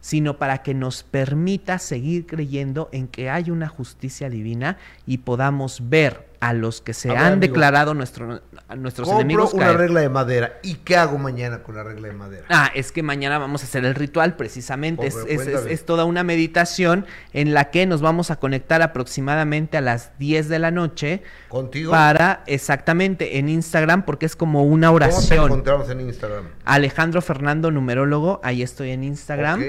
[0.00, 5.88] sino para que nos permita seguir creyendo en que hay una justicia divina y podamos
[5.90, 8.42] ver a los que se han declarado nuestro,
[8.76, 9.54] nuestros compro enemigos.
[9.54, 10.58] una regla de madera.
[10.64, 12.46] ¿Y qué hago mañana con la regla de madera?
[12.48, 15.06] Ah, es que mañana vamos a hacer el ritual precisamente.
[15.06, 19.80] es, es, es, toda una meditación en la que nos vamos a conectar aproximadamente a
[19.80, 21.22] las 10 de la noche.
[21.48, 21.92] ¿Contigo?
[21.92, 25.22] Para, exactamente, en Instagram, porque es como una oración.
[25.22, 26.44] ¿Cómo te encontramos en Instagram?
[26.64, 29.62] Alejandro Fernando, numerólogo, ahí estoy en Instagram.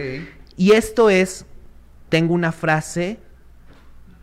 [0.57, 1.45] Y esto es,
[2.09, 3.19] tengo una frase,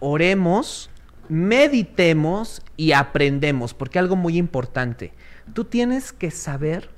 [0.01, 0.90] oremos
[1.31, 5.13] meditemos y aprendemos, porque algo muy importante,
[5.55, 6.91] tú tienes que saber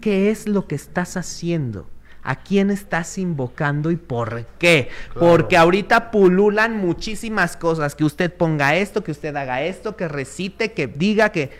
[0.00, 1.88] qué es lo que estás haciendo,
[2.22, 4.90] a quién estás invocando y por qué.
[5.18, 10.72] Porque ahorita pululan muchísimas cosas, que usted ponga esto, que usted haga esto, que recite,
[10.72, 11.50] que diga que...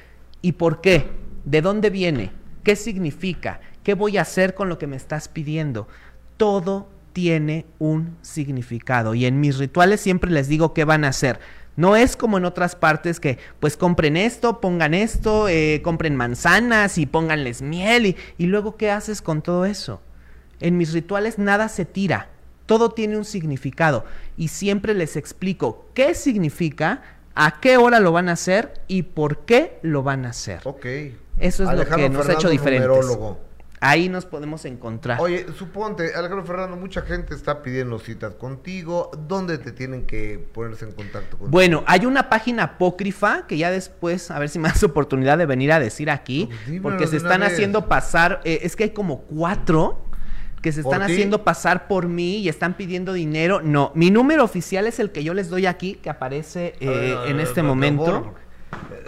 [0.42, 1.06] ¿Y por qué?
[1.44, 2.30] ¿De dónde viene?
[2.62, 3.60] ¿Qué significa?
[3.82, 5.88] ¿Qué voy a hacer con lo que me estás pidiendo?
[6.36, 11.40] Todo tiene un significado y en mis rituales siempre les digo qué van a hacer
[11.78, 16.98] No es como en otras partes que pues compren esto, pongan esto, eh, compren manzanas
[16.98, 20.02] y pónganles miel y, y luego ¿qué haces con todo eso?
[20.58, 22.30] En mis rituales nada se tira,
[22.66, 24.04] todo tiene un significado
[24.36, 27.02] y siempre les explico qué significa,
[27.36, 30.62] a qué hora lo van a hacer y por qué lo van a hacer.
[30.64, 30.84] Ok.
[31.38, 32.88] Eso es lo que nos ha hecho diferentes.
[32.88, 33.47] numerólogo.
[33.80, 35.20] Ahí nos podemos encontrar.
[35.20, 39.10] Oye, suponte, Alejandro Fernando, mucha gente está pidiendo citas contigo.
[39.28, 41.50] ¿Dónde te tienen que ponerse en contacto contigo?
[41.50, 45.46] Bueno, hay una página apócrifa que ya después, a ver si me das oportunidad de
[45.46, 47.52] venir a decir aquí, dímelo porque se están vez.
[47.52, 50.04] haciendo pasar, eh, es que hay como cuatro
[50.62, 53.60] que se ¿Por están haciendo pasar por mí y están pidiendo dinero.
[53.62, 57.30] No, mi número oficial es el que yo les doy aquí, que aparece eh, ver,
[57.30, 58.04] en este momento.
[58.06, 58.47] favor.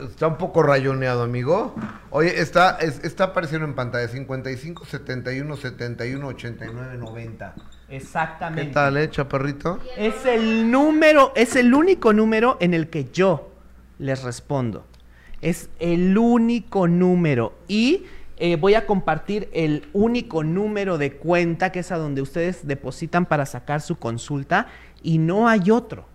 [0.02, 1.74] Está un poco rayoneado, amigo.
[2.11, 7.55] Oye, está, es- está apareciendo en pantalla 55 71 71 89 90.
[7.89, 8.69] Exactamente.
[8.69, 9.78] ¿Qué tal, eh, chaparrito?
[9.97, 13.51] Es el número, es el único número en el que yo
[13.98, 14.85] les respondo.
[15.40, 17.55] Es el único número.
[17.66, 18.05] Y
[18.36, 23.27] eh, voy a compartir el único número de cuenta que es a donde ustedes depositan
[23.27, 24.69] para sacar su consulta
[25.02, 26.07] y no hay otro.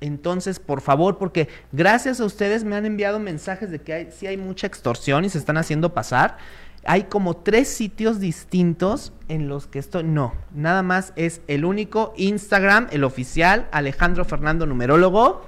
[0.00, 4.26] Entonces, por favor, porque gracias a ustedes me han enviado mensajes de que hay, sí
[4.26, 6.36] hay mucha extorsión y se están haciendo pasar.
[6.84, 12.14] Hay como tres sitios distintos en los que esto no, nada más es el único
[12.16, 15.44] Instagram, el oficial, Alejandro Fernando Numerólogo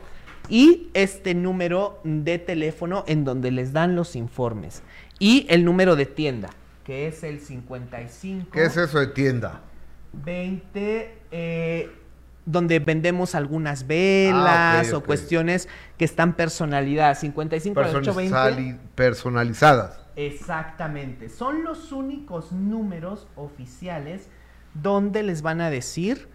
[0.48, 4.82] y este número de teléfono en donde les dan los informes
[5.20, 6.50] y el número de tienda,
[6.84, 9.60] que es el 55 ¿Qué es eso de tienda?
[10.12, 11.90] 20, eh,
[12.50, 17.20] donde vendemos algunas velas Ah, ok, o cuestiones que están personalizadas.
[17.20, 18.34] 55 48 20.
[18.34, 20.00] Personali- personalizadas.
[20.16, 21.28] Exactamente.
[21.28, 24.28] Son los únicos números oficiales
[24.74, 26.28] donde les van a decir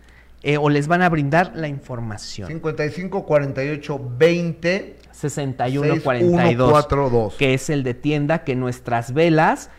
[0.44, 2.48] eh, o les van a brindar la información.
[2.48, 7.36] 55 48 20 61 42 6142.
[7.36, 9.70] que es el de tienda que nuestras velas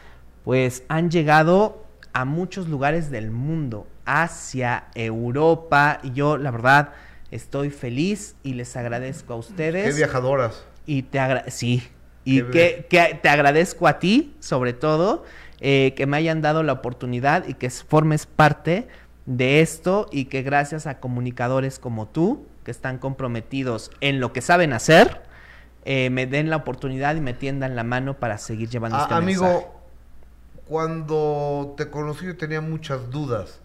[0.45, 6.93] pues han llegado a muchos lugares del mundo, Asia, Europa, y yo la verdad
[7.31, 9.91] estoy feliz y les agradezco a ustedes.
[9.91, 10.65] Qué viajadoras.
[10.87, 11.21] Y te
[11.51, 11.83] sí,
[12.25, 15.25] y que, que te agradezco a ti, sobre todo,
[15.61, 18.89] eh, que me hayan dado la oportunidad y que formes parte
[19.27, 24.41] de esto y que gracias a comunicadores como tú, que están comprometidos en lo que
[24.43, 25.23] saben hacer,
[25.87, 29.15] eh, me den la oportunidad y me tiendan la mano para seguir llevando Ah, este
[29.15, 29.67] amigo, mensaje.
[30.67, 33.61] cuando te conocí yo tenía muchas dudas.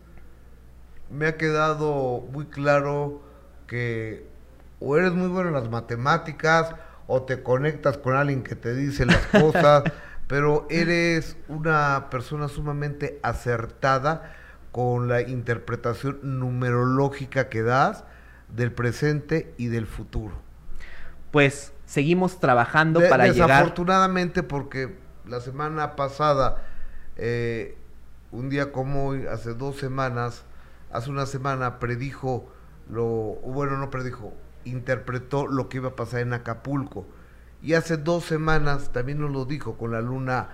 [1.10, 3.22] Me ha quedado muy claro
[3.68, 4.28] que
[4.80, 6.74] o eres muy bueno en las matemáticas
[7.08, 9.84] o te conectas con alguien que te dice las cosas,
[10.28, 14.36] pero eres una persona sumamente acertada
[14.72, 18.04] con la interpretación numerológica que das
[18.50, 20.36] del presente y del futuro.
[21.32, 23.50] Pues seguimos trabajando De- para llegar.
[23.50, 24.96] Desafortunadamente, porque
[25.26, 26.64] la semana pasada,
[27.16, 27.76] eh,
[28.32, 30.46] un día como hoy, hace dos semanas,
[30.92, 32.52] hace una semana predijo
[32.90, 34.34] lo, bueno, no predijo,
[34.66, 37.08] interpretó lo que iba a pasar en Acapulco.
[37.62, 40.50] Y hace dos semanas también nos lo dijo con la luna,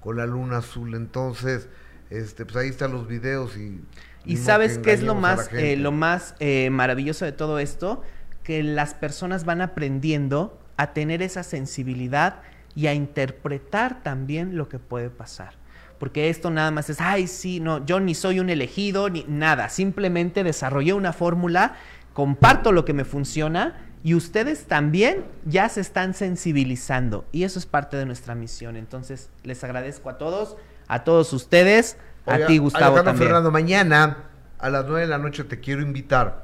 [0.00, 0.94] con la luna azul.
[0.94, 1.68] Entonces,
[2.10, 3.80] este, pues ahí están los videos y.
[4.26, 8.02] Y sabes qué es lo más, eh, lo más eh, maravilloso de todo esto,
[8.42, 12.40] que las personas van aprendiendo a tener esa sensibilidad
[12.74, 15.54] y a interpretar también lo que puede pasar.
[15.98, 19.68] Porque esto nada más es, ay, sí, no, yo ni soy un elegido, ni nada.
[19.68, 21.76] Simplemente desarrollé una fórmula,
[22.12, 27.24] comparto lo que me funciona y ustedes también ya se están sensibilizando.
[27.32, 28.76] Y eso es parte de nuestra misión.
[28.76, 30.56] Entonces, les agradezco a todos,
[30.88, 31.96] a todos ustedes,
[32.26, 33.28] a ti, Gustavo, Alejandro también.
[33.28, 34.16] Fernando, mañana
[34.58, 36.43] a las 9 de la noche te quiero invitar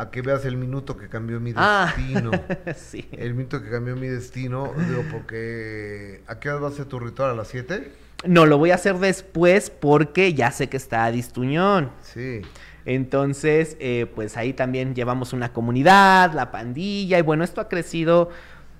[0.00, 2.30] a que veas el minuto que cambió mi Ah, destino.
[2.76, 3.06] sí.
[3.12, 6.98] El minuto que cambió mi destino, digo, porque ¿a qué hora va a ser tu
[6.98, 7.30] ritual?
[7.30, 7.92] ¿A las 7?
[8.24, 11.90] No, lo voy a hacer después porque ya sé que está a Distuñón.
[12.02, 12.40] Sí.
[12.86, 18.30] Entonces, eh, pues ahí también llevamos una comunidad, la pandilla, y bueno, esto ha crecido,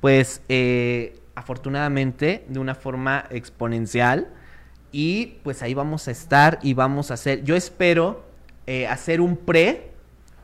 [0.00, 4.28] pues, eh, afortunadamente, de una forma exponencial.
[4.90, 8.24] Y pues ahí vamos a estar y vamos a hacer, yo espero
[8.66, 9.89] eh, hacer un pre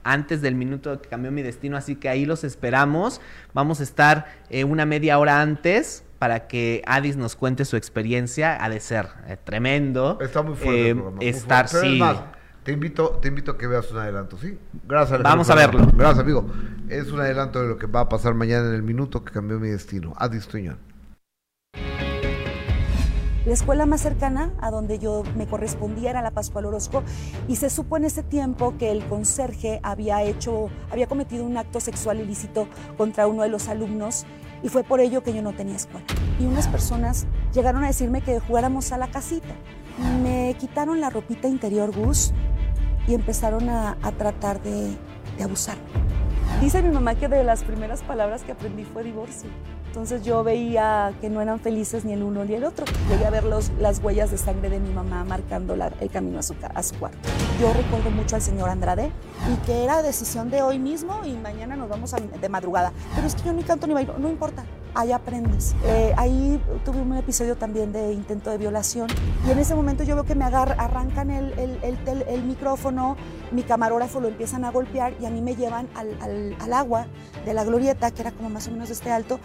[0.06, 3.20] antes del minuto que cambió mi destino, así que ahí los esperamos.
[3.52, 8.62] Vamos a estar eh, una media hora antes para que Adis nos cuente su experiencia.
[8.64, 10.18] Ha de ser eh, tremendo.
[10.20, 11.88] Está muy fuerte Eh, el programa, muy estar, fuerte.
[11.88, 11.98] Sí.
[11.98, 12.18] más,
[12.62, 14.58] te invito, te invito a que veas un adelanto, ¿sí?
[14.88, 15.22] Gracias.
[15.22, 15.86] Vamos a verlo.
[15.94, 16.46] Gracias, amigo.
[16.88, 19.60] Es un adelanto de lo que va a pasar mañana en el minuto que cambió
[19.60, 20.14] mi destino.
[20.16, 20.78] Adis Tuñón.
[23.46, 27.04] La escuela más cercana a donde yo me correspondía era la Pascual Orozco
[27.46, 31.78] y se supo en ese tiempo que el conserje había hecho, había cometido un acto
[31.78, 32.66] sexual ilícito
[32.98, 34.26] contra uno de los alumnos
[34.64, 36.04] y fue por ello que yo no tenía escuela.
[36.40, 39.54] Y unas personas llegaron a decirme que jugáramos a la casita.
[40.24, 42.32] Me quitaron la ropita interior, Gus,
[43.06, 44.96] y empezaron a, a tratar de,
[45.36, 45.76] de abusar.
[46.60, 49.50] Dice mi mamá que de las primeras palabras que aprendí fue divorcio.
[49.88, 52.84] Entonces yo veía que no eran felices ni el uno ni el otro.
[53.08, 56.38] Llegué a ver los, las huellas de sangre de mi mamá marcando la, el camino
[56.38, 57.18] a su, a su cuarto.
[57.60, 59.10] Yo recuerdo mucho al señor Andrade
[59.50, 62.92] y que era decisión de hoy mismo y mañana nos vamos a, de madrugada.
[63.14, 64.64] Pero es que yo ni canto ni bailo, no importa,
[64.96, 65.74] ahí aprendes.
[65.84, 69.08] Eh, ahí tuve un episodio también de intento de violación
[69.46, 73.16] y en ese momento yo veo que me agarra, arrancan el, el, el, el, micrófono,
[73.52, 77.06] mi camarógrafo lo empiezan a golpear y a mí me llevan al, al, al agua
[77.44, 79.38] de la glorieta, que era como más o menos de este alto,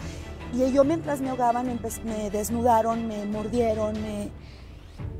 [0.54, 1.66] y yo mientras me ahogaban
[2.04, 4.30] me desnudaron, me mordieron, me,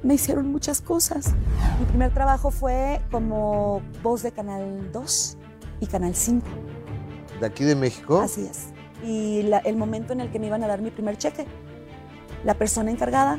[0.03, 1.33] me hicieron muchas cosas.
[1.79, 5.39] Mi primer trabajo fue como voz de Canal 2
[5.81, 6.47] y Canal 5.
[7.41, 8.21] ¿De aquí de México?
[8.21, 8.72] Así es.
[9.03, 11.47] Y la, el momento en el que me iban a dar mi primer cheque,
[12.45, 13.39] la persona encargada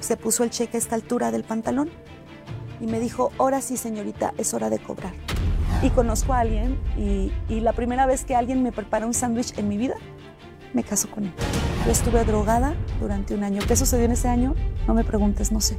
[0.00, 1.90] se puso el cheque a esta altura del pantalón
[2.80, 5.12] y me dijo, ahora sí señorita, es hora de cobrar.
[5.82, 9.58] Y conozco a alguien y, y la primera vez que alguien me prepara un sándwich
[9.58, 9.96] en mi vida
[10.74, 11.32] me caso con él.
[11.86, 13.62] Yo estuve drogada durante un año.
[13.66, 14.54] ¿Qué sucedió en ese año?
[14.86, 15.78] No me preguntes, no sé.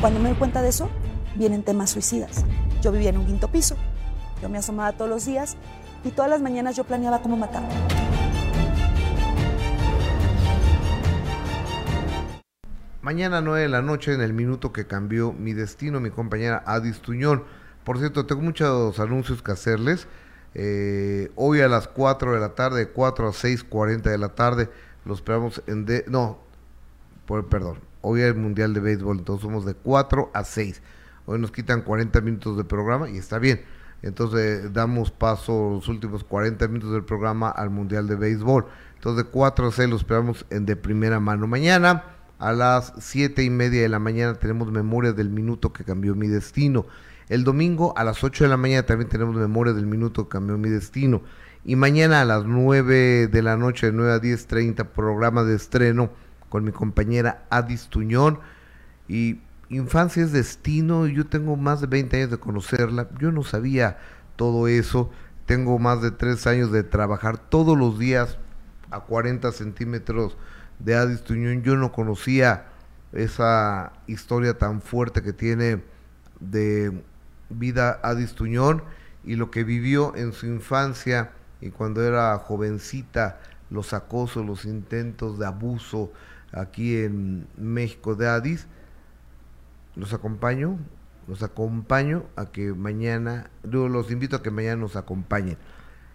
[0.00, 0.88] Cuando me doy cuenta de eso,
[1.34, 2.44] vienen temas suicidas.
[2.80, 3.76] Yo vivía en un quinto piso.
[4.40, 5.56] Yo me asomaba todos los días
[6.04, 7.68] y todas las mañanas yo planeaba cómo matarme.
[13.02, 17.00] Mañana 9 de la noche, en el minuto que cambió mi destino, mi compañera Adis
[17.00, 17.44] Tuñón.
[17.82, 20.06] Por cierto, tengo muchos anuncios que hacerles.
[20.52, 24.68] Eh, hoy a las 4 de la tarde, 4 a 6.40 de la tarde,
[25.06, 25.86] los esperamos en...
[25.86, 26.40] De, no,
[27.24, 30.82] por, perdón, hoy es el Mundial de Béisbol, entonces somos de 4 a 6.
[31.24, 33.62] Hoy nos quitan 40 minutos de programa y está bien.
[34.02, 38.66] Entonces damos paso los últimos 40 minutos del programa al Mundial de Béisbol.
[38.96, 41.46] Entonces de 4 a 6 los esperamos en de primera mano.
[41.46, 46.14] Mañana a las 7 y media de la mañana tenemos memoria del minuto que cambió
[46.14, 46.86] mi destino.
[47.28, 50.56] El domingo a las 8 de la mañana también tenemos memoria del minuto que cambió
[50.56, 51.20] mi destino.
[51.66, 56.10] Y mañana a las 9 de la noche, de 9 a 10.30, programa de estreno
[56.48, 58.40] con mi compañera Adis Tuñón.
[59.06, 63.98] Y infancia es destino, yo tengo más de 20 años de conocerla, yo no sabía
[64.36, 65.10] todo eso,
[65.44, 68.38] tengo más de 3 años de trabajar todos los días
[68.90, 70.38] a 40 centímetros
[70.80, 72.66] de Adis Tuñón, yo no conocía
[73.12, 75.82] esa historia tan fuerte que tiene
[76.40, 77.02] de
[77.48, 78.82] vida Adis Tuñón
[79.24, 85.38] y lo que vivió en su infancia y cuando era jovencita, los acosos, los intentos
[85.38, 86.12] de abuso
[86.52, 88.66] aquí en México de Adis.
[89.94, 90.78] Los acompaño,
[91.28, 95.58] los acompaño a que mañana, los invito a que mañana nos acompañen.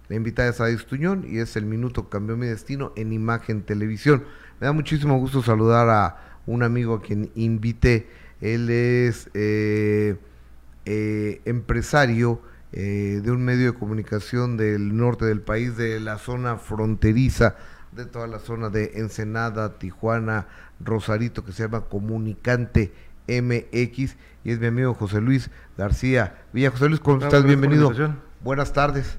[0.09, 3.63] La invitada es Adis Tuñón y es el minuto que cambió mi destino en imagen
[3.63, 4.23] televisión.
[4.59, 8.07] Me da muchísimo gusto saludar a un amigo a quien invité.
[8.41, 10.17] Él es eh,
[10.85, 12.41] eh, empresario
[12.71, 17.55] eh, de un medio de comunicación del norte del país, de la zona fronteriza,
[17.91, 20.47] de toda la zona de Ensenada, Tijuana,
[20.79, 22.93] Rosarito, que se llama Comunicante
[23.27, 26.71] MX, y es mi amigo José Luis García Villa.
[26.71, 27.43] José Luis, ¿cómo estás?
[27.43, 27.91] Bienvenido.
[28.43, 29.17] Buenas tardes.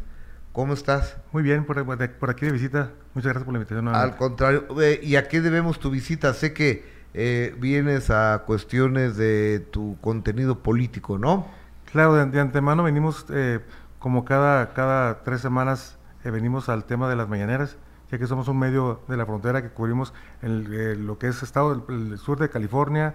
[0.56, 1.18] ¿Cómo estás?
[1.32, 2.90] Muy bien, por, por, aquí de visita.
[3.12, 3.88] Muchas gracias por la invitación.
[3.88, 6.32] Al contrario, eh, ¿y a qué debemos tu visita?
[6.32, 11.46] Sé que eh, vienes a cuestiones de tu contenido político, ¿no?
[11.92, 13.60] Claro, de, de antemano venimos, eh,
[13.98, 17.76] como cada, cada tres semanas, eh, venimos al tema de las mañaneras,
[18.10, 21.42] ya que somos un medio de la frontera que cubrimos el, eh, lo que es
[21.42, 23.14] estado el, el sur de California,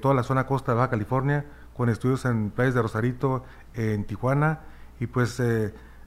[0.00, 1.44] toda la zona costa de Baja California,
[1.76, 3.44] con estudios en playas de Rosarito,
[3.74, 4.60] en Tijuana,
[5.00, 5.40] y pues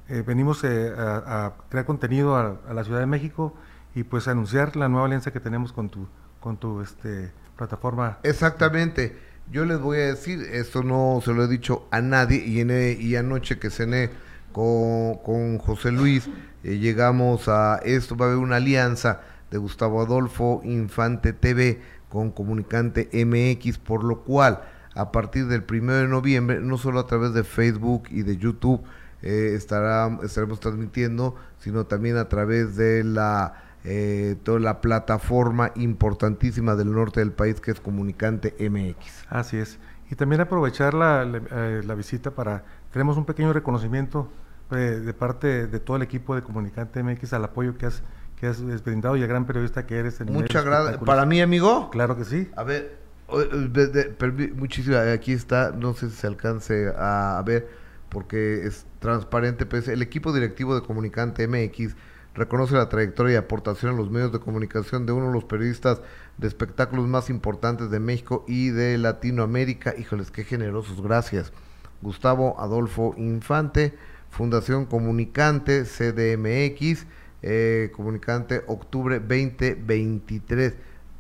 [0.07, 3.56] venimos a, a, crear contenido a, a, la Ciudad de México
[3.95, 6.07] y pues anunciar la nueva alianza que tenemos con tu,
[6.40, 8.19] con tu este, plataforma.
[8.23, 9.18] Exactamente.
[9.52, 13.15] Yo les voy a decir, esto no se lo he dicho a nadie y, en,
[13.18, 14.10] anoche que cené
[14.52, 16.27] con, con José Luis,
[16.64, 19.22] eh, llegamos a esto, va a haber una alianza
[19.52, 24.61] de Gustavo Adolfo Infante TV con Comunicante MX, por lo cual
[24.95, 28.82] a partir del primero de noviembre, no solo a través de Facebook y de YouTube,
[29.26, 36.76] eh, estará, estaremos transmitiendo, sino también a través de la eh, toda la plataforma importantísima
[36.76, 39.26] del norte del país que es Comunicante MX.
[39.30, 39.78] Así es.
[40.10, 44.30] Y también aprovechar la, la, eh, la visita para, tenemos un pequeño reconocimiento
[44.72, 44.76] eh,
[45.06, 48.02] de parte de todo el equipo de Comunicante MX al apoyo que has,
[48.36, 50.20] que has has brindado y el gran periodista que eres.
[50.20, 50.98] En Muchas gracias.
[50.98, 51.92] ¿Para mí, amigo?
[51.92, 52.50] Claro que sí.
[52.56, 52.98] A ver,
[53.32, 57.68] eh, muchísimas, aquí está, no sé si se alcance a, ver,
[58.10, 61.95] porque es transparente, pues el equipo directivo de Comunicante MX
[62.36, 66.02] reconoce la trayectoria y aportación en los medios de comunicación de uno de los periodistas
[66.38, 69.95] de espectáculos más importantes de México y de Latinoamérica.
[69.98, 71.53] Híjoles, qué generosos, gracias.
[72.02, 73.98] Gustavo Adolfo Infante,
[74.30, 77.07] Fundación Comunicante, CDMX,
[77.41, 80.76] eh, Comunicante, octubre 2023.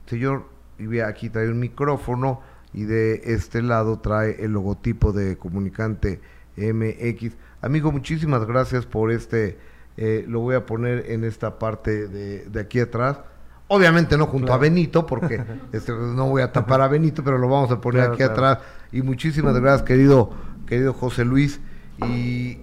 [0.05, 0.49] Señor,
[1.05, 2.41] aquí trae un micrófono
[2.73, 6.19] y de este lado trae el logotipo de Comunicante
[6.57, 7.33] MX.
[7.61, 9.57] Amigo, muchísimas gracias por este,
[9.97, 13.19] eh, lo voy a poner en esta parte de, de aquí atrás.
[13.67, 14.57] Obviamente no junto a.
[14.57, 18.13] Benito, porque este, no voy a tapar a Benito, pero lo vamos a poner Claro,
[18.13, 18.33] aquí claro.
[18.33, 18.57] atrás.
[18.91, 20.31] Y muchísimas gracias, querido,
[20.67, 21.59] querido José Luis.
[22.07, 22.59] Y,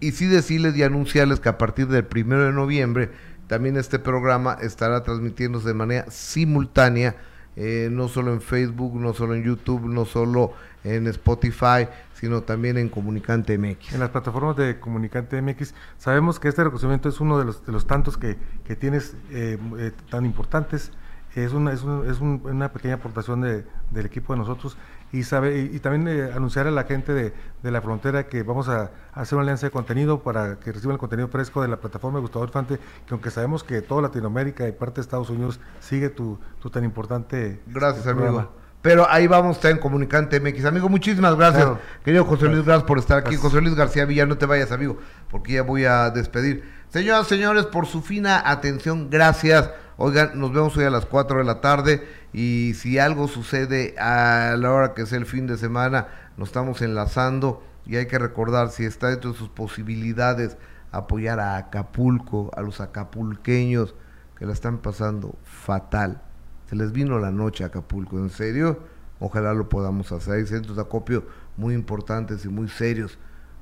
[0.00, 3.10] y sí decirles y anunciarles que a partir del primero de noviembre
[3.48, 7.16] también este programa estará transmitiéndose de manera simultánea,
[7.56, 10.52] eh, no solo en Facebook, no solo en YouTube, no solo
[10.84, 11.88] en Spotify,
[12.18, 13.92] sino también en Comunicante MX.
[13.94, 17.72] En las plataformas de Comunicante MX, sabemos que este reconocimiento es uno de los, de
[17.72, 20.90] los tantos que, que tienes eh, eh, tan importantes.
[21.34, 24.76] Es una, es, un- es un- una pequeña aportación de- del equipo de nosotros
[25.12, 27.32] y, sabe, y, y también eh, anunciar a la gente de,
[27.62, 30.94] de la frontera que vamos a, a hacer una alianza de contenido para que reciban
[30.94, 34.66] el contenido fresco de la plataforma de Gustavo Infante, que aunque sabemos que toda Latinoamérica
[34.66, 38.26] y parte de Estados Unidos sigue tu, tu tan importante Gracias, este, amigo.
[38.26, 38.50] programa.
[38.80, 40.64] Pero ahí vamos a estar en Comunicante MX.
[40.66, 41.64] Amigo, muchísimas gracias.
[41.64, 41.80] Claro.
[42.04, 43.30] Querido José Luis, gracias por estar aquí.
[43.30, 43.42] Gracias.
[43.42, 44.98] José Luis García Villa, no te vayas, amigo,
[45.30, 46.64] porque ya voy a despedir.
[46.88, 49.70] Señoras, señores, por su fina atención, gracias.
[49.96, 54.54] Oigan, nos vemos hoy a las 4 de la tarde y si algo sucede a
[54.56, 56.06] la hora que sea el fin de semana,
[56.36, 60.56] nos estamos enlazando y hay que recordar, si está dentro de sus posibilidades,
[60.92, 63.94] apoyar a Acapulco, a los acapulqueños
[64.36, 66.22] que la están pasando fatal.
[66.68, 68.78] Se les vino la noche a Acapulco, en serio.
[69.20, 70.34] Ojalá lo podamos hacer.
[70.34, 71.24] Hay centros de acopio
[71.56, 73.18] muy importantes y muy serios.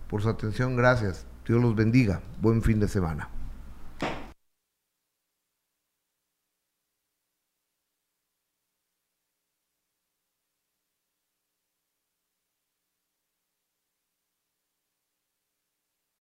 [0.08, 1.24] Por su atención, gracias.
[1.46, 2.20] Dios los bendiga.
[2.40, 3.28] Buen fin de semana.